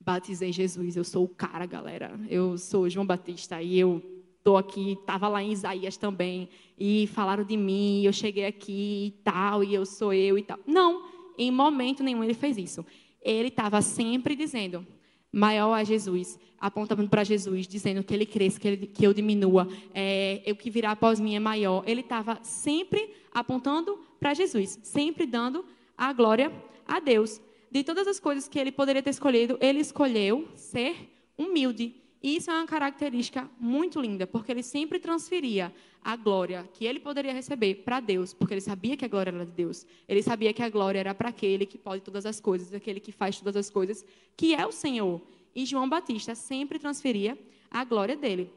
batizei 0.01 0.53
Jesus, 0.53 0.97
eu 0.97 1.05
sou 1.05 1.25
o 1.25 1.29
cara, 1.29 1.65
galera. 1.65 2.21
Eu 2.29 2.59
sou 2.59 2.89
João 2.91 3.07
Batista 3.07 3.63
e 3.63 3.79
eu 3.79 4.03
estou 4.37 4.59
aqui, 4.59 4.93
estava 4.93 5.27
lá 5.27 5.43
em 5.43 5.53
Isaías 5.53 5.97
também, 5.97 6.51
e 6.79 7.07
falaram 7.07 7.43
de 7.43 7.57
mim, 7.57 8.03
eu 8.05 8.13
cheguei 8.13 8.45
aqui 8.45 9.07
e 9.07 9.11
tal, 9.25 9.65
e 9.65 9.73
eu 9.73 9.87
sou 9.87 10.13
eu 10.13 10.37
e 10.37 10.43
tal. 10.43 10.59
Não, 10.67 11.09
em 11.39 11.51
momento 11.51 12.03
nenhum 12.03 12.23
ele 12.23 12.35
fez 12.35 12.59
isso. 12.59 12.85
Ele 13.23 13.49
estava 13.49 13.81
sempre 13.81 14.37
dizendo, 14.37 14.87
maior 15.35 15.77
é 15.77 15.85
Jesus, 15.85 16.39
apontando 16.61 17.09
para 17.09 17.25
Jesus, 17.25 17.67
dizendo 17.67 18.05
que 18.05 18.15
ele 18.15 18.25
cresça, 18.25 18.61
que, 18.61 18.69
ele, 18.69 18.87
que 18.87 19.05
eu 19.05 19.13
diminua, 19.13 19.69
é, 19.93 20.43
o 20.47 20.55
que 20.55 20.71
virá 20.71 20.93
após 20.93 21.19
mim 21.19 21.35
é 21.35 21.41
maior. 21.41 21.83
Ele 21.87 22.01
estava 22.01 22.39
sempre 22.43 23.11
apontando 23.33 23.99
para 24.21 24.33
Jesus, 24.33 24.79
sempre 24.83 25.27
dando 25.27 25.65
a 25.99 26.13
glória 26.13 26.53
a 26.87 27.01
Deus. 27.01 27.41
De 27.71 27.83
todas 27.83 28.07
as 28.07 28.21
coisas 28.21 28.47
que 28.47 28.59
ele 28.59 28.71
poderia 28.71 29.03
ter 29.03 29.11
escolhido, 29.11 29.59
ele 29.61 29.81
escolheu 29.81 30.47
ser 30.55 30.95
humilde. 31.37 31.97
E 32.25 32.37
isso 32.37 32.51
é 32.51 32.55
uma 32.55 32.65
característica 32.65 33.51
muito 33.61 34.01
linda, 34.01 34.27
porque 34.27 34.51
ele 34.51 34.63
sempre 34.63 34.99
transferia 34.99 35.71
a 36.03 36.17
glória 36.17 36.67
que 36.73 36.87
ele 36.87 36.99
poderia 36.99 37.35
receber 37.35 37.83
para 37.85 38.01
Deus, 38.01 38.33
porque 38.33 38.55
ele 38.55 38.63
sabia 38.63 38.97
que 38.97 39.05
a 39.05 39.09
glória 39.09 39.29
era 39.29 39.45
de 39.45 39.53
Deus. 39.53 39.87
Ele 40.09 40.23
sabia 40.23 40.51
que 40.55 40.63
a 40.63 40.71
glória 40.71 40.99
era 40.99 41.15
para 41.15 41.29
aquele 41.29 41.67
que 41.67 41.77
pode 41.77 42.01
todas 42.01 42.25
as 42.25 42.41
coisas, 42.41 42.73
aquele 42.73 42.99
que 42.99 43.13
faz 43.13 43.39
todas 43.39 43.55
as 43.57 43.69
coisas, 43.69 44.07
que 44.35 44.55
é 44.55 44.67
o 44.67 44.73
Senhor. 44.73 45.21
E 45.55 45.67
João 45.67 45.87
Batista 45.87 46.35
sempre 46.35 46.79
transferia 46.79 47.39
a 47.71 47.85
glória 47.85 48.17
dele, 48.17 48.51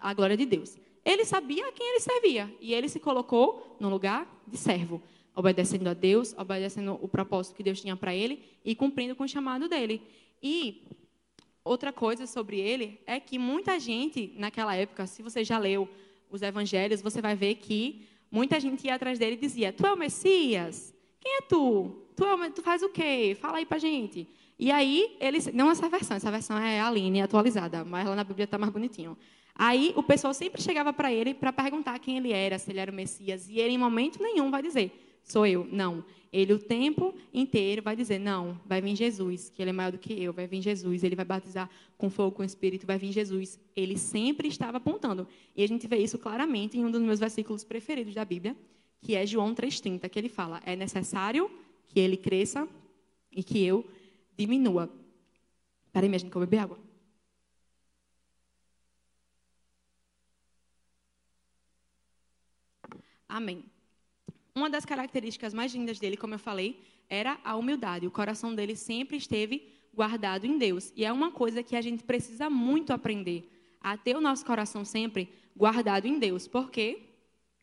a 0.00 0.14
glória 0.14 0.34
de 0.34 0.46
Deus. 0.46 0.78
Ele 1.04 1.26
sabia 1.26 1.68
a 1.68 1.72
quem 1.72 1.86
ele 1.86 2.00
servia 2.00 2.50
e 2.62 2.72
ele 2.72 2.88
se 2.88 2.98
colocou 2.98 3.76
no 3.78 3.90
lugar 3.90 4.26
de 4.46 4.56
servo, 4.56 5.02
obedecendo 5.34 5.86
a 5.86 5.92
Deus, 5.92 6.34
obedecendo 6.38 6.98
o 7.02 7.06
propósito 7.06 7.56
que 7.56 7.62
Deus 7.62 7.78
tinha 7.78 7.94
para 7.94 8.14
ele 8.14 8.42
e 8.64 8.74
cumprindo 8.74 9.14
com 9.14 9.24
o 9.24 9.28
chamado 9.28 9.68
dele. 9.68 10.00
E 10.42 10.82
outra 11.66 11.92
coisa 11.92 12.26
sobre 12.26 12.60
ele 12.60 13.00
é 13.06 13.18
que 13.18 13.38
muita 13.38 13.78
gente, 13.78 14.32
naquela 14.36 14.74
época, 14.74 15.06
se 15.06 15.22
você 15.22 15.42
já 15.42 15.58
leu 15.58 15.88
os 16.30 16.40
evangelhos, 16.40 17.02
você 17.02 17.20
vai 17.20 17.34
ver 17.34 17.56
que 17.56 18.06
muita 18.30 18.58
gente 18.60 18.86
ia 18.86 18.94
atrás 18.94 19.18
dele 19.18 19.34
e 19.34 19.40
dizia: 19.40 19.72
Tu 19.72 19.84
é 19.84 19.92
o 19.92 19.96
Messias? 19.96 20.94
Quem 21.20 21.38
é 21.38 21.40
tu? 21.42 22.04
Tu, 22.14 22.24
é, 22.24 22.50
tu 22.50 22.62
faz 22.62 22.82
o 22.82 22.88
quê? 22.88 23.36
Fala 23.38 23.58
aí 23.58 23.66
pra 23.66 23.78
gente. 23.78 24.28
E 24.58 24.70
aí, 24.70 25.16
ele, 25.20 25.38
não 25.52 25.70
essa 25.70 25.88
versão, 25.88 26.16
essa 26.16 26.30
versão 26.30 26.56
é 26.56 26.80
a 26.80 26.86
Aline 26.86 27.20
atualizada, 27.20 27.84
mas 27.84 28.08
lá 28.08 28.16
na 28.16 28.24
Bíblia 28.24 28.44
está 28.44 28.56
mais 28.56 28.72
bonitinho. 28.72 29.16
Aí 29.54 29.92
o 29.96 30.02
pessoal 30.02 30.32
sempre 30.32 30.62
chegava 30.62 30.92
para 30.92 31.12
ele 31.12 31.34
para 31.34 31.52
perguntar 31.52 31.98
quem 31.98 32.16
ele 32.16 32.32
era, 32.32 32.58
se 32.58 32.70
ele 32.70 32.80
era 32.80 32.90
o 32.90 32.94
Messias, 32.94 33.48
e 33.48 33.58
ele 33.58 33.74
em 33.74 33.78
momento 33.78 34.22
nenhum 34.22 34.50
vai 34.50 34.62
dizer: 34.62 35.05
Sou 35.26 35.44
eu. 35.44 35.68
Não. 35.70 36.04
Ele 36.32 36.52
o 36.52 36.58
tempo 36.58 37.14
inteiro 37.34 37.82
vai 37.82 37.96
dizer: 37.96 38.18
não, 38.18 38.58
vai 38.64 38.80
vir 38.80 38.94
Jesus, 38.94 39.50
que 39.50 39.60
ele 39.60 39.70
é 39.70 39.72
maior 39.72 39.90
do 39.90 39.98
que 39.98 40.12
eu, 40.22 40.32
vai 40.32 40.46
vir 40.46 40.62
Jesus, 40.62 41.02
ele 41.02 41.16
vai 41.16 41.24
batizar 41.24 41.68
com 41.98 42.08
fogo, 42.08 42.36
com 42.36 42.44
Espírito, 42.44 42.86
vai 42.86 42.98
vir 42.98 43.12
Jesus. 43.12 43.58
Ele 43.74 43.98
sempre 43.98 44.48
estava 44.48 44.76
apontando. 44.76 45.26
E 45.54 45.64
a 45.64 45.66
gente 45.66 45.86
vê 45.86 45.96
isso 45.98 46.18
claramente 46.18 46.78
em 46.78 46.84
um 46.84 46.90
dos 46.90 47.02
meus 47.02 47.18
versículos 47.18 47.64
preferidos 47.64 48.14
da 48.14 48.24
Bíblia, 48.24 48.56
que 49.00 49.14
é 49.16 49.26
João 49.26 49.54
3,30, 49.54 50.08
que 50.08 50.18
ele 50.18 50.28
fala: 50.28 50.62
é 50.64 50.76
necessário 50.76 51.50
que 51.88 51.98
ele 51.98 52.16
cresça 52.16 52.68
e 53.32 53.42
que 53.42 53.64
eu 53.64 53.84
diminua. 54.36 54.90
Peraí, 55.92 56.08
minha 56.08 56.20
que 56.20 56.36
eu 56.36 56.40
beber 56.40 56.58
água. 56.58 56.78
Amém. 63.28 63.75
Uma 64.56 64.70
das 64.70 64.86
características 64.86 65.52
mais 65.52 65.74
lindas 65.74 65.98
dele, 65.98 66.16
como 66.16 66.32
eu 66.32 66.38
falei, 66.38 66.80
era 67.10 67.38
a 67.44 67.54
humildade. 67.56 68.06
O 68.06 68.10
coração 68.10 68.54
dele 68.54 68.74
sempre 68.74 69.18
esteve 69.18 69.70
guardado 69.92 70.46
em 70.46 70.56
Deus. 70.56 70.94
E 70.96 71.04
é 71.04 71.12
uma 71.12 71.30
coisa 71.30 71.62
que 71.62 71.76
a 71.76 71.82
gente 71.82 72.02
precisa 72.02 72.48
muito 72.48 72.90
aprender, 72.90 73.52
a 73.82 73.98
ter 73.98 74.16
o 74.16 74.20
nosso 74.20 74.46
coração 74.46 74.82
sempre 74.82 75.28
guardado 75.54 76.06
em 76.06 76.18
Deus, 76.18 76.48
porque 76.48 77.02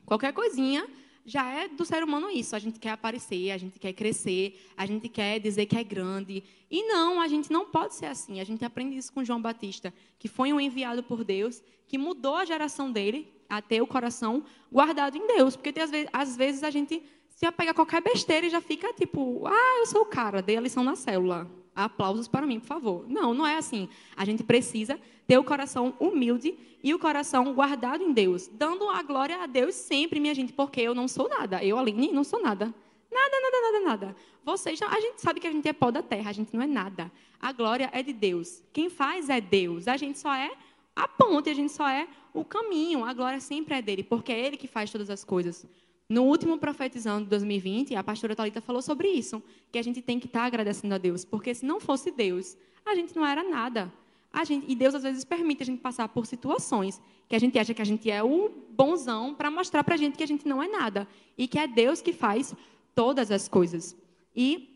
qualquer 0.05 0.33
coisinha 0.33 0.87
já 1.25 1.49
é 1.49 1.67
do 1.67 1.83
ser 1.83 2.03
humano 2.03 2.29
isso. 2.29 2.55
A 2.55 2.59
gente 2.59 2.79
quer 2.79 2.91
aparecer, 2.91 3.49
a 3.49 3.57
gente 3.57 3.79
quer 3.79 3.93
crescer, 3.93 4.61
a 4.77 4.85
gente 4.85 5.09
quer 5.09 5.39
dizer 5.39 5.65
que 5.65 5.75
é 5.75 5.83
grande. 5.83 6.43
E 6.69 6.83
não, 6.83 7.19
a 7.19 7.27
gente 7.27 7.51
não 7.51 7.65
pode 7.65 7.95
ser 7.95 8.05
assim. 8.05 8.39
A 8.39 8.43
gente 8.43 8.63
aprende 8.63 8.95
isso 8.95 9.11
com 9.11 9.25
João 9.25 9.41
Batista, 9.41 9.91
que 10.19 10.27
foi 10.27 10.53
um 10.53 10.61
enviado 10.61 11.01
por 11.01 11.23
Deus, 11.23 11.59
que 11.87 11.97
mudou 11.97 12.35
a 12.35 12.45
geração 12.45 12.91
dele 12.91 13.32
a 13.49 13.61
ter 13.61 13.81
o 13.81 13.87
coração 13.87 14.43
guardado 14.71 15.17
em 15.17 15.27
Deus. 15.27 15.55
Porque 15.55 15.79
às, 15.79 15.91
vezes, 15.91 16.09
às 16.11 16.35
vezes 16.35 16.63
a 16.63 16.69
gente 16.69 17.01
se 17.29 17.45
apega 17.45 17.71
a 17.71 17.73
qualquer 17.73 18.01
besteira 18.01 18.47
e 18.47 18.49
já 18.49 18.61
fica 18.61 18.93
tipo, 18.93 19.45
ah, 19.47 19.79
eu 19.79 19.85
sou 19.85 20.01
o 20.01 20.05
cara, 20.05 20.41
dei 20.41 20.57
a 20.57 20.61
lição 20.61 20.83
na 20.83 20.95
célula. 20.95 21.49
Aplausos 21.75 22.27
para 22.27 22.45
mim, 22.45 22.59
por 22.59 22.67
favor. 22.67 23.05
Não, 23.09 23.33
não 23.33 23.47
é 23.47 23.57
assim. 23.57 23.89
A 24.15 24.23
gente 24.25 24.43
precisa 24.43 24.99
ter 25.25 25.37
o 25.37 25.43
coração 25.43 25.95
humilde 25.99 26.55
e 26.83 26.93
o 26.93 26.99
coração 26.99 27.53
guardado 27.53 28.03
em 28.03 28.11
Deus, 28.11 28.47
dando 28.47 28.89
a 28.89 29.01
glória 29.01 29.41
a 29.41 29.47
Deus 29.47 29.73
sempre, 29.73 30.19
minha 30.19 30.35
gente, 30.35 30.53
porque 30.53 30.81
eu 30.81 30.93
não 30.93 31.07
sou 31.07 31.27
nada. 31.29 31.63
Eu, 31.63 31.79
Aline, 31.79 32.11
não 32.11 32.23
sou 32.23 32.41
nada. 32.41 32.73
Nada, 33.11 33.41
nada, 33.41 33.61
nada, 33.61 33.85
nada. 33.85 34.15
Vocês, 34.43 34.81
a 34.81 34.99
gente 34.99 35.21
sabe 35.21 35.39
que 35.39 35.47
a 35.47 35.51
gente 35.51 35.67
é 35.67 35.73
pó 35.73 35.91
da 35.91 36.01
terra, 36.01 36.29
a 36.29 36.33
gente 36.33 36.53
não 36.53 36.61
é 36.61 36.67
nada. 36.67 37.11
A 37.39 37.51
glória 37.51 37.89
é 37.93 38.03
de 38.03 38.11
Deus. 38.11 38.63
Quem 38.73 38.89
faz 38.89 39.29
é 39.29 39.39
Deus. 39.39 39.87
A 39.87 39.95
gente 39.95 40.19
só 40.19 40.33
é 40.33 40.51
a 40.95 41.07
ponte, 41.07 41.49
a 41.49 41.53
gente 41.53 41.71
só 41.71 41.87
é 41.87 42.07
o 42.33 42.43
caminho. 42.43 43.03
A 43.03 43.13
glória 43.13 43.39
sempre 43.39 43.75
é 43.75 43.81
dele, 43.81 44.03
porque 44.03 44.31
é 44.31 44.45
ele 44.45 44.57
que 44.57 44.67
faz 44.67 44.91
todas 44.91 45.09
as 45.09 45.23
coisas. 45.23 45.65
No 46.07 46.23
último 46.23 46.57
Profetizando 46.57 47.23
de 47.23 47.29
2020, 47.29 47.95
a 47.95 48.03
pastora 48.03 48.35
Talita 48.35 48.61
falou 48.61 48.81
sobre 48.81 49.07
isso, 49.07 49.41
que 49.71 49.79
a 49.79 49.81
gente 49.81 50.01
tem 50.01 50.19
que 50.19 50.27
estar 50.27 50.43
agradecendo 50.43 50.93
a 50.93 50.97
Deus, 50.97 51.25
porque 51.25 51.53
se 51.55 51.65
não 51.65 51.79
fosse 51.79 52.11
Deus, 52.11 52.57
a 52.85 52.93
gente 52.93 53.15
não 53.15 53.25
era 53.25 53.43
nada. 53.43 53.91
A 54.31 54.43
gente, 54.43 54.65
e 54.69 54.75
Deus 54.75 54.95
às 54.95 55.03
vezes 55.03 55.23
permite 55.23 55.63
a 55.63 55.65
gente 55.65 55.79
passar 55.79 56.07
por 56.09 56.25
situações 56.25 57.01
que 57.27 57.35
a 57.35 57.39
gente 57.39 57.57
acha 57.57 57.73
que 57.73 57.81
a 57.81 57.85
gente 57.85 58.11
é 58.11 58.21
o 58.21 58.49
bonzão 58.71 59.33
para 59.33 59.49
mostrar 59.49 59.83
para 59.83 59.95
a 59.95 59.97
gente 59.97 60.17
que 60.17 60.23
a 60.23 60.27
gente 60.27 60.47
não 60.47 60.61
é 60.61 60.67
nada 60.67 61.07
e 61.37 61.47
que 61.47 61.57
é 61.57 61.67
Deus 61.67 62.01
que 62.01 62.13
faz 62.13 62.53
todas 62.93 63.31
as 63.31 63.47
coisas. 63.47 63.95
E 64.35 64.73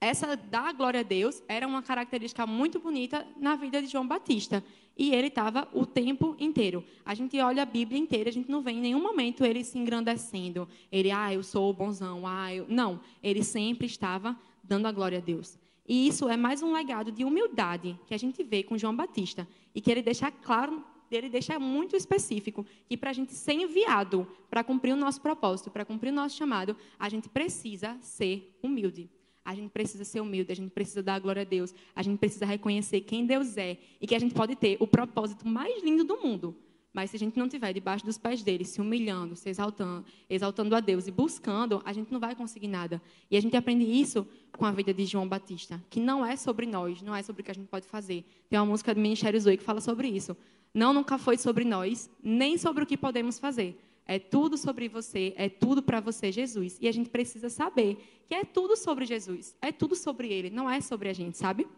essa 0.00 0.36
dar 0.36 0.72
glória 0.74 1.00
a 1.00 1.02
Deus 1.02 1.42
era 1.48 1.66
uma 1.66 1.82
característica 1.82 2.46
muito 2.46 2.78
bonita 2.78 3.26
na 3.36 3.56
vida 3.56 3.80
de 3.80 3.88
João 3.88 4.06
Batista. 4.06 4.62
E 4.98 5.14
ele 5.14 5.28
estava 5.28 5.68
o 5.72 5.86
tempo 5.86 6.34
inteiro. 6.40 6.82
A 7.06 7.14
gente 7.14 7.38
olha 7.38 7.62
a 7.62 7.64
Bíblia 7.64 8.00
inteira, 8.00 8.28
a 8.28 8.32
gente 8.32 8.50
não 8.50 8.60
vê 8.60 8.72
em 8.72 8.80
nenhum 8.80 9.00
momento 9.00 9.44
ele 9.44 9.62
se 9.62 9.78
engrandecendo. 9.78 10.68
Ele, 10.90 11.12
ah, 11.12 11.32
eu 11.32 11.44
sou 11.44 11.70
o 11.70 11.72
bonzão, 11.72 12.26
ah, 12.26 12.52
eu... 12.52 12.66
Não, 12.68 13.00
ele 13.22 13.44
sempre 13.44 13.86
estava 13.86 14.36
dando 14.64 14.86
a 14.86 14.92
glória 14.92 15.18
a 15.18 15.20
Deus. 15.20 15.56
E 15.86 16.08
isso 16.08 16.28
é 16.28 16.36
mais 16.36 16.64
um 16.64 16.72
legado 16.72 17.12
de 17.12 17.24
humildade 17.24 17.98
que 18.08 18.12
a 18.12 18.18
gente 18.18 18.42
vê 18.42 18.64
com 18.64 18.76
João 18.76 18.94
Batista. 18.94 19.46
E 19.72 19.80
que 19.80 19.88
ele 19.88 20.02
deixa 20.02 20.32
claro, 20.32 20.84
ele 21.12 21.28
deixa 21.28 21.60
muito 21.60 21.94
específico, 21.94 22.66
que 22.88 22.96
para 22.96 23.10
a 23.10 23.12
gente 23.12 23.32
ser 23.32 23.52
enviado 23.52 24.26
para 24.50 24.64
cumprir 24.64 24.92
o 24.92 24.96
nosso 24.96 25.20
propósito, 25.20 25.70
para 25.70 25.84
cumprir 25.84 26.10
o 26.10 26.14
nosso 26.14 26.36
chamado, 26.36 26.76
a 26.98 27.08
gente 27.08 27.28
precisa 27.28 27.96
ser 28.00 28.52
humilde. 28.60 29.08
A 29.48 29.54
gente 29.54 29.70
precisa 29.70 30.04
ser 30.04 30.20
humilde, 30.20 30.52
a 30.52 30.54
gente 30.54 30.70
precisa 30.70 31.02
dar 31.02 31.14
a 31.14 31.18
glória 31.18 31.40
a 31.40 31.44
Deus, 31.44 31.74
a 31.96 32.02
gente 32.02 32.18
precisa 32.18 32.44
reconhecer 32.44 33.00
quem 33.00 33.24
Deus 33.24 33.56
é 33.56 33.78
e 33.98 34.06
que 34.06 34.14
a 34.14 34.18
gente 34.18 34.34
pode 34.34 34.54
ter 34.54 34.76
o 34.78 34.86
propósito 34.86 35.48
mais 35.48 35.82
lindo 35.82 36.04
do 36.04 36.18
mundo. 36.20 36.54
Mas 36.92 37.08
se 37.08 37.16
a 37.16 37.18
gente 37.18 37.38
não 37.38 37.46
estiver 37.46 37.72
debaixo 37.72 38.04
dos 38.04 38.18
pés 38.18 38.42
dele, 38.42 38.62
se 38.62 38.78
humilhando, 38.78 39.34
se 39.34 39.48
exaltando, 39.48 40.04
exaltando 40.28 40.76
a 40.76 40.80
Deus 40.80 41.06
e 41.06 41.10
buscando, 41.10 41.80
a 41.86 41.94
gente 41.94 42.12
não 42.12 42.20
vai 42.20 42.34
conseguir 42.34 42.68
nada. 42.68 43.00
E 43.30 43.38
a 43.38 43.40
gente 43.40 43.56
aprende 43.56 43.84
isso 43.84 44.26
com 44.52 44.66
a 44.66 44.70
vida 44.70 44.92
de 44.92 45.06
João 45.06 45.26
Batista, 45.26 45.82
que 45.88 45.98
não 45.98 46.26
é 46.26 46.36
sobre 46.36 46.66
nós, 46.66 47.00
não 47.00 47.16
é 47.16 47.22
sobre 47.22 47.40
o 47.40 47.44
que 47.46 47.50
a 47.50 47.54
gente 47.54 47.68
pode 47.68 47.86
fazer. 47.86 48.26
Tem 48.50 48.58
uma 48.58 48.66
música 48.66 48.94
do 48.94 49.00
Ministério 49.00 49.40
Zoe 49.40 49.56
que 49.56 49.64
fala 49.64 49.80
sobre 49.80 50.08
isso. 50.08 50.36
Não, 50.74 50.92
nunca 50.92 51.16
foi 51.16 51.38
sobre 51.38 51.64
nós, 51.64 52.10
nem 52.22 52.58
sobre 52.58 52.84
o 52.84 52.86
que 52.86 52.98
podemos 52.98 53.38
fazer, 53.38 53.80
é 54.08 54.18
tudo 54.18 54.56
sobre 54.56 54.88
você, 54.88 55.34
é 55.36 55.50
tudo 55.50 55.82
para 55.82 56.00
você, 56.00 56.32
Jesus. 56.32 56.78
E 56.80 56.88
a 56.88 56.92
gente 56.92 57.10
precisa 57.10 57.50
saber 57.50 58.22
que 58.26 58.34
é 58.34 58.42
tudo 58.42 58.74
sobre 58.74 59.04
Jesus, 59.04 59.54
é 59.60 59.70
tudo 59.70 59.94
sobre 59.94 60.32
Ele, 60.32 60.48
não 60.48 60.68
é 60.68 60.80
sobre 60.80 61.10
a 61.10 61.12
gente, 61.12 61.36
sabe? 61.36 61.68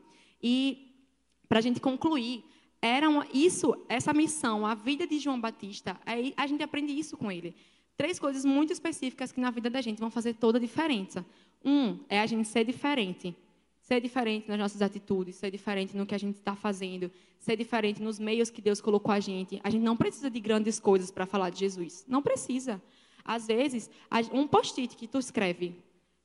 E 0.41 0.95
para 1.49 1.59
a 1.59 1.63
gente 1.63 1.81
concluir, 1.81 2.45
era 2.81 3.09
uma, 3.09 3.27
isso, 3.35 3.77
essa 3.89 4.13
missão, 4.13 4.65
a 4.65 4.75
vida 4.75 5.07
de 5.07 5.19
João 5.19 5.41
Batista, 5.41 6.01
aí 6.07 6.33
a 6.37 6.47
gente 6.47 6.63
aprende 6.63 6.97
isso 6.99 7.17
com 7.17 7.31
ele. 7.31 7.55
Três 7.97 8.19
coisas 8.19 8.45
muito 8.45 8.73
específicas 8.73 9.33
que 9.33 9.41
na 9.41 9.51
vida 9.51 9.69
da 9.69 9.83
gente 9.83 9.99
vão 9.99 10.11
fazer 10.11 10.35
toda 10.35 10.57
a 10.57 10.61
diferença. 10.61 11.27
Um 11.63 11.99
é 12.09 12.21
a 12.21 12.27
gente 12.27 12.49
ser 12.49 12.65
diferente 12.65 13.37
ser 13.91 14.01
diferente 14.01 14.49
nas 14.49 14.57
nossas 14.57 14.83
atitudes, 14.83 15.35
ser 15.35 15.51
diferente 15.51 15.97
no 15.97 16.07
que 16.07 16.15
a 16.15 16.19
gente 16.19 16.37
está 16.37 16.55
fazendo, 16.55 17.11
ser 17.41 17.57
diferente 17.57 18.01
nos 18.01 18.21
meios 18.21 18.49
que 18.49 18.63
Deus 18.63 18.81
colocou 18.81 19.11
a 19.11 19.19
gente. 19.19 19.61
A 19.65 19.69
gente 19.69 19.83
não 19.83 19.97
precisa 19.97 20.31
de 20.31 20.39
grandes 20.39 20.79
coisas 20.79 21.11
para 21.11 21.27
falar 21.27 21.51
de 21.51 21.59
Jesus. 21.59 22.05
Não 22.07 22.23
precisa. 22.23 22.81
Às 23.25 23.49
vezes, 23.49 23.91
um 24.33 24.47
post-it 24.47 24.97
que 24.97 25.09
tu 25.09 25.19
escreve, 25.19 25.75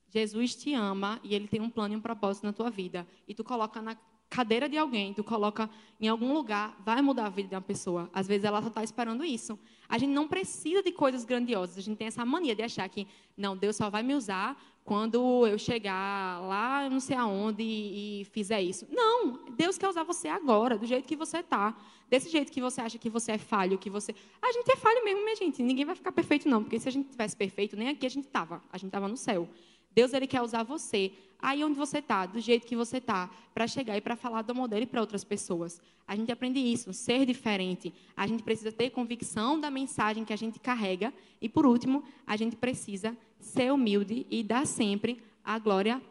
Jesus 0.09 0.53
te 0.53 0.75
ama 0.75 1.19
e 1.23 1.33
ele 1.33 1.47
tem 1.47 1.59
um 1.59 1.69
plano 1.71 1.95
e 1.95 1.97
um 1.97 2.01
propósito 2.01 2.43
na 2.43 2.53
tua 2.53 2.69
vida, 2.69 3.07
e 3.27 3.33
tu 3.33 3.43
coloca 3.43 3.81
na 3.81 3.97
cadeira 4.29 4.69
de 4.69 4.77
alguém, 4.77 5.13
tu 5.15 5.23
coloca 5.23 5.67
em 5.99 6.07
algum 6.07 6.33
lugar, 6.33 6.79
vai 6.85 7.01
mudar 7.01 7.25
a 7.25 7.29
vida 7.29 7.49
de 7.49 7.55
uma 7.55 7.61
pessoa. 7.61 8.07
Às 8.13 8.27
vezes 8.27 8.43
ela 8.43 8.61
só 8.61 8.67
está 8.67 8.83
esperando 8.83 9.25
isso. 9.25 9.57
A 9.89 9.97
gente 9.97 10.11
não 10.11 10.27
precisa 10.27 10.83
de 10.83 10.91
coisas 10.91 11.25
grandiosas. 11.25 11.79
A 11.79 11.81
gente 11.81 11.97
tem 11.97 12.07
essa 12.07 12.23
mania 12.25 12.55
de 12.55 12.61
achar 12.61 12.87
que, 12.89 13.07
não, 13.35 13.57
Deus 13.57 13.75
só 13.75 13.89
vai 13.89 14.03
me 14.03 14.13
usar 14.13 14.55
quando 14.85 15.47
eu 15.47 15.57
chegar 15.57 16.39
lá, 16.41 16.87
não 16.87 16.99
sei 16.99 17.17
aonde, 17.17 17.63
e, 17.63 18.21
e 18.21 18.25
fizer 18.25 18.61
isso. 18.61 18.87
Não, 18.91 19.39
Deus 19.57 19.79
quer 19.79 19.89
usar 19.89 20.03
você 20.03 20.27
agora, 20.27 20.77
do 20.77 20.85
jeito 20.85 21.07
que 21.07 21.15
você 21.15 21.39
está. 21.39 21.75
Desse 22.07 22.29
jeito 22.29 22.51
que 22.51 22.61
você 22.61 22.81
acha 22.81 22.99
que 22.99 23.09
você 23.09 23.31
é 23.31 23.37
falho, 23.39 23.79
que 23.79 23.89
você. 23.89 24.13
A 24.39 24.51
gente 24.51 24.71
é 24.71 24.75
falho 24.75 25.03
mesmo, 25.03 25.23
minha 25.23 25.35
gente. 25.35 25.63
Ninguém 25.63 25.85
vai 25.85 25.95
ficar 25.95 26.11
perfeito, 26.11 26.47
não. 26.47 26.61
Porque 26.61 26.79
se 26.79 26.87
a 26.87 26.91
gente 26.91 27.09
tivesse 27.09 27.35
perfeito, 27.35 27.75
nem 27.75 27.89
aqui 27.89 28.05
a 28.05 28.09
gente 28.09 28.27
estava. 28.27 28.61
A 28.71 28.77
gente 28.77 28.89
estava 28.89 29.07
no 29.07 29.17
céu. 29.17 29.49
Deus 29.91 30.13
ele 30.13 30.27
quer 30.27 30.43
usar 30.43 30.61
você 30.61 31.11
aí 31.39 31.63
onde 31.63 31.77
você 31.77 31.97
está, 31.99 32.25
do 32.25 32.39
jeito 32.39 32.67
que 32.67 32.75
você 32.75 32.97
está, 32.97 33.29
para 33.53 33.65
chegar 33.65 33.97
e 33.97 34.01
para 34.01 34.15
falar 34.15 34.41
do 34.43 34.51
amor 34.51 34.67
dele 34.67 34.85
para 34.85 35.01
outras 35.01 35.23
pessoas. 35.23 35.81
A 36.07 36.15
gente 36.15 36.31
aprende 36.31 36.59
isso, 36.59 36.93
ser 36.93 37.25
diferente. 37.25 37.91
A 38.15 38.27
gente 38.27 38.43
precisa 38.43 38.71
ter 38.71 38.91
convicção 38.91 39.59
da 39.59 39.71
mensagem 39.71 40.23
que 40.23 40.33
a 40.33 40.35
gente 40.35 40.59
carrega. 40.59 41.11
E, 41.41 41.49
por 41.49 41.65
último, 41.65 42.03
a 42.27 42.35
gente 42.35 42.55
precisa 42.55 43.17
ser 43.45 43.71
humilde 43.71 44.25
e 44.29 44.43
dar 44.43 44.65
sempre 44.65 45.21
a 45.43 45.57
glória 45.59 46.01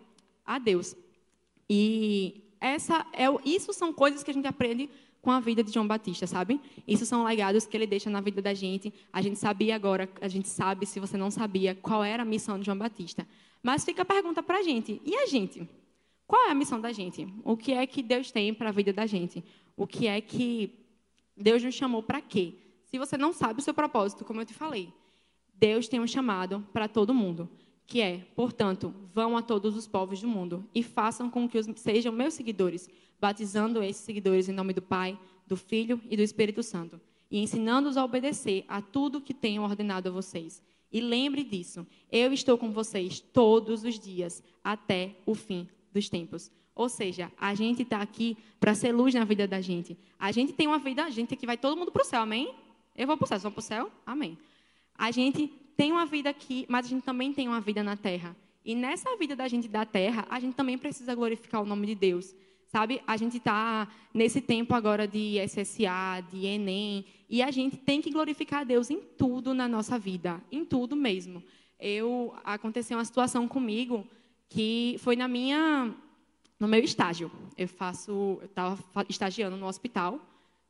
a 0.44 0.58
Deus. 0.58 0.96
E 1.68 2.42
essa 2.60 3.04
é, 3.12 3.26
isso 3.44 3.72
são 3.72 3.92
coisas 3.92 4.22
que 4.22 4.30
a 4.30 4.34
gente 4.34 4.46
aprende 4.46 4.88
com 5.20 5.30
a 5.30 5.40
vida 5.40 5.62
de 5.62 5.72
João 5.72 5.86
Batista, 5.86 6.26
sabe? 6.26 6.60
Isso 6.86 7.06
são 7.06 7.24
legados 7.24 7.66
que 7.66 7.76
ele 7.76 7.86
deixa 7.86 8.10
na 8.10 8.20
vida 8.20 8.42
da 8.42 8.52
gente. 8.52 8.92
A 9.12 9.22
gente 9.22 9.38
sabia 9.38 9.74
agora, 9.74 10.08
a 10.20 10.28
gente 10.28 10.48
sabe, 10.48 10.86
se 10.86 11.00
você 11.00 11.16
não 11.16 11.30
sabia, 11.30 11.74
qual 11.74 12.04
era 12.04 12.22
a 12.22 12.26
missão 12.26 12.58
de 12.58 12.66
João 12.66 12.78
Batista. 12.78 13.26
Mas 13.62 13.84
fica 13.84 14.02
a 14.02 14.04
pergunta 14.04 14.42
para 14.42 14.58
a 14.58 14.62
gente: 14.62 15.00
e 15.04 15.16
a 15.16 15.26
gente? 15.26 15.68
Qual 16.26 16.46
é 16.46 16.50
a 16.50 16.54
missão 16.54 16.80
da 16.80 16.92
gente? 16.92 17.26
O 17.42 17.56
que 17.56 17.72
é 17.72 17.86
que 17.86 18.02
Deus 18.02 18.30
tem 18.30 18.52
para 18.54 18.68
a 18.68 18.72
vida 18.72 18.92
da 18.92 19.06
gente? 19.06 19.44
O 19.76 19.86
que 19.86 20.06
é 20.06 20.20
que 20.20 20.72
Deus 21.36 21.62
nos 21.62 21.74
chamou 21.74 22.02
para 22.02 22.20
quê? 22.20 22.54
Se 22.84 22.98
você 22.98 23.16
não 23.16 23.32
sabe 23.32 23.60
o 23.60 23.62
seu 23.62 23.74
propósito, 23.74 24.24
como 24.24 24.40
eu 24.40 24.46
te 24.46 24.54
falei, 24.54 24.92
Deus 25.58 25.88
tem 25.88 26.00
um 26.00 26.06
chamado 26.06 26.66
para 26.72 26.88
todo 26.88 27.14
mundo, 27.14 27.48
que 27.86 28.00
é, 28.00 28.26
portanto, 28.34 28.94
vão 29.12 29.36
a 29.36 29.42
todos 29.42 29.76
os 29.76 29.86
povos 29.86 30.20
do 30.20 30.28
mundo 30.28 30.64
e 30.74 30.82
façam 30.82 31.30
com 31.30 31.48
que 31.48 31.58
os, 31.58 31.66
sejam 31.76 32.12
meus 32.12 32.34
seguidores, 32.34 32.88
batizando 33.20 33.82
esses 33.82 34.02
seguidores 34.02 34.48
em 34.48 34.52
nome 34.52 34.72
do 34.72 34.82
Pai, 34.82 35.18
do 35.46 35.56
Filho 35.56 36.00
e 36.10 36.16
do 36.16 36.22
Espírito 36.22 36.62
Santo, 36.62 37.00
e 37.30 37.38
ensinando-os 37.38 37.96
a 37.96 38.04
obedecer 38.04 38.64
a 38.68 38.80
tudo 38.80 39.20
que 39.20 39.34
tenho 39.34 39.62
ordenado 39.62 40.08
a 40.08 40.12
vocês. 40.12 40.62
E 40.90 41.00
lembre 41.00 41.42
disso, 41.42 41.86
eu 42.10 42.32
estou 42.32 42.56
com 42.56 42.70
vocês 42.70 43.20
todos 43.20 43.84
os 43.84 43.98
dias, 43.98 44.42
até 44.62 45.16
o 45.26 45.34
fim 45.34 45.68
dos 45.92 46.08
tempos. 46.08 46.50
Ou 46.74 46.88
seja, 46.88 47.30
a 47.38 47.54
gente 47.54 47.82
está 47.82 48.00
aqui 48.00 48.36
para 48.58 48.74
ser 48.74 48.92
luz 48.92 49.14
na 49.14 49.24
vida 49.24 49.46
da 49.46 49.60
gente. 49.60 49.96
A 50.18 50.32
gente 50.32 50.52
tem 50.52 50.66
uma 50.66 50.78
vida, 50.78 51.04
a 51.04 51.10
gente 51.10 51.34
aqui 51.34 51.46
vai 51.46 51.56
todo 51.56 51.76
mundo 51.76 51.92
para 51.92 52.02
o 52.02 52.04
céu, 52.04 52.22
amém? 52.22 52.52
Eu 52.96 53.06
vou 53.06 53.16
para 53.16 53.24
o 53.24 53.28
céu, 53.28 53.38
vocês 53.38 53.42
vão 53.42 53.52
para 53.52 53.60
o 53.60 53.62
céu? 53.62 53.90
Amém. 54.04 54.38
A 54.96 55.10
gente 55.10 55.48
tem 55.76 55.92
uma 55.92 56.06
vida 56.06 56.30
aqui, 56.30 56.64
mas 56.68 56.86
a 56.86 56.88
gente 56.88 57.02
também 57.02 57.32
tem 57.32 57.48
uma 57.48 57.60
vida 57.60 57.82
na 57.82 57.96
terra. 57.96 58.36
E 58.64 58.74
nessa 58.74 59.16
vida 59.16 59.36
da 59.36 59.46
gente 59.46 59.68
da 59.68 59.84
terra, 59.84 60.26
a 60.30 60.40
gente 60.40 60.54
também 60.54 60.78
precisa 60.78 61.14
glorificar 61.14 61.62
o 61.62 61.66
nome 61.66 61.86
de 61.86 61.94
Deus. 61.94 62.34
Sabe, 62.66 63.00
a 63.06 63.16
gente 63.16 63.36
está 63.36 63.86
nesse 64.12 64.40
tempo 64.40 64.74
agora 64.74 65.06
de 65.06 65.36
SSA, 65.46 66.24
de 66.30 66.44
Enem, 66.46 67.04
e 67.28 67.42
a 67.42 67.50
gente 67.50 67.76
tem 67.76 68.00
que 68.00 68.10
glorificar 68.10 68.62
a 68.62 68.64
Deus 68.64 68.90
em 68.90 69.00
tudo 69.00 69.54
na 69.54 69.68
nossa 69.68 69.98
vida, 69.98 70.42
em 70.50 70.64
tudo 70.64 70.96
mesmo. 70.96 71.42
Eu 71.78 72.34
aconteceu 72.42 72.96
uma 72.98 73.04
situação 73.04 73.46
comigo 73.46 74.06
que 74.48 74.96
foi 74.98 75.14
na 75.14 75.28
minha 75.28 75.94
no 76.58 76.66
meu 76.66 76.80
estágio. 76.80 77.30
Eu 77.56 77.68
faço, 77.68 78.38
eu 78.40 78.46
estava 78.46 78.82
estagiando 79.08 79.56
no 79.56 79.66
hospital 79.66 80.18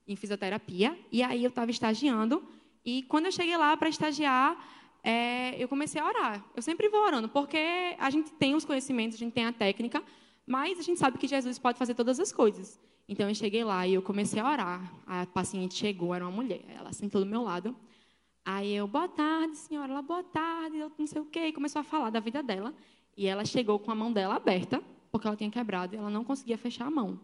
em 0.07 0.17
fisioterapia 0.17 0.99
e 1.11 1.23
aí 1.23 1.45
eu 1.45 1.49
estava 1.49 1.71
estagiando 1.71 2.43
e 2.85 3.03
quando 3.05 3.27
eu 3.27 3.33
cheguei 3.33 3.57
lá 3.57 3.77
para 3.77 3.89
estagiar, 3.89 4.57
é, 5.03 5.63
eu 5.63 5.69
comecei 5.69 6.01
a 6.01 6.07
orar. 6.07 6.45
Eu 6.55 6.63
sempre 6.63 6.89
vou 6.89 7.01
orando 7.01 7.29
porque 7.29 7.59
a 7.99 8.11
gente 8.11 8.33
tem 8.33 8.55
os 8.55 8.65
conhecimentos, 8.65 9.17
a 9.17 9.19
gente 9.19 9.33
tem 9.33 9.45
a 9.45 9.53
técnica, 9.53 10.03
mas 10.47 10.79
a 10.79 10.83
gente 10.83 10.99
sabe 10.99 11.19
que 11.19 11.27
Jesus 11.27 11.59
pode 11.59 11.79
fazer 11.79 11.95
todas 11.95 12.21
as 12.21 12.33
coisas. 12.33 12.81
Então 13.09 13.29
eu 13.29 13.35
cheguei 13.35 13.65
lá 13.65 13.87
e 13.87 13.95
eu 13.95 14.03
comecei 14.03 14.41
a 14.41 14.51
orar. 14.51 14.95
A 15.07 15.27
paciente 15.27 15.75
chegou, 15.75 16.15
era 16.15 16.25
uma 16.25 16.31
mulher, 16.31 16.65
ela 16.69 16.93
sentou 16.93 17.21
do 17.23 17.27
meu 17.27 17.43
lado. 17.43 17.77
Aí 18.45 18.75
eu, 18.75 18.87
boa 18.87 19.09
tarde, 19.09 19.57
senhora, 19.57 19.93
ela, 19.93 20.03
boa 20.03 20.23
tarde, 20.23 20.79
eu 20.79 20.93
não 20.99 21.07
sei 21.07 21.21
o 21.21 21.25
quê, 21.25 21.47
e 21.47 21.53
começou 21.53 21.81
a 21.81 21.85
falar 21.85 22.11
da 22.11 22.21
vida 22.21 22.43
dela. 22.43 22.75
E 23.17 23.27
ela 23.27 23.45
chegou 23.45 23.79
com 23.79 23.91
a 23.91 23.95
mão 23.95 24.13
dela 24.13 24.35
aberta, 24.35 24.83
porque 25.11 25.27
ela 25.27 25.37
tinha 25.37 25.51
quebrado 25.51 25.95
e 25.95 25.99
ela 25.99 26.11
não 26.11 26.25
conseguia 26.25 26.59
fechar 26.59 26.87
a 26.87 26.91
mão. 26.91 27.19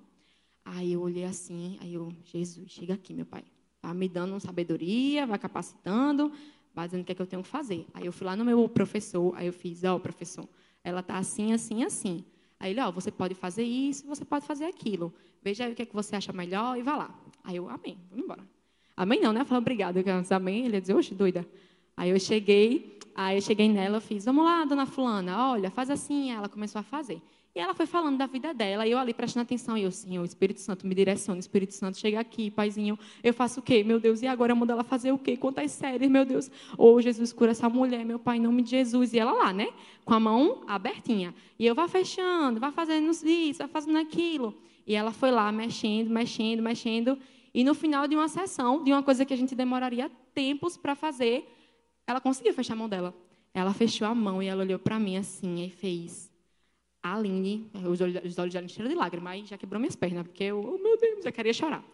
Aí 0.64 0.92
eu 0.92 1.02
olhei 1.02 1.24
assim, 1.24 1.78
aí 1.82 1.94
eu, 1.94 2.10
Jesus, 2.24 2.70
chega 2.70 2.94
aqui, 2.94 3.12
meu 3.12 3.26
pai. 3.26 3.44
Vai 3.82 3.94
me 3.94 4.08
dando 4.08 4.38
sabedoria, 4.40 5.26
vai 5.26 5.38
capacitando, 5.38 6.32
vai 6.74 6.86
dizendo 6.86 7.02
o 7.02 7.04
que 7.04 7.12
é 7.12 7.14
que 7.14 7.22
eu 7.22 7.26
tenho 7.26 7.42
que 7.42 7.48
fazer. 7.48 7.86
Aí 7.94 8.06
eu 8.06 8.12
fui 8.12 8.26
lá 8.26 8.36
no 8.36 8.44
meu 8.44 8.68
professor, 8.68 9.34
aí 9.36 9.46
eu 9.46 9.52
fiz, 9.52 9.84
ó, 9.84 9.96
oh, 9.96 10.00
professor, 10.00 10.48
ela 10.84 11.00
está 11.00 11.18
assim, 11.18 11.52
assim, 11.52 11.82
assim. 11.82 12.24
Aí 12.58 12.72
ele, 12.72 12.80
ó, 12.80 12.90
você 12.90 13.10
pode 13.10 13.34
fazer 13.34 13.64
isso, 13.64 14.06
você 14.06 14.24
pode 14.24 14.46
fazer 14.46 14.66
aquilo. 14.66 15.12
Veja 15.42 15.64
aí 15.64 15.72
o 15.72 15.74
que, 15.74 15.82
é 15.82 15.86
que 15.86 15.94
você 15.94 16.14
acha 16.14 16.32
melhor 16.32 16.76
e 16.76 16.82
vá 16.82 16.96
lá. 16.96 17.14
Aí 17.42 17.56
eu, 17.56 17.68
amém, 17.68 17.98
vamos 18.10 18.24
embora. 18.24 18.42
Amém 18.96 19.18
não, 19.18 19.32
né? 19.32 19.44
Falando 19.44 19.62
obrigado. 19.62 19.96
Eu, 19.96 20.04
amém. 20.36 20.66
Ele 20.66 20.78
dizer, 20.78 20.94
oxe, 20.94 21.14
doida. 21.14 21.46
Aí 21.96 22.10
eu 22.10 22.20
cheguei, 22.20 22.98
aí 23.14 23.38
eu 23.38 23.42
cheguei 23.42 23.68
nela, 23.68 23.96
eu 23.96 24.00
fiz, 24.00 24.26
vamos 24.26 24.44
lá, 24.44 24.64
dona 24.64 24.84
fulana, 24.84 25.52
olha, 25.52 25.70
faz 25.70 25.88
assim. 25.88 26.30
Ela 26.30 26.48
começou 26.48 26.80
a 26.80 26.82
fazer. 26.82 27.22
E 27.52 27.58
ela 27.58 27.74
foi 27.74 27.84
falando 27.84 28.16
da 28.16 28.26
vida 28.26 28.54
dela, 28.54 28.86
e 28.86 28.92
eu 28.92 28.98
ali 28.98 29.12
prestando 29.12 29.42
atenção, 29.42 29.76
e 29.76 29.82
eu, 29.82 29.90
Senhor, 29.90 30.24
Espírito 30.24 30.60
Santo, 30.60 30.86
me 30.86 30.94
direciona, 30.94 31.40
Espírito 31.40 31.74
Santo, 31.74 31.98
chega 31.98 32.20
aqui, 32.20 32.48
paizinho, 32.48 32.96
eu 33.24 33.34
faço 33.34 33.58
o 33.58 33.62
quê? 33.62 33.82
Meu 33.82 33.98
Deus, 33.98 34.22
e 34.22 34.28
agora 34.28 34.52
eu 34.52 34.56
mando 34.56 34.70
ela 34.70 34.84
fazer 34.84 35.10
o 35.10 35.18
quê? 35.18 35.36
Quantas 35.36 35.72
séries, 35.72 36.08
meu 36.08 36.24
Deus? 36.24 36.48
Ou 36.78 36.94
oh, 36.94 37.00
Jesus, 37.00 37.32
cura 37.32 37.50
essa 37.50 37.68
mulher, 37.68 38.04
meu 38.04 38.20
pai, 38.20 38.36
em 38.36 38.40
nome 38.40 38.62
de 38.62 38.70
Jesus. 38.70 39.12
E 39.12 39.18
ela 39.18 39.32
lá, 39.32 39.52
né? 39.52 39.68
Com 40.04 40.14
a 40.14 40.20
mão 40.20 40.62
abertinha. 40.68 41.34
E 41.58 41.66
eu, 41.66 41.74
vá 41.74 41.88
fechando, 41.88 42.60
vá 42.60 42.70
fazendo 42.70 43.10
isso, 43.10 43.58
vá 43.58 43.68
fazendo 43.68 43.98
aquilo. 43.98 44.54
E 44.86 44.94
ela 44.94 45.10
foi 45.10 45.32
lá, 45.32 45.50
mexendo, 45.50 46.08
mexendo, 46.08 46.62
mexendo. 46.62 47.18
E 47.52 47.64
no 47.64 47.74
final 47.74 48.06
de 48.06 48.14
uma 48.14 48.28
sessão, 48.28 48.84
de 48.84 48.92
uma 48.92 49.02
coisa 49.02 49.24
que 49.24 49.34
a 49.34 49.36
gente 49.36 49.56
demoraria 49.56 50.08
tempos 50.32 50.76
para 50.76 50.94
fazer, 50.94 51.52
ela 52.06 52.20
conseguiu 52.20 52.54
fechar 52.54 52.74
a 52.74 52.76
mão 52.76 52.88
dela. 52.88 53.12
Ela 53.52 53.74
fechou 53.74 54.06
a 54.06 54.14
mão 54.14 54.40
e 54.40 54.46
ela 54.46 54.62
olhou 54.62 54.78
para 54.78 55.00
mim 55.00 55.16
assim 55.16 55.64
e 55.64 55.68
fez 55.68 56.29
a 57.02 57.16
Aline, 57.16 57.70
os 57.74 58.00
olhos, 58.00 58.22
os 58.24 58.38
olhos 58.38 58.52
dela 58.52 58.66
encheram 58.66 58.88
de 58.88 58.94
lágrimas, 58.94 59.32
aí 59.32 59.46
já 59.46 59.56
quebrou 59.56 59.80
minhas 59.80 59.96
pernas, 59.96 60.26
porque 60.26 60.44
eu, 60.44 60.60
oh, 60.60 60.82
meu 60.82 60.98
Deus, 60.98 61.24
já 61.24 61.32
queria 61.32 61.52
chorar. 61.52 61.84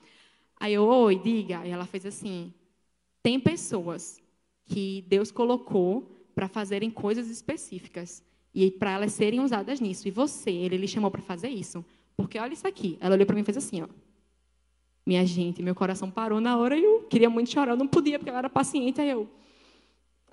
Aí 0.59 0.75
eu, 0.75 0.85
oi, 0.85 1.17
diga. 1.19 1.67
E 1.67 1.71
ela 1.71 1.87
fez 1.87 2.07
assim: 2.07 2.53
tem 3.23 3.39
pessoas 3.39 4.21
que 4.65 5.05
Deus 5.09 5.31
colocou 5.31 6.11
para 6.35 6.49
fazerem 6.49 6.91
coisas 6.91 7.31
específicas 7.31 8.23
e 8.55 8.71
para 8.71 8.93
elas 8.93 9.13
serem 9.13 9.41
usadas 9.41 9.81
nisso. 9.81 10.09
E 10.09 10.11
você, 10.11 10.51
ele 10.51 10.77
lhe 10.77 10.89
chamou 10.89 11.11
para 11.11 11.23
fazer 11.23 11.49
isso. 11.49 11.85
Porque 12.17 12.39
olha 12.39 12.53
isso 12.53 12.67
aqui. 12.67 12.97
Ela 13.01 13.15
olhou 13.15 13.27
para 13.27 13.35
mim 13.35 13.43
e 13.43 13.45
fez 13.45 13.57
assim, 13.57 13.83
ó. 13.83 13.89
Minha 15.07 15.25
gente, 15.25 15.63
meu 15.63 15.75
coração 15.75 16.11
parou 16.11 16.41
na 16.41 16.57
hora 16.57 16.77
e 16.77 16.83
eu 16.83 17.03
queria 17.05 17.31
muito 17.31 17.51
chorar, 17.51 17.73
eu 17.73 17.77
não 17.77 17.87
podia 17.87 18.19
porque 18.19 18.29
ela 18.29 18.41
era 18.41 18.51
paciente. 18.51 19.01
Aí 19.01 19.11
eu, 19.11 19.29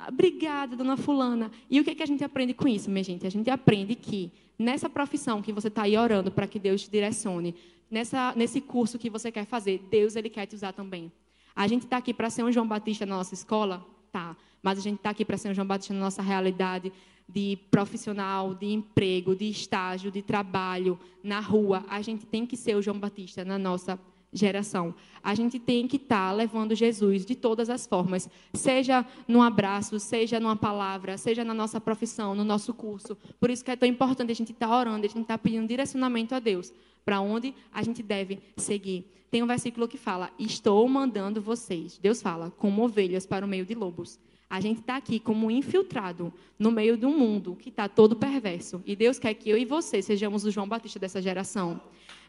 Obrigada, 0.08 0.76
dona 0.76 0.98
Fulana. 0.98 1.52
E 1.70 1.80
o 1.80 1.84
que, 1.84 1.92
é 1.92 1.96
que 1.96 2.04
a 2.04 2.06
gente 2.06 2.24
aprende 2.24 2.54
com 2.54 2.68
isso, 2.68 2.90
minha 2.90 3.04
gente? 3.04 3.26
A 3.26 3.30
gente 3.30 3.50
aprende 3.50 3.96
que 3.96 4.32
nessa 4.58 4.90
profissão 4.90 5.42
que 5.42 5.52
você 5.52 5.68
está 5.68 5.84
aí 5.84 5.98
orando 5.98 6.32
para 6.32 6.48
que 6.48 6.60
Deus 6.60 6.84
te 6.84 6.92
direcione, 6.92 7.56
nessa, 7.90 8.34
nesse 8.36 8.62
curso 8.62 8.98
que 8.98 9.10
você 9.10 9.32
quer 9.32 9.46
fazer, 9.46 9.86
Deus 9.90 10.16
ele 10.16 10.30
quer 10.30 10.46
te 10.46 10.56
usar 10.56 10.74
também. 10.74 11.12
A 11.56 11.68
gente 11.68 11.84
está 11.84 11.98
aqui 11.98 12.14
para 12.14 12.30
ser 12.30 12.44
um 12.44 12.52
João 12.52 12.68
Batista 12.68 13.06
na 13.06 13.18
nossa 13.18 13.34
escola? 13.34 13.86
Tá. 14.12 14.36
Mas 14.62 14.80
a 14.80 14.82
gente 14.82 14.98
está 14.98 15.12
aqui 15.12 15.24
para 15.24 15.38
ser 15.38 15.50
um 15.50 15.54
João 15.54 15.68
Batista 15.68 15.94
na 15.94 16.00
nossa 16.00 16.22
realidade 16.22 16.92
de 17.28 17.58
profissional, 17.70 18.54
de 18.54 18.68
emprego, 18.68 19.36
de 19.36 19.50
estágio, 19.50 20.12
de 20.12 20.22
trabalho, 20.22 21.00
na 21.24 21.40
rua. 21.40 21.86
A 21.88 22.02
gente 22.02 22.26
tem 22.26 22.46
que 22.46 22.58
ser 22.58 22.76
o 22.76 22.82
João 22.82 23.00
Batista 23.00 23.46
na 23.46 23.58
nossa 23.58 24.00
geração. 24.34 24.94
A 25.24 25.36
gente 25.36 25.60
tem 25.60 25.88
que 25.88 25.98
estar 25.98 26.30
tá 26.30 26.32
levando 26.34 26.76
Jesus 26.76 27.26
de 27.26 27.36
todas 27.36 27.70
as 27.70 27.86
formas, 27.88 28.30
seja 28.54 29.06
num 29.28 29.42
abraço, 29.42 30.00
seja 30.00 30.40
numa 30.40 30.56
palavra, 30.56 31.18
seja 31.18 31.44
na 31.44 31.54
nossa 31.54 31.80
profissão, 31.80 32.36
no 32.36 32.44
nosso 32.44 32.74
curso. 32.74 33.18
Por 33.40 33.50
isso 33.50 33.64
que 33.64 33.72
é 33.72 33.76
tão 33.76 33.88
importante 33.88 34.32
a 34.32 34.36
gente 34.36 34.52
estar 34.52 34.68
tá 34.68 34.78
orando, 34.78 35.06
a 35.06 35.10
gente 35.10 35.22
estar 35.22 35.38
tá 35.38 35.44
pedindo 35.44 35.68
direcionamento 35.68 36.36
a 36.36 36.40
Deus, 36.40 36.74
para 37.06 37.22
onde 37.22 37.54
a 37.72 37.84
gente 37.84 38.02
deve 38.02 38.40
seguir. 38.58 39.06
Tem 39.30 39.42
um 39.42 39.48
versículo 39.48 39.88
que 39.88 39.98
fala: 39.98 40.30
Estou 40.38 40.88
mandando 40.88 41.42
vocês. 41.42 41.98
Deus 41.98 42.22
fala, 42.22 42.52
como 42.52 42.84
ovelhas 42.84 43.26
para 43.26 43.46
o 43.46 43.48
meio 43.48 43.66
de 43.66 43.74
lobos. 43.74 44.20
A 44.54 44.60
gente 44.60 44.82
está 44.82 44.98
aqui 44.98 45.20
como 45.20 45.50
infiltrado 45.50 46.32
no 46.60 46.70
meio 46.70 46.96
de 46.96 47.08
um 47.08 47.18
mundo 47.18 47.58
que 47.60 47.70
está 47.70 47.90
todo 47.90 48.16
perverso. 48.16 48.84
E 48.86 48.96
Deus 48.96 49.18
quer 49.18 49.34
que 49.34 49.50
eu 49.50 49.58
e 49.58 49.66
você 49.66 50.00
sejamos 50.00 50.46
o 50.46 50.52
João 50.52 50.68
Batista 50.68 51.00
dessa 51.00 51.20
geração. 51.20 51.82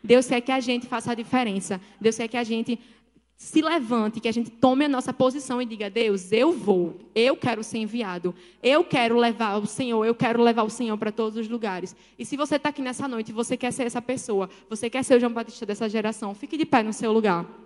Deus 0.03 0.27
quer 0.27 0.41
que 0.41 0.51
a 0.51 0.59
gente 0.59 0.87
faça 0.87 1.13
a 1.13 1.15
diferença. 1.15 1.79
Deus 2.01 2.17
quer 2.17 2.27
que 2.27 2.39
a 2.39 2.43
gente 2.43 2.81
se 3.37 3.61
levante, 3.61 4.21
que 4.21 4.29
a 4.29 4.33
gente 4.33 4.51
tome 4.51 4.87
a 4.87 4.89
nossa 4.89 5.13
posição 5.13 5.61
e 5.61 5.67
diga: 5.67 5.91
Deus, 5.91 6.33
eu 6.33 6.51
vou, 6.51 6.97
eu 7.15 7.37
quero 7.37 7.63
ser 7.63 7.77
enviado, 7.77 8.35
eu 8.63 8.83
quero 8.83 9.19
levar 9.19 9.59
o 9.59 9.67
Senhor, 9.67 10.03
eu 10.07 10.15
quero 10.15 10.43
levar 10.43 10.63
o 10.63 10.71
Senhor 10.71 10.97
para 10.97 11.13
todos 11.13 11.37
os 11.37 11.47
lugares. 11.47 11.95
E 12.19 12.25
se 12.25 12.39
você 12.39 12.57
está 12.57 12.71
aqui 12.71 12.81
nessa 12.81 13.07
noite 13.07 13.33
e 13.33 13.33
você 13.35 13.55
quer 13.55 13.71
ser 13.71 13.83
essa 13.83 14.01
pessoa, 14.01 14.49
você 14.71 14.89
quer 14.89 15.05
ser 15.05 15.19
o 15.19 15.21
João 15.21 15.35
Batista 15.35 15.67
dessa 15.67 15.91
geração, 15.91 16.35
fique 16.35 16.57
de 16.57 16.65
pé 16.65 16.83
no 16.83 16.95
seu 16.95 17.13
lugar. 17.13 17.64